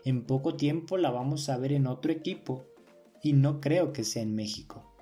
en 0.04 0.26
poco 0.26 0.58
tiempo 0.58 0.98
la 0.98 1.12
vamos 1.12 1.48
a 1.48 1.56
ver 1.56 1.72
en 1.72 1.88
otro 1.88 2.12
equipo 2.12 2.66
y 3.24 3.32
no 3.32 3.62
creo 3.62 3.94
que 3.94 4.04
sea 4.04 4.24
en 4.24 4.36
México. 4.36 4.94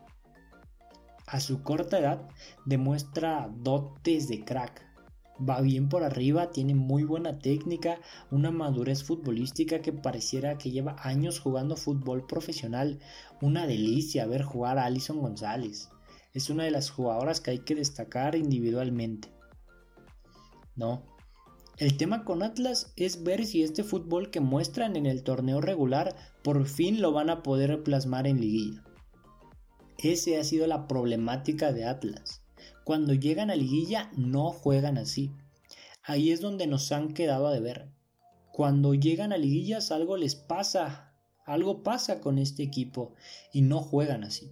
A 1.25 1.39
su 1.39 1.63
corta 1.63 1.97
edad 1.97 2.29
demuestra 2.67 3.51
dotes 3.63 4.27
de 4.27 4.45
crack. 4.45 4.92
Va 5.37 5.61
bien 5.61 5.89
por 5.89 6.03
arriba, 6.03 6.51
tiene 6.51 6.75
muy 6.75 7.03
buena 7.03 7.39
técnica, 7.39 7.99
una 8.29 8.51
madurez 8.51 9.03
futbolística 9.03 9.81
que 9.81 9.91
pareciera 9.91 10.57
que 10.57 10.71
lleva 10.71 10.95
años 10.99 11.39
jugando 11.39 11.75
fútbol 11.75 12.27
profesional. 12.27 12.99
Una 13.41 13.65
delicia 13.65 14.27
ver 14.27 14.43
jugar 14.43 14.77
a 14.77 14.85
Alison 14.85 15.19
González 15.19 15.89
es 16.33 16.49
una 16.49 16.63
de 16.63 16.71
las 16.71 16.89
jugadoras 16.89 17.41
que 17.41 17.51
hay 17.51 17.59
que 17.59 17.75
destacar 17.75 18.35
individualmente. 18.35 19.31
No. 20.75 21.03
El 21.77 21.97
tema 21.97 22.23
con 22.23 22.43
Atlas 22.43 22.93
es 22.95 23.23
ver 23.23 23.45
si 23.45 23.63
este 23.63 23.83
fútbol 23.83 24.29
que 24.29 24.39
muestran 24.39 24.95
en 24.95 25.05
el 25.05 25.23
torneo 25.23 25.61
regular 25.61 26.15
por 26.43 26.65
fin 26.67 27.01
lo 27.01 27.11
van 27.11 27.29
a 27.29 27.43
poder 27.43 27.83
plasmar 27.83 28.27
en 28.27 28.39
liguilla. 28.39 28.83
Ese 29.97 30.39
ha 30.39 30.43
sido 30.43 30.67
la 30.67 30.87
problemática 30.87 31.71
de 31.71 31.85
Atlas. 31.85 32.42
Cuando 32.83 33.13
llegan 33.13 33.49
a 33.49 33.55
liguilla 33.55 34.11
no 34.17 34.51
juegan 34.51 34.97
así. 34.97 35.31
Ahí 36.03 36.31
es 36.31 36.41
donde 36.41 36.67
nos 36.67 36.91
han 36.91 37.13
quedado 37.13 37.47
a 37.47 37.53
deber. 37.53 37.87
Cuando 38.51 38.93
llegan 38.93 39.31
a 39.31 39.37
liguillas 39.37 39.91
algo 39.91 40.17
les 40.17 40.35
pasa, 40.35 41.13
algo 41.45 41.81
pasa 41.81 42.19
con 42.19 42.37
este 42.37 42.61
equipo 42.61 43.13
y 43.51 43.61
no 43.61 43.79
juegan 43.79 44.23
así. 44.23 44.51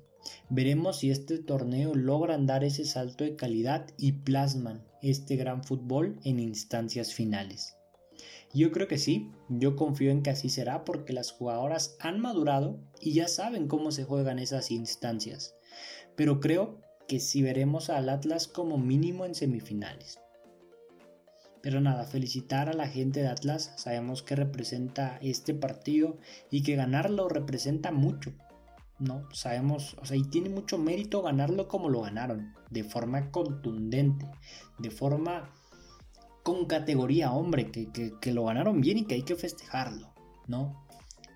Veremos 0.50 1.00
si 1.00 1.12
este 1.12 1.40
torneo 1.40 1.94
logran 1.94 2.46
dar 2.46 2.64
ese 2.64 2.86
salto 2.86 3.24
de 3.24 3.36
calidad 3.36 3.88
y 3.98 4.14
plasman 4.14 4.84
este 5.02 5.36
gran 5.36 5.64
fútbol 5.64 6.20
en 6.24 6.40
instancias 6.40 7.14
finales. 7.14 7.76
Yo 8.54 8.72
creo 8.72 8.88
que 8.88 8.98
sí, 8.98 9.32
yo 9.50 9.76
confío 9.76 10.12
en 10.12 10.24
que 10.24 10.30
así 10.30 10.50
será 10.50 10.84
porque 10.84 11.14
las 11.14 11.32
jugadoras 11.32 11.96
han 12.00 12.20
madurado 12.20 12.80
y 13.00 13.14
ya 13.14 13.28
saben 13.28 13.68
cómo 13.68 13.92
se 13.92 14.04
juegan 14.04 14.40
esas 14.40 14.72
instancias. 14.72 15.56
Pero 16.16 16.40
creo 16.40 16.81
que 17.12 17.20
sí 17.20 17.42
veremos 17.42 17.90
al 17.90 18.08
Atlas 18.08 18.48
como 18.48 18.78
mínimo 18.78 19.26
en 19.26 19.36
semifinales. 19.36 20.22
Pero 21.62 21.82
nada, 21.82 22.06
felicitar 22.06 22.70
a 22.70 22.74
la 22.74 22.88
gente 22.88 23.20
de 23.20 23.28
Atlas, 23.28 23.74
sabemos 23.76 24.24
que 24.24 24.38
representa 24.38 25.18
este 25.22 25.54
partido 25.54 26.18
y 26.50 26.64
que 26.64 26.78
ganarlo 26.78 27.28
representa 27.28 27.92
mucho, 27.92 28.32
¿no? 28.98 29.28
Sabemos, 29.34 29.98
o 30.02 30.06
sea, 30.06 30.16
y 30.16 30.24
tiene 30.24 30.48
mucho 30.48 30.78
mérito 30.78 31.22
ganarlo 31.22 31.68
como 31.68 31.90
lo 31.90 32.00
ganaron, 32.00 32.54
de 32.70 32.86
forma 32.86 33.30
contundente, 33.30 34.26
de 34.80 34.90
forma 34.90 35.54
con 36.44 36.66
categoría, 36.66 37.34
hombre, 37.34 37.72
que, 37.72 38.32
lo 38.32 38.46
ganaron 38.46 38.80
bien 38.80 39.00
y 39.00 39.04
que 39.04 39.16
hay 39.16 39.24
que 39.24 39.36
festejarlo, 39.36 40.14
¿no? 40.48 40.88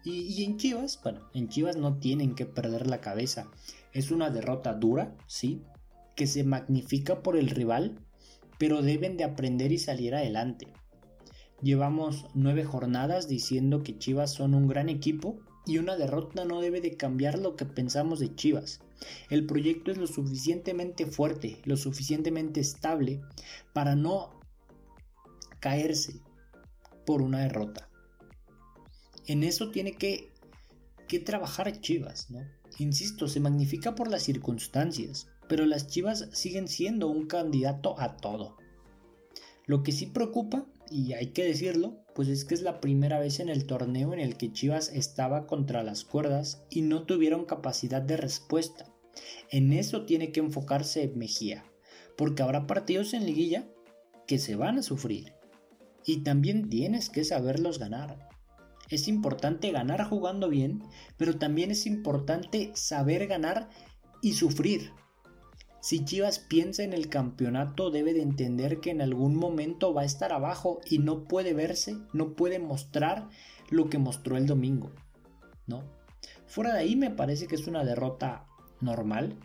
Y, 0.06 0.22
y, 0.22 0.46
en 0.46 0.56
Chivas, 0.56 1.02
bueno, 1.04 1.20
en 1.34 1.50
Chivas 1.50 1.76
no 1.76 1.98
tienen 1.98 2.34
que 2.34 2.46
perder 2.46 2.88
la 2.88 3.02
cabeza. 3.02 3.52
Es 3.96 4.12
una 4.12 4.30
derrota 4.30 4.74
dura, 4.74 5.16
sí, 5.26 5.64
que 6.18 6.28
se 6.28 6.44
magnifica 6.44 7.24
por 7.24 7.38
el 7.38 7.50
rival, 7.50 7.98
pero 8.60 8.82
deben 8.82 9.16
de 9.16 9.24
aprender 9.24 9.72
y 9.72 9.78
salir 9.78 10.14
adelante. 10.14 10.68
Llevamos 11.62 12.26
nueve 12.34 12.66
jornadas 12.66 13.30
diciendo 13.30 13.84
que 13.84 13.98
Chivas 13.98 14.34
son 14.34 14.54
un 14.54 14.68
gran 14.68 14.90
equipo 14.90 15.40
y 15.66 15.78
una 15.78 15.96
derrota 15.96 16.44
no 16.44 16.60
debe 16.60 16.82
de 16.82 16.98
cambiar 16.98 17.40
lo 17.40 17.56
que 17.56 17.66
pensamos 17.66 18.20
de 18.20 18.36
Chivas. 18.36 18.82
El 19.30 19.46
proyecto 19.46 19.92
es 19.92 19.98
lo 19.98 20.08
suficientemente 20.08 21.06
fuerte, 21.06 21.62
lo 21.64 21.78
suficientemente 21.78 22.60
estable 22.60 23.22
para 23.72 23.96
no 23.96 24.42
caerse 25.62 26.20
por 27.06 27.22
una 27.22 27.40
derrota. 27.40 27.90
En 29.26 29.44
eso 29.44 29.72
tiene 29.72 29.94
que, 29.94 30.34
que 31.08 31.20
trabajar 31.20 31.80
Chivas, 31.80 32.30
¿no? 32.30 32.42
Insisto, 32.78 33.28
se 33.28 33.40
magnifica 33.40 33.96
por 33.96 34.10
las 34.10 34.24
circunstancias, 34.24 35.28
pero 35.48 35.66
las 35.66 35.88
Chivas 35.88 36.28
siguen 36.34 36.68
siendo 36.68 37.08
un 37.08 37.28
candidato 37.28 38.00
a 38.00 38.18
todo. 38.18 38.58
Lo 39.66 39.82
que 39.82 39.92
sí 39.92 40.08
preocupa 40.08 40.66
y 40.92 41.14
hay 41.14 41.28
que 41.28 41.44
decirlo, 41.44 42.04
pues 42.14 42.28
es 42.28 42.46
que 42.46 42.54
es 42.54 42.62
la 42.62 42.80
primera 42.80 43.20
vez 43.20 43.40
en 43.40 43.50
el 43.50 43.66
torneo 43.66 44.14
en 44.14 44.20
el 44.20 44.38
que 44.38 44.52
Chivas 44.52 44.90
estaba 44.94 45.48
contra 45.48 45.84
las 45.84 46.04
cuerdas 46.04 46.64
y 46.70 46.82
no 46.82 47.04
tuvieron 47.04 47.46
capacidad 47.46 48.02
de 48.02 48.18
respuesta. 48.18 48.94
En 49.50 49.74
eso 49.74 50.06
tiene 50.06 50.32
que 50.32 50.42
enfocarse 50.42 51.08
Mejía, 51.16 51.66
porque 52.18 52.44
habrá 52.44 52.68
partidos 52.68 53.14
en 53.14 53.26
liguilla 53.26 53.68
que 54.28 54.38
se 54.38 54.56
van 54.56 54.78
a 54.78 54.84
sufrir 54.84 55.34
y 56.06 56.24
también 56.24 56.70
tienes 56.70 57.10
que 57.10 57.24
saberlos 57.24 57.80
ganar. 57.80 58.30
Es 58.90 59.08
importante 59.08 59.72
ganar 59.72 60.04
jugando 60.08 60.50
bien, 60.50 60.84
pero 61.18 61.38
también 61.38 61.72
es 61.72 61.86
importante 61.86 62.72
saber 62.76 63.28
ganar 63.28 63.70
y 64.22 64.34
sufrir. 64.34 64.92
Si 65.82 66.04
Chivas 66.04 66.40
piensa 66.40 66.84
en 66.84 66.94
el 66.94 67.10
campeonato 67.10 67.92
debe 67.92 68.14
de 68.14 68.22
entender 68.22 68.80
que 68.80 68.90
en 68.90 69.02
algún 69.02 69.36
momento 69.36 69.94
va 69.94 70.02
a 70.02 70.06
estar 70.06 70.34
abajo 70.34 70.80
y 70.90 71.00
no 71.00 71.26
puede 71.26 71.54
verse, 71.54 71.98
no 72.12 72.34
puede 72.34 72.60
mostrar 72.60 73.30
lo 73.70 73.90
que 73.90 74.00
mostró 74.00 74.38
el 74.38 74.48
domingo, 74.48 74.92
¿no? 75.68 75.84
Fuera 76.48 76.74
de 76.74 76.80
ahí 76.80 76.96
me 76.96 77.12
parece 77.12 77.48
que 77.48 77.56
es 77.56 77.68
una 77.68 77.84
derrota 77.84 78.48
normal, 78.82 79.38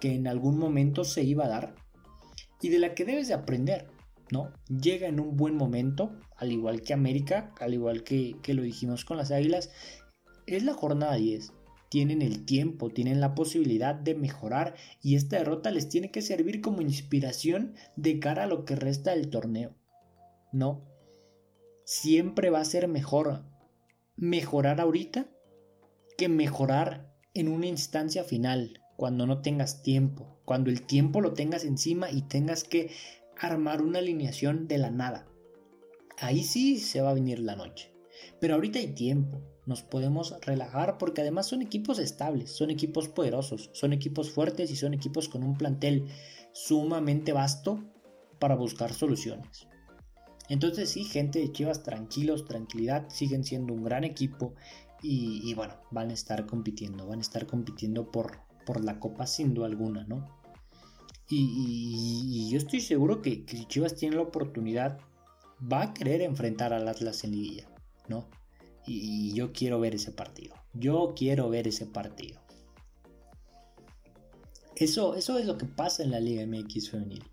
que 0.00 0.14
en 0.14 0.28
algún 0.28 0.58
momento 0.58 1.04
se 1.04 1.24
iba 1.24 1.46
a 1.46 1.48
dar 1.48 1.74
y 2.60 2.68
de 2.68 2.78
la 2.78 2.94
que 2.94 3.04
debes 3.04 3.28
de 3.28 3.34
aprender, 3.34 3.88
Llega 4.68 5.08
en 5.08 5.20
un 5.20 5.36
buen 5.36 5.56
momento, 5.56 6.12
al 6.36 6.52
igual 6.52 6.82
que 6.82 6.92
América, 6.92 7.54
al 7.60 7.74
igual 7.74 8.04
que, 8.04 8.36
que 8.42 8.54
lo 8.54 8.62
dijimos 8.62 9.04
con 9.04 9.16
las 9.16 9.30
Águilas, 9.30 9.70
es 10.46 10.64
la 10.64 10.74
jornada 10.74 11.14
10 11.14 11.52
tienen 11.88 12.22
el 12.22 12.44
tiempo, 12.44 12.90
tienen 12.90 13.20
la 13.20 13.34
posibilidad 13.34 13.94
de 13.94 14.14
mejorar 14.14 14.74
y 15.02 15.16
esta 15.16 15.38
derrota 15.38 15.70
les 15.70 15.88
tiene 15.88 16.10
que 16.10 16.22
servir 16.22 16.60
como 16.60 16.82
inspiración 16.82 17.74
de 17.96 18.18
cara 18.20 18.44
a 18.44 18.46
lo 18.46 18.64
que 18.64 18.76
resta 18.76 19.12
del 19.12 19.30
torneo. 19.30 19.74
No, 20.52 20.84
siempre 21.84 22.50
va 22.50 22.60
a 22.60 22.64
ser 22.64 22.88
mejor 22.88 23.44
mejorar 24.16 24.80
ahorita 24.80 25.28
que 26.16 26.28
mejorar 26.28 27.14
en 27.34 27.48
una 27.48 27.66
instancia 27.66 28.24
final, 28.24 28.82
cuando 28.96 29.26
no 29.26 29.40
tengas 29.40 29.82
tiempo, 29.82 30.40
cuando 30.44 30.70
el 30.70 30.82
tiempo 30.82 31.20
lo 31.20 31.32
tengas 31.32 31.64
encima 31.64 32.10
y 32.10 32.22
tengas 32.22 32.64
que 32.64 32.90
armar 33.38 33.82
una 33.82 33.98
alineación 34.00 34.68
de 34.68 34.78
la 34.78 34.90
nada. 34.90 35.26
Ahí 36.18 36.42
sí 36.42 36.78
se 36.78 37.00
va 37.00 37.10
a 37.10 37.14
venir 37.14 37.38
la 37.38 37.56
noche. 37.56 37.92
Pero 38.40 38.54
ahorita 38.54 38.78
hay 38.78 38.94
tiempo, 38.94 39.40
nos 39.66 39.82
podemos 39.82 40.34
relajar 40.40 40.98
porque 40.98 41.20
además 41.20 41.46
son 41.46 41.62
equipos 41.62 41.98
estables, 41.98 42.50
son 42.50 42.70
equipos 42.70 43.08
poderosos, 43.08 43.70
son 43.72 43.92
equipos 43.92 44.30
fuertes 44.30 44.70
y 44.70 44.76
son 44.76 44.94
equipos 44.94 45.28
con 45.28 45.44
un 45.44 45.56
plantel 45.56 46.06
sumamente 46.52 47.32
vasto 47.32 47.84
para 48.38 48.56
buscar 48.56 48.92
soluciones. 48.92 49.68
Entonces 50.48 50.90
sí, 50.90 51.04
gente 51.04 51.38
de 51.40 51.52
Chivas, 51.52 51.82
tranquilos, 51.82 52.46
tranquilidad, 52.46 53.08
siguen 53.10 53.44
siendo 53.44 53.74
un 53.74 53.84
gran 53.84 54.04
equipo 54.04 54.54
y, 55.00 55.54
bueno, 55.54 55.74
van 55.90 56.10
a 56.10 56.14
estar 56.14 56.46
compitiendo, 56.46 57.06
van 57.06 57.18
a 57.18 57.22
estar 57.22 57.46
compitiendo 57.46 58.10
por, 58.10 58.40
por 58.66 58.82
la 58.82 58.98
copa 58.98 59.26
sin 59.26 59.54
duda 59.54 59.66
alguna, 59.66 60.04
¿no? 60.04 60.37
Y, 61.30 62.48
yo 62.50 62.56
estoy 62.56 62.80
seguro 62.80 63.20
que, 63.20 63.44
que 63.44 63.66
Chivas 63.66 63.94
tiene 63.94 64.16
la 64.16 64.22
oportunidad, 64.22 64.98
va 65.60 65.82
a 65.82 65.94
querer 65.94 66.22
enfrentar 66.22 66.72
al 66.72 66.88
Atlas 66.88 67.24
en 67.24 67.32
liguilla, 67.32 67.68
¿no? 68.08 68.28
Y 68.86 69.34
yo 69.34 69.52
quiero 69.52 69.78
ver 69.78 69.94
ese 69.94 70.12
partido. 70.12 70.54
Yo 70.72 71.12
quiero 71.14 71.50
ver 71.50 71.68
ese 71.68 71.84
partido. 71.84 72.40
Eso, 74.76 75.14
eso 75.16 75.38
es 75.38 75.44
lo 75.44 75.58
que 75.58 75.66
pasa 75.66 76.02
en 76.02 76.12
la 76.12 76.20
Liga 76.20 76.46
MX 76.46 76.90
femenil. 76.90 77.24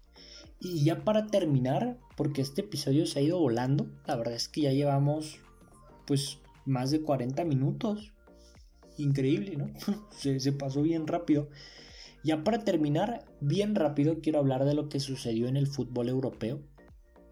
Y 0.59 0.83
ya 0.83 1.03
para 1.03 1.27
terminar, 1.27 1.97
porque 2.17 2.41
este 2.41 2.61
episodio 2.61 3.05
se 3.05 3.19
ha 3.19 3.21
ido 3.21 3.39
volando, 3.39 3.87
la 4.05 4.15
verdad 4.15 4.33
es 4.33 4.49
que 4.49 4.61
ya 4.61 4.71
llevamos 4.71 5.37
pues 6.05 6.39
más 6.65 6.91
de 6.91 7.01
40 7.01 7.45
minutos. 7.45 8.11
Increíble, 8.97 9.55
¿no? 9.55 9.71
se 10.39 10.51
pasó 10.51 10.81
bien 10.81 11.07
rápido. 11.07 11.49
Ya 12.25 12.43
para 12.43 12.63
terminar, 12.63 13.23
bien 13.39 13.75
rápido 13.75 14.19
quiero 14.19 14.39
hablar 14.39 14.65
de 14.65 14.73
lo 14.73 14.89
que 14.89 14.99
sucedió 14.99 15.47
en 15.47 15.57
el 15.57 15.67
fútbol 15.67 16.09
europeo. 16.09 16.59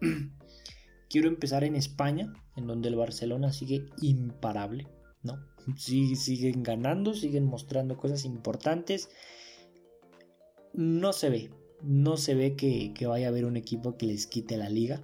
quiero 1.10 1.26
empezar 1.26 1.64
en 1.64 1.74
España, 1.74 2.32
en 2.54 2.68
donde 2.68 2.90
el 2.90 2.94
Barcelona 2.94 3.52
sigue 3.52 3.86
imparable, 4.00 4.86
¿no? 5.24 5.34
siguen 5.76 6.62
ganando, 6.62 7.12
siguen 7.12 7.44
mostrando 7.44 7.96
cosas 7.96 8.24
importantes. 8.24 9.08
No 10.72 11.12
se 11.12 11.28
ve, 11.28 11.50
no 11.82 12.16
se 12.16 12.36
ve 12.36 12.54
que, 12.54 12.94
que 12.94 13.08
vaya 13.08 13.26
a 13.26 13.30
haber 13.30 13.46
un 13.46 13.56
equipo 13.56 13.96
que 13.96 14.06
les 14.06 14.28
quite 14.28 14.56
la 14.56 14.68
liga. 14.68 15.02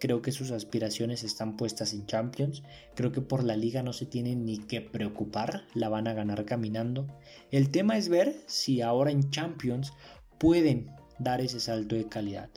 Creo 0.00 0.22
que 0.22 0.32
sus 0.32 0.50
aspiraciones 0.50 1.22
están 1.22 1.56
puestas 1.56 1.92
en 1.92 2.06
Champions. 2.06 2.64
Creo 2.96 3.12
que 3.12 3.20
por 3.20 3.44
la 3.44 3.54
liga 3.54 3.84
no 3.84 3.92
se 3.92 4.06
tienen 4.06 4.44
ni 4.44 4.58
que 4.58 4.80
preocupar, 4.80 5.62
la 5.74 5.88
van 5.88 6.08
a 6.08 6.14
ganar 6.14 6.44
caminando. 6.44 7.06
El 7.52 7.70
tema 7.70 7.96
es 7.96 8.08
ver 8.08 8.34
si 8.46 8.80
ahora 8.80 9.12
en 9.12 9.30
Champions 9.30 9.92
pueden 10.38 10.90
dar 11.18 11.40
ese 11.40 11.60
salto 11.60 11.94
de 11.94 12.08
calidad 12.08 12.50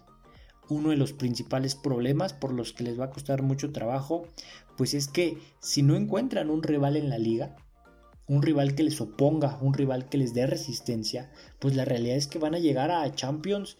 uno 0.69 0.89
de 0.89 0.97
los 0.97 1.13
principales 1.13 1.75
problemas 1.75 2.33
por 2.33 2.53
los 2.53 2.73
que 2.73 2.83
les 2.83 2.99
va 2.99 3.05
a 3.05 3.09
costar 3.09 3.41
mucho 3.41 3.71
trabajo, 3.71 4.27
pues 4.77 4.93
es 4.93 5.07
que 5.07 5.37
si 5.59 5.83
no 5.83 5.95
encuentran 5.95 6.49
un 6.49 6.63
rival 6.63 6.97
en 6.97 7.09
la 7.09 7.17
liga, 7.17 7.55
un 8.27 8.41
rival 8.41 8.75
que 8.75 8.83
les 8.83 9.01
oponga, 9.01 9.57
un 9.61 9.73
rival 9.73 10.07
que 10.09 10.17
les 10.17 10.33
dé 10.33 10.47
resistencia, 10.47 11.31
pues 11.59 11.75
la 11.75 11.85
realidad 11.85 12.15
es 12.15 12.27
que 12.27 12.39
van 12.39 12.55
a 12.55 12.59
llegar 12.59 12.91
a 12.91 13.11
Champions 13.13 13.77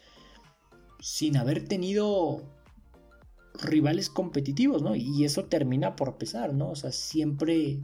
sin 0.99 1.37
haber 1.37 1.67
tenido 1.67 2.43
rivales 3.61 4.09
competitivos, 4.09 4.81
¿no? 4.81 4.95
Y 4.95 5.25
eso 5.25 5.45
termina 5.45 5.95
por 5.95 6.17
pesar, 6.17 6.53
¿no? 6.53 6.69
O 6.69 6.75
sea, 6.75 6.91
siempre 6.91 7.81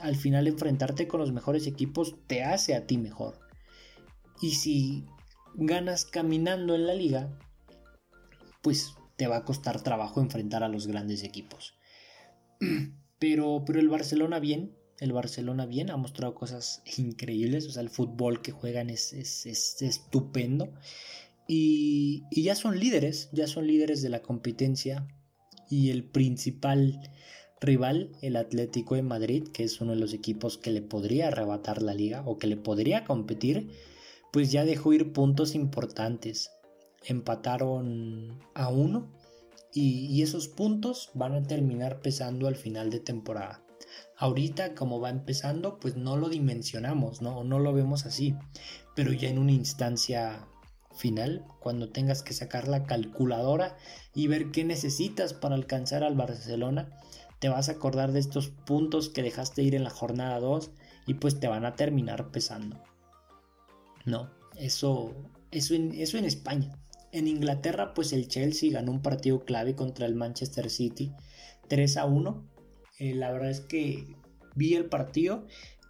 al 0.00 0.16
final 0.16 0.46
enfrentarte 0.46 1.06
con 1.08 1.20
los 1.20 1.32
mejores 1.32 1.66
equipos 1.66 2.16
te 2.26 2.42
hace 2.42 2.74
a 2.74 2.86
ti 2.86 2.98
mejor. 2.98 3.38
Y 4.40 4.52
si 4.52 5.06
ganas 5.54 6.04
caminando 6.04 6.74
en 6.74 6.86
la 6.86 6.94
liga, 6.94 7.38
pues 8.62 8.94
te 9.16 9.26
va 9.26 9.36
a 9.36 9.44
costar 9.44 9.82
trabajo 9.82 10.20
enfrentar 10.20 10.62
a 10.62 10.68
los 10.68 10.86
grandes 10.86 11.22
equipos. 11.22 11.74
Pero, 13.20 13.62
pero 13.64 13.80
el 13.80 13.88
Barcelona 13.88 14.38
bien, 14.38 14.76
el 14.98 15.12
Barcelona 15.12 15.64
bien, 15.64 15.88
ha 15.90 15.96
mostrado 15.96 16.34
cosas 16.34 16.82
increíbles, 16.98 17.66
o 17.66 17.70
sea, 17.70 17.80
el 17.80 17.88
fútbol 17.88 18.42
que 18.42 18.52
juegan 18.52 18.90
es, 18.90 19.14
es, 19.14 19.46
estupendo. 19.80 20.74
Y, 21.46 22.24
y, 22.30 22.42
ya 22.42 22.54
son 22.54 22.78
líderes, 22.78 23.28
ya 23.32 23.46
son 23.46 23.66
líderes 23.66 24.02
de 24.02 24.08
la 24.08 24.22
competencia. 24.22 25.06
Y 25.68 25.90
el 25.90 26.04
principal 26.04 27.00
rival, 27.60 28.12
el 28.22 28.36
Atlético 28.36 28.94
de 28.94 29.02
Madrid, 29.02 29.48
que 29.52 29.64
es 29.64 29.80
uno 29.80 29.92
de 29.92 29.98
los 29.98 30.12
equipos 30.12 30.58
que 30.58 30.70
le 30.70 30.82
podría 30.82 31.28
arrebatar 31.28 31.82
la 31.82 31.94
liga 31.94 32.22
o 32.26 32.38
que 32.38 32.46
le 32.46 32.56
podría 32.56 33.04
competir, 33.04 33.70
pues 34.32 34.52
ya 34.52 34.64
dejó 34.64 34.92
ir 34.92 35.12
puntos 35.12 35.54
importantes 35.54 36.50
empataron 37.04 38.40
a 38.54 38.68
uno 38.68 39.08
y, 39.72 40.22
esos 40.22 40.48
puntos 40.48 41.10
van 41.14 41.34
a 41.34 41.42
terminar 41.42 42.00
pesando 42.00 42.46
al 42.46 42.54
final 42.54 42.90
de 42.90 43.00
temporada. 43.00 43.60
Ahorita 44.16 44.74
como 44.74 45.00
va 45.00 45.10
empezando 45.10 45.78
pues 45.78 45.96
no 45.96 46.16
lo 46.16 46.28
dimensionamos, 46.28 47.22
¿no? 47.22 47.44
no 47.44 47.58
lo 47.58 47.72
vemos 47.72 48.06
así, 48.06 48.34
pero 48.94 49.12
ya 49.12 49.28
en 49.28 49.38
una 49.38 49.52
instancia 49.52 50.46
final, 50.94 51.44
cuando 51.60 51.90
tengas 51.90 52.22
que 52.22 52.32
sacar 52.32 52.68
la 52.68 52.84
calculadora 52.84 53.76
y 54.14 54.26
ver 54.28 54.50
qué 54.50 54.64
necesitas 54.64 55.34
para 55.34 55.54
alcanzar 55.54 56.04
al 56.04 56.14
Barcelona, 56.14 56.90
te 57.40 57.48
vas 57.48 57.68
a 57.68 57.72
acordar 57.72 58.12
de 58.12 58.20
estos 58.20 58.48
puntos 58.48 59.08
que 59.08 59.22
dejaste 59.22 59.62
ir 59.62 59.74
en 59.74 59.84
la 59.84 59.90
jornada 59.90 60.40
2 60.40 60.70
y 61.06 61.14
pues 61.14 61.40
te 61.40 61.48
van 61.48 61.64
a 61.64 61.76
terminar 61.76 62.30
pesando. 62.30 62.82
No, 64.04 64.30
eso, 64.56 65.14
eso, 65.50 65.74
eso 65.74 66.18
en 66.18 66.24
España. 66.24 66.78
En 67.12 67.28
Inglaterra, 67.28 67.94
pues 67.94 68.12
el 68.12 68.28
Chelsea 68.28 68.72
ganó 68.72 68.92
un 68.92 69.02
partido 69.02 69.44
clave 69.44 69.74
contra 69.74 70.06
el 70.06 70.14
Manchester 70.14 70.70
City 70.70 71.12
3 71.68 71.96
a 71.96 72.06
1. 72.06 72.50
Eh, 72.98 73.14
la 73.14 73.30
verdad 73.32 73.50
es 73.50 73.60
que 73.60 74.16
vi 74.54 74.74
el 74.74 74.86
partido 74.86 75.46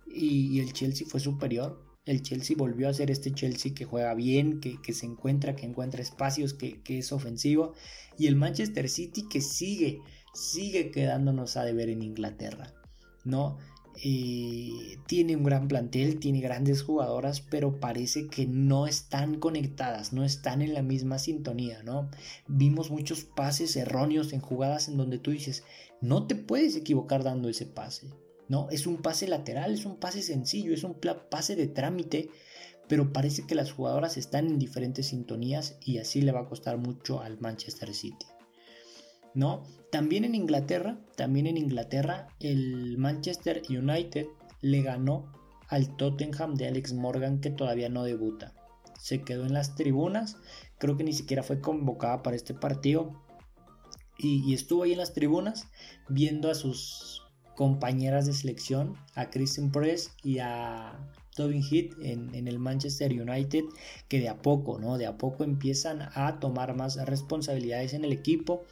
y, 0.07 0.61
el 0.61 0.73
Chelsea 0.73 1.07
fue 1.09 1.21
superior. 1.21 1.84
El 2.05 2.23
Chelsea 2.23 2.57
volvió 2.59 2.89
a 2.89 2.95
ser 2.95 3.11
este 3.11 3.33
Chelsea 3.33 3.75
que 3.75 3.85
juega 3.85 4.15
bien, 4.15 4.61
que, 4.61 4.93
se 4.93 5.07
encuentra, 5.07 5.57
que 5.57 5.67
encuentra 5.67 6.03
espacios, 6.03 6.53
que, 6.53 6.83
que, 6.83 6.99
es 6.99 7.13
ofensivo. 7.13 7.73
Y 8.19 8.27
el 8.27 8.37
Manchester 8.37 8.89
City 8.89 9.27
que 9.29 9.41
sigue, 9.41 10.01
sigue 10.35 10.91
quedándonos 10.91 11.57
a 11.57 11.65
deber 11.65 11.89
en 11.89 12.03
Inglaterra. 12.03 12.75
¿no? 13.25 13.59
Tiene 15.07 15.37
un 15.37 15.45
gran 15.45 15.69
plantel, 15.69 16.19
tiene 16.19 16.41
grandes 16.41 16.83
jugadoras, 16.83 17.41
pero 17.41 17.79
parece 17.79 18.27
que 18.27 18.47
no 18.47 18.87
están 18.87 19.39
conectadas, 19.39 20.13
no 20.13 20.25
están 20.25 20.63
en 20.63 20.75
la 20.75 20.83
misma 20.83 21.19
sintonía, 21.19 21.83
¿no? 21.85 22.11
Vimos 22.49 22.91
muchos 22.91 23.23
pases 23.25 23.77
erróneos 23.77 24.33
en 24.33 24.41
jugadas 24.41 24.89
en 24.89 24.97
donde 24.97 25.19
tú 25.19 25.31
dices, 25.31 25.63
no 26.01 26.27
te 26.27 26.35
puedes 26.35 26.75
equivocar 26.75 27.23
dando 27.23 27.49
ese 27.49 27.67
pase, 27.67 28.11
¿no? 28.49 28.69
Es 28.71 28.87
un 28.87 29.03
pase 29.03 29.27
lateral, 29.29 29.75
es 29.75 29.87
un 29.87 29.97
pase 29.97 30.23
sencillo, 30.23 30.75
es 30.75 30.85
un 30.85 30.99
pase 31.31 31.57
de 31.57 31.67
trámite, 31.67 32.31
pero 32.89 33.13
parece 33.13 33.47
que 33.47 33.55
las 33.55 33.73
jugadoras 33.73 34.17
están 34.17 34.47
en 34.47 34.59
diferentes 34.59 35.09
sintonías 35.09 35.79
y 35.81 35.99
así 35.99 36.21
le 36.21 36.33
va 36.33 36.41
a 36.41 36.49
costar 36.49 36.77
mucho 36.79 37.21
al 37.21 37.41
Manchester 37.41 37.95
City, 37.95 38.27
¿no? 39.35 39.63
También 39.91 40.25
en 40.25 40.35
Inglaterra, 40.35 40.99
también 41.17 41.47
en 41.47 41.57
Inglaterra, 41.57 42.29
el 42.41 42.99
Manchester 42.99 43.63
United 43.69 44.27
le 44.61 44.83
ganó 44.83 45.33
al 45.69 45.97
Tottenham 45.97 46.55
de 46.55 46.69
Alex 46.69 46.93
Morgan 46.93 47.41
que 47.41 47.51
todavía 47.51 47.89
no 47.89 48.05
debuta. 48.05 48.55
Se 48.99 49.23
quedó 49.23 49.45
en 49.45 49.53
las 49.53 49.75
tribunas, 49.75 50.37
creo 50.79 50.97
que 50.97 51.05
ni 51.05 51.13
siquiera 51.13 51.43
fue 51.43 51.61
convocada 51.61 52.23
para 52.23 52.37
este 52.37 52.55
partido. 52.55 53.21
Y, 54.17 54.55
estuvo 54.55 54.85
ahí 54.85 54.93
en 54.93 54.99
las 54.99 55.13
tribunas 55.13 55.67
viendo 56.09 56.49
a 56.51 56.55
sus 56.55 57.24
compañeras 57.55 58.27
de 58.27 58.33
selección, 58.33 58.97
a 59.15 59.31
Kristen 59.31 59.71
Press 59.71 60.13
y 60.23 60.39
a 60.39 60.99
Tobin 61.35 61.63
Heath 61.63 61.95
en, 62.01 62.49
el 62.49 62.59
Manchester 62.59 63.13
United, 63.13 63.65
que 64.09 64.21
de 64.21 64.29
a 64.29 64.41
poco, 64.41 64.79
¿no? 64.79 64.99
De 64.99 65.07
a 65.07 65.19
poco 65.19 65.45
empiezan 65.45 66.09
a 66.15 66.39
tomar 66.41 66.77
más 66.77 66.97
responsabilidades 66.97 67.93
en 67.95 68.05
el 68.05 68.13
equipo. 68.13 68.65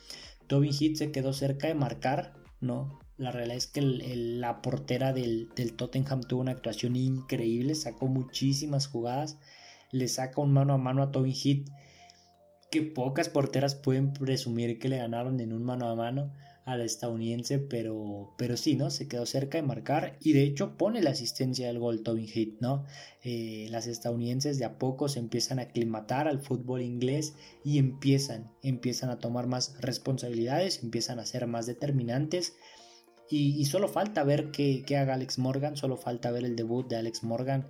Tobin 0.47 0.73
Heath 0.73 0.97
se 0.97 1.13
quedó 1.13 1.33
cerca 1.33 1.69
de 1.69 1.75
marcar, 1.75 2.35
¿no? 2.61 3.01
La 3.17 3.31
realidad 3.31 3.57
es 3.57 3.67
que 3.67 3.83
la 3.83 4.63
portera 4.63 5.13
del, 5.13 5.51
Tottenham 5.77 6.23
tuvo 6.23 6.41
una 6.41 6.53
actuación 6.53 6.97
increíble, 6.97 7.75
sacó 7.75 8.07
muchísimas 8.07 8.87
jugadas, 8.87 9.39
le 9.91 10.09
saca 10.09 10.41
un 10.41 10.53
mano 10.53 10.75
a 10.75 10.79
mano 10.79 11.03
a 11.03 11.11
Tobin 11.11 11.35
Heath 11.35 11.69
que 12.71 12.83
pocas 12.83 13.29
porteras 13.29 13.75
pueden 13.75 14.15
presumir 14.15 14.79
que 14.79 14.89
le 14.89 14.97
ganaron 14.97 15.39
en 15.41 15.53
un 15.53 15.63
mano 15.63 15.89
a 15.89 15.95
mano 15.95 16.33
al 16.65 16.81
estadounidense, 16.81 17.59
pero, 17.59 18.35
pero 18.39 18.57
sí, 18.57 18.77
¿no? 18.77 18.91
Se 18.91 19.09
quedó 19.09 19.27
cerca 19.27 19.59
de 19.59 19.63
marcar 19.63 20.17
y 20.21 20.33
de 20.33 20.45
hecho 20.45 20.77
pone 20.77 21.03
la 21.03 21.11
asistencia 21.11 21.67
del 21.67 21.81
gol 21.81 22.03
Tobin 22.03 22.29
Heath, 22.29 22.61
¿no? 22.61 22.85
Eh, 23.23 23.67
las 23.71 23.87
estadounidenses 23.87 24.59
de 24.59 24.65
a 24.65 24.79
poco 24.79 25.09
se 25.09 25.19
empiezan 25.19 25.59
a 25.59 25.63
aclimatar 25.63 26.29
al 26.29 26.41
fútbol 26.41 26.83
inglés 26.83 27.35
y 27.65 27.79
empiezan, 27.79 28.53
empiezan 28.63 29.11
a 29.11 29.19
tomar 29.19 29.47
más 29.47 29.77
responsabilidades, 29.81 30.83
empiezan 30.83 31.19
a 31.19 31.27
ser 31.27 31.47
más 31.47 31.67
determinantes 31.67 32.55
y, 33.35 33.65
solo 33.65 33.89
falta 33.89 34.25
ver 34.25 34.51
qué, 34.51 34.85
haga 34.97 35.15
Alex 35.15 35.39
Morgan, 35.39 35.75
solo 35.75 35.97
falta 35.97 36.31
ver 36.31 36.45
el 36.45 36.55
debut 36.55 36.87
de 36.87 36.97
Alex 36.97 37.23
Morgan. 37.23 37.67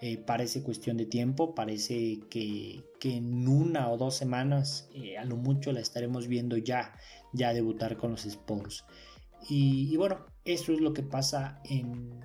Eh, 0.00 0.18
parece 0.18 0.64
cuestión 0.64 0.96
de 0.96 1.06
tiempo, 1.06 1.54
parece 1.54 2.18
que, 2.28 2.82
en 3.04 3.46
una 3.46 3.90
o 3.90 3.96
dos 3.96 4.16
semanas 4.16 4.88
eh, 4.92 5.16
a 5.16 5.24
lo 5.24 5.36
mucho 5.36 5.70
la 5.72 5.80
estaremos 5.80 6.26
viendo 6.26 6.56
ya, 6.56 6.94
ya 7.34 7.52
debutar 7.52 7.96
con 7.96 8.12
los 8.12 8.24
Spurs. 8.24 8.84
Y, 9.48 9.94
bueno, 9.96 10.24
eso 10.44 10.72
es 10.72 10.80
lo 10.80 10.94
que 10.94 11.02
pasa 11.02 11.60
en, 11.64 12.20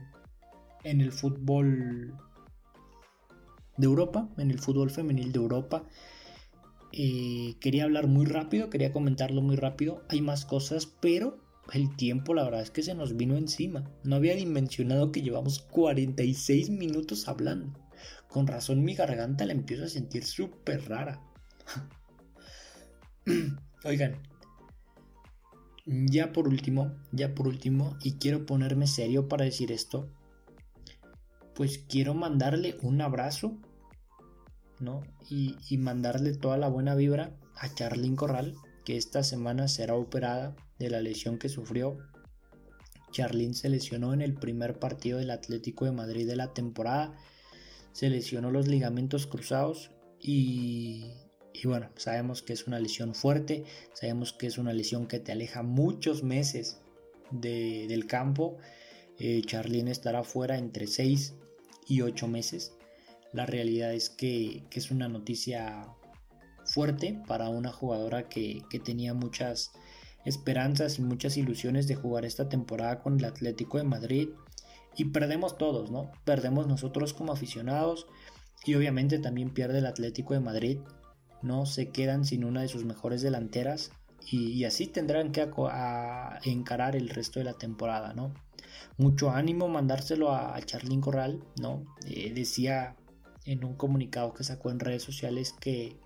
en 0.83 1.01
el 1.01 1.11
fútbol 1.11 2.13
de 3.75 3.85
Europa, 3.85 4.29
en 4.37 4.51
el 4.51 4.59
fútbol 4.59 4.89
femenil 4.89 5.31
de 5.31 5.39
Europa. 5.39 5.83
Eh, 6.91 7.55
quería 7.59 7.83
hablar 7.83 8.07
muy 8.07 8.25
rápido, 8.25 8.69
quería 8.69 8.93
comentarlo 8.93 9.41
muy 9.41 9.55
rápido. 9.55 10.03
Hay 10.09 10.21
más 10.21 10.45
cosas, 10.45 10.85
pero 10.85 11.39
el 11.73 11.95
tiempo 11.95 12.33
la 12.33 12.43
verdad 12.43 12.61
es 12.61 12.71
que 12.71 12.83
se 12.83 12.95
nos 12.95 13.15
vino 13.15 13.37
encima. 13.37 13.91
No 14.03 14.15
había 14.15 14.35
dimensionado 14.35 15.11
que 15.11 15.21
llevamos 15.21 15.59
46 15.59 16.69
minutos 16.69 17.27
hablando. 17.27 17.79
Con 18.27 18.47
razón 18.47 18.83
mi 18.83 18.95
garganta 18.95 19.45
la 19.45 19.53
empiezo 19.53 19.85
a 19.85 19.89
sentir 19.89 20.23
súper 20.23 20.87
rara. 20.87 21.21
Oigan, 23.83 24.17
ya 25.89 26.31
por 26.33 26.47
último, 26.47 26.95
ya 27.11 27.33
por 27.33 27.47
último, 27.47 27.97
y 28.03 28.13
quiero 28.13 28.45
ponerme 28.45 28.85
serio 28.85 29.27
para 29.27 29.45
decir 29.45 29.71
esto, 29.71 30.11
pues 31.55 31.79
quiero 31.79 32.13
mandarle 32.13 32.77
un 32.83 33.01
abrazo, 33.01 33.57
¿no? 34.79 35.01
Y, 35.29 35.77
mandarle 35.77 36.35
toda 36.35 36.57
la 36.57 36.69
buena 36.69 36.93
vibra 36.95 37.35
a 37.55 37.73
Charlyn 37.73 38.15
Corral, 38.15 38.55
que 38.85 38.97
esta 38.97 39.23
semana 39.23 39.67
será 39.67 39.95
operada 39.95 40.55
de 40.77 40.89
la 40.91 41.01
lesión 41.01 41.39
que 41.39 41.49
sufrió. 41.49 41.97
Charlín 43.11 43.55
se 43.55 43.69
lesionó 43.69 44.13
en 44.13 44.21
el 44.21 44.35
primer 44.35 44.77
partido 44.77 45.17
del 45.17 45.31
Atlético 45.31 45.85
de 45.85 45.91
Madrid 45.91 46.27
de 46.27 46.35
la 46.35 46.53
temporada. 46.53 47.15
Se 47.93 48.09
lesionó 48.09 48.51
los 48.51 48.67
ligamentos 48.67 49.25
cruzados 49.25 49.91
y, 50.19 51.15
bueno, 51.67 51.89
sabemos 51.95 52.41
que 52.41 52.53
es 52.53 52.67
una 52.67 52.79
lesión 52.79 53.15
fuerte, 53.15 53.63
sabemos 53.93 54.33
que 54.33 54.47
es 54.47 54.57
una 54.57 54.73
lesión 54.73 55.07
que 55.07 55.19
te 55.19 55.31
aleja 55.31 55.63
muchos 55.63 56.23
meses 56.23 56.81
del 57.31 58.07
campo. 58.07 58.57
Eh, 59.17 59.41
estará 59.87 60.23
fuera 60.23 60.57
entre 60.57 60.87
6 60.87 61.35
y 61.87 62.01
8 62.01 62.27
meses. 62.27 62.73
La 63.33 63.45
realidad 63.45 63.93
es 63.93 64.09
que, 64.09 64.63
es 64.71 64.91
una 64.91 65.07
noticia 65.07 65.87
fuerte 66.65 67.21
para 67.27 67.49
una 67.49 67.71
jugadora 67.71 68.29
que, 68.29 68.61
que 68.69 68.79
tenía 68.79 69.13
muchas 69.13 69.71
esperanzas 70.25 70.99
y 70.99 71.01
muchas 71.01 71.37
ilusiones 71.37 71.87
de 71.87 71.95
jugar 71.95 72.25
esta 72.25 72.49
temporada 72.49 73.01
con 73.01 73.19
el 73.19 73.25
Atlético 73.25 73.77
de 73.77 73.83
Madrid 73.83 74.29
y 74.95 75.05
perdemos 75.05 75.57
todos, 75.57 75.91
¿no? 75.91 76.11
Perdemos 76.25 76.67
nosotros 76.67 77.13
como 77.13 77.31
aficionados 77.31 78.07
y 78.65 78.75
obviamente 78.75 79.19
también 79.19 79.51
pierde 79.51 79.79
el 79.79 79.85
Atlético 79.85 80.33
de 80.33 80.41
Madrid, 80.41 80.79
¿no? 81.41 81.65
Se 81.65 81.89
quedan 81.89 82.25
sin 82.25 82.43
una 82.43 82.61
de 82.61 82.67
sus 82.67 82.85
mejores 82.85 83.21
delanteras 83.21 83.91
y, 84.31 84.63
así 84.65 84.87
tendrán 84.87 85.31
que 85.31 85.49
encarar 86.43 86.95
el 86.95 87.09
resto 87.09 87.39
de 87.39 87.45
la 87.45 87.53
temporada, 87.53 88.13
¿no? 88.13 88.33
Mucho 88.97 89.31
ánimo 89.31 89.67
mandárselo 89.69 90.33
a, 90.33 90.59
Charlín 90.61 91.01
Corral, 91.01 91.43
¿no? 91.59 91.85
Eh, 92.05 92.33
decía 92.33 92.95
en 93.45 93.63
un 93.63 93.75
comunicado 93.75 94.33
que 94.33 94.43
sacó 94.43 94.69
en 94.69 94.79
redes 94.79 95.03
sociales 95.03 95.55
que 95.59 95.97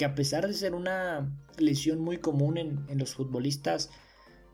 que 0.00 0.06
a 0.06 0.14
pesar 0.14 0.46
de 0.46 0.54
ser 0.54 0.74
una 0.74 1.30
lesión 1.58 2.00
muy 2.00 2.16
común 2.16 2.56
en, 2.56 2.98
los 2.98 3.14
futbolistas, 3.14 3.90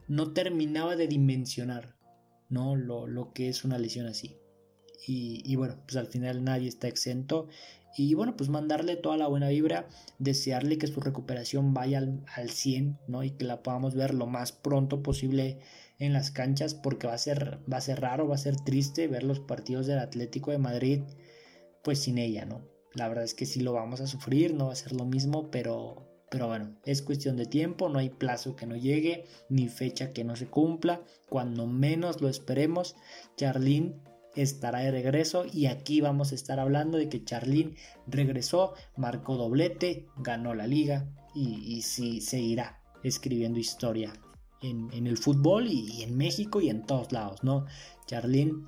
no 0.09 0.33
terminaba 0.33 0.97
de 0.97 1.07
dimensionar 1.07 1.95
¿no? 2.49 2.74
Lo, 2.74 3.33
que 3.33 3.49
es 3.49 3.64
una 3.64 3.79
lesión 3.79 4.07
así. 4.07 4.37
Y, 5.07 5.55
bueno, 5.55 5.77
pues 5.87 5.97
al 5.97 6.09
final 6.09 6.43
nadie 6.43 6.66
está 6.66 6.89
exento. 6.89 7.47
Y 7.97 8.15
bueno, 8.15 8.37
pues 8.37 8.51
mandarle 8.51 8.97
toda 8.97 9.17
la 9.17 9.27
buena 9.27 9.49
vibra, 9.49 9.89
desearle 10.19 10.77
que 10.77 10.87
su 10.87 11.01
recuperación 11.01 11.73
vaya 11.73 11.99
al, 11.99 12.25
al 12.35 12.51
100, 12.51 12.99
¿no? 13.09 13.25
Y 13.25 13.31
que 13.31 13.45
la 13.45 13.63
podamos 13.63 13.95
ver 13.95 14.13
lo 14.13 14.27
más 14.27 14.53
pronto 14.53 15.03
posible 15.03 15.59
en 15.99 16.13
las 16.13 16.31
canchas, 16.31 16.75
porque 16.75 17.07
va 17.07 17.15
a 17.15 17.19
ser, 17.19 17.59
va 17.73 17.79
a 17.79 17.81
ser 17.81 18.01
raro, 18.01 18.29
va 18.29 18.35
a 18.35 18.39
ser 18.39 18.57
triste 18.57 19.09
ver 19.09 19.23
los 19.23 19.41
partidos 19.41 19.87
del 19.87 19.99
Atlético 19.99 20.51
de 20.51 20.59
Madrid, 20.59 21.01
pues 21.83 22.01
sin 22.01 22.19
ella, 22.19 22.45
¿no? 22.45 22.61
La 22.93 23.09
verdad 23.09 23.25
es 23.25 23.35
que 23.35 23.47
sí 23.47 23.61
lo 23.61 23.73
vamos 23.73 24.01
a 24.01 24.07
sufrir, 24.07 24.55
no 24.55 24.67
va 24.67 24.73
a 24.73 24.77
ser 24.77 24.93
lo 24.93 25.05
mismo, 25.05 25.51
pero, 25.51 26.07
pero 26.31 26.49
bueno, 26.49 26.77
es 26.85 27.03
cuestión 27.03 27.37
de 27.37 27.47
tiempo, 27.47 27.89
no 27.89 27.99
hay 27.99 28.11
plazo 28.11 28.57
que 28.57 28.67
no 28.67 28.77
llegue, 28.77 29.25
ni 29.49 29.69
fecha 29.69 30.13
que 30.13 30.25
no 30.25 30.37
se 30.37 30.49
cumpla. 30.49 31.03
Cuando 31.29 31.67
menos 31.67 32.21
lo 32.21 32.29
esperemos, 32.29 32.97
Charlene 33.37 33.97
estará 34.37 34.80
de 34.80 34.91
regreso 34.91 35.45
y 35.51 35.66
aquí 35.66 36.01
vamos 36.01 36.32
a 36.32 36.34
estar 36.34 36.61
hablando 36.61 36.99
de 36.99 37.09
que 37.09 37.24
Charlene 37.24 37.74
regresó, 38.07 38.74
marcó 38.97 39.37
doblete, 39.37 40.07
ganó 40.16 40.55
la 40.55 40.66
liga 40.66 41.09
y, 41.34 41.82
sí 41.82 42.20
seguirá 42.20 42.80
escribiendo 43.03 43.59
historia 43.59 44.12
en, 44.62 44.91
el 44.93 45.18
fútbol 45.18 45.66
y, 45.68 46.03
en 46.03 46.16
México 46.16 46.61
y 46.61 46.70
en 46.70 46.87
todos 46.87 47.12
lados, 47.12 47.45
¿no? 47.45 47.66
Charlene 48.07 48.64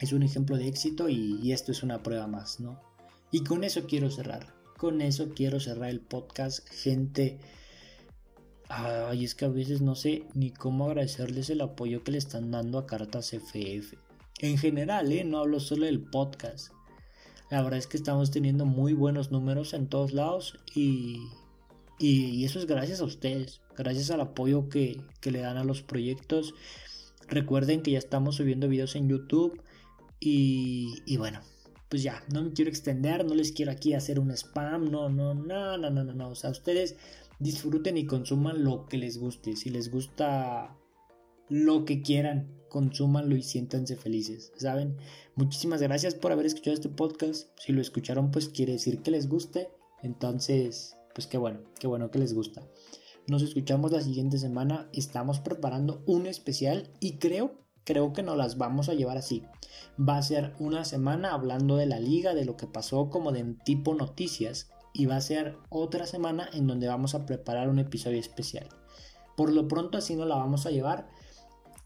es 0.00 0.12
un 0.12 0.22
ejemplo 0.22 0.56
de 0.56 0.68
éxito 0.68 1.08
y, 1.08 1.38
y 1.42 1.52
esto 1.52 1.72
es 1.72 1.82
una 1.82 2.02
prueba 2.02 2.26
más, 2.26 2.60
¿no? 2.60 2.80
Y 3.30 3.44
con 3.44 3.64
eso 3.64 3.86
quiero 3.86 4.10
cerrar. 4.10 4.54
Con 4.76 5.00
eso 5.00 5.30
quiero 5.34 5.60
cerrar 5.60 5.90
el 5.90 6.00
podcast, 6.00 6.66
gente. 6.68 7.38
Ay, 8.68 9.24
es 9.24 9.34
que 9.34 9.44
a 9.44 9.48
veces 9.48 9.80
no 9.80 9.94
sé 9.94 10.24
ni 10.34 10.52
cómo 10.52 10.86
agradecerles 10.86 11.50
el 11.50 11.60
apoyo 11.60 12.04
que 12.04 12.12
le 12.12 12.18
están 12.18 12.50
dando 12.50 12.78
a 12.78 12.86
Cartas 12.86 13.32
FF. 13.32 14.07
En 14.40 14.56
general, 14.56 15.10
¿eh? 15.12 15.24
no 15.24 15.38
hablo 15.38 15.58
solo 15.60 15.86
del 15.86 16.00
podcast. 16.00 16.72
La 17.50 17.62
verdad 17.62 17.78
es 17.78 17.86
que 17.86 17.96
estamos 17.96 18.30
teniendo 18.30 18.66
muy 18.66 18.92
buenos 18.92 19.30
números 19.30 19.72
en 19.74 19.88
todos 19.88 20.12
lados 20.12 20.58
y, 20.74 21.22
y, 21.98 22.44
eso 22.44 22.58
es 22.58 22.66
gracias 22.66 23.00
a 23.00 23.04
ustedes, 23.04 23.62
gracias 23.76 24.10
al 24.10 24.20
apoyo 24.20 24.68
que, 24.68 25.00
que, 25.20 25.30
le 25.30 25.40
dan 25.40 25.56
a 25.56 25.64
los 25.64 25.82
proyectos. 25.82 26.54
Recuerden 27.26 27.82
que 27.82 27.92
ya 27.92 27.98
estamos 27.98 28.36
subiendo 28.36 28.68
videos 28.68 28.96
en 28.96 29.08
YouTube 29.08 29.60
y, 30.20 31.02
y 31.06 31.16
bueno, 31.16 31.40
pues 31.88 32.02
ya, 32.02 32.22
no 32.32 32.42
me 32.42 32.52
quiero 32.52 32.70
extender, 32.70 33.24
no 33.24 33.34
les 33.34 33.52
quiero 33.52 33.72
aquí 33.72 33.94
hacer 33.94 34.20
un 34.20 34.30
spam, 34.30 34.90
no, 34.90 35.08
no, 35.08 35.34
no, 35.34 35.78
no, 35.78 35.90
no, 35.90 36.04
no, 36.04 36.12
no. 36.12 36.28
O 36.28 36.34
sea, 36.34 36.50
ustedes 36.50 36.96
disfruten 37.38 37.96
y 37.96 38.06
consuman 38.06 38.62
lo 38.62 38.86
que 38.86 38.98
les 38.98 39.18
guste. 39.18 39.56
Si 39.56 39.70
les 39.70 39.90
gusta 39.90 40.76
lo 41.48 41.84
que 41.84 42.02
quieran, 42.02 42.48
consúmanlo 42.68 43.36
y 43.36 43.42
siéntanse 43.42 43.96
felices, 43.96 44.52
¿saben? 44.56 44.96
Muchísimas 45.34 45.80
gracias 45.80 46.14
por 46.14 46.32
haber 46.32 46.46
escuchado 46.46 46.74
este 46.74 46.88
podcast. 46.88 47.48
Si 47.58 47.72
lo 47.72 47.80
escucharon, 47.80 48.30
pues 48.30 48.48
quiere 48.48 48.72
decir 48.72 49.02
que 49.02 49.10
les 49.10 49.28
guste. 49.28 49.70
Entonces, 50.02 50.96
pues 51.14 51.26
qué 51.26 51.38
bueno, 51.38 51.60
qué 51.78 51.86
bueno 51.86 52.10
que 52.10 52.18
les 52.18 52.34
gusta. 52.34 52.66
Nos 53.26 53.42
escuchamos 53.42 53.92
la 53.92 54.00
siguiente 54.00 54.38
semana. 54.38 54.88
Estamos 54.92 55.40
preparando 55.40 56.02
un 56.06 56.26
especial 56.26 56.90
y 57.00 57.18
creo 57.18 57.68
creo 57.88 58.12
que 58.12 58.22
no 58.22 58.36
las 58.36 58.58
vamos 58.58 58.90
a 58.90 58.94
llevar 58.94 59.16
así. 59.16 59.44
Va 59.98 60.18
a 60.18 60.22
ser 60.22 60.52
una 60.58 60.84
semana 60.84 61.32
hablando 61.32 61.76
de 61.76 61.86
la 61.86 61.98
liga, 61.98 62.34
de 62.34 62.44
lo 62.44 62.54
que 62.54 62.66
pasó 62.66 63.08
como 63.08 63.32
de 63.32 63.56
tipo 63.64 63.94
noticias 63.94 64.68
y 64.92 65.06
va 65.06 65.16
a 65.16 65.22
ser 65.22 65.56
otra 65.70 66.04
semana 66.04 66.50
en 66.52 66.66
donde 66.66 66.86
vamos 66.86 67.14
a 67.14 67.24
preparar 67.24 67.70
un 67.70 67.78
episodio 67.78 68.20
especial. 68.20 68.68
por 69.38 69.52
lo 69.52 69.68
pronto 69.68 69.96
así 69.96 70.16
no 70.16 70.26
la 70.26 70.34
vamos 70.34 70.66
a 70.66 70.70
llevar. 70.70 71.08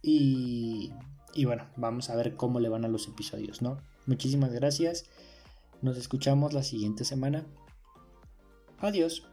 Y, 0.03 0.93
y 1.35 1.45
bueno, 1.45 1.67
vamos 1.77 2.11
a 2.11 2.17
ver 2.17 2.37
cómo 2.37 2.61
le 2.61 2.69
van 2.69 2.85
a 2.85 2.89
los 2.89 3.09
episodios, 3.09 3.63
¿no? 3.63 3.79
Muchísimas 4.07 4.53
gracias. 4.53 5.07
Nos 5.81 5.97
escuchamos 5.97 6.53
la 6.53 6.63
siguiente 6.63 7.05
semana. 7.05 7.47
Adiós. 8.79 9.27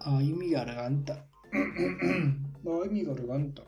Ay, 0.00 0.32
mi 0.32 0.50
garganta. 0.50 1.28
Ay, 1.52 2.90
mi 2.90 3.02
garganta. 3.04 3.62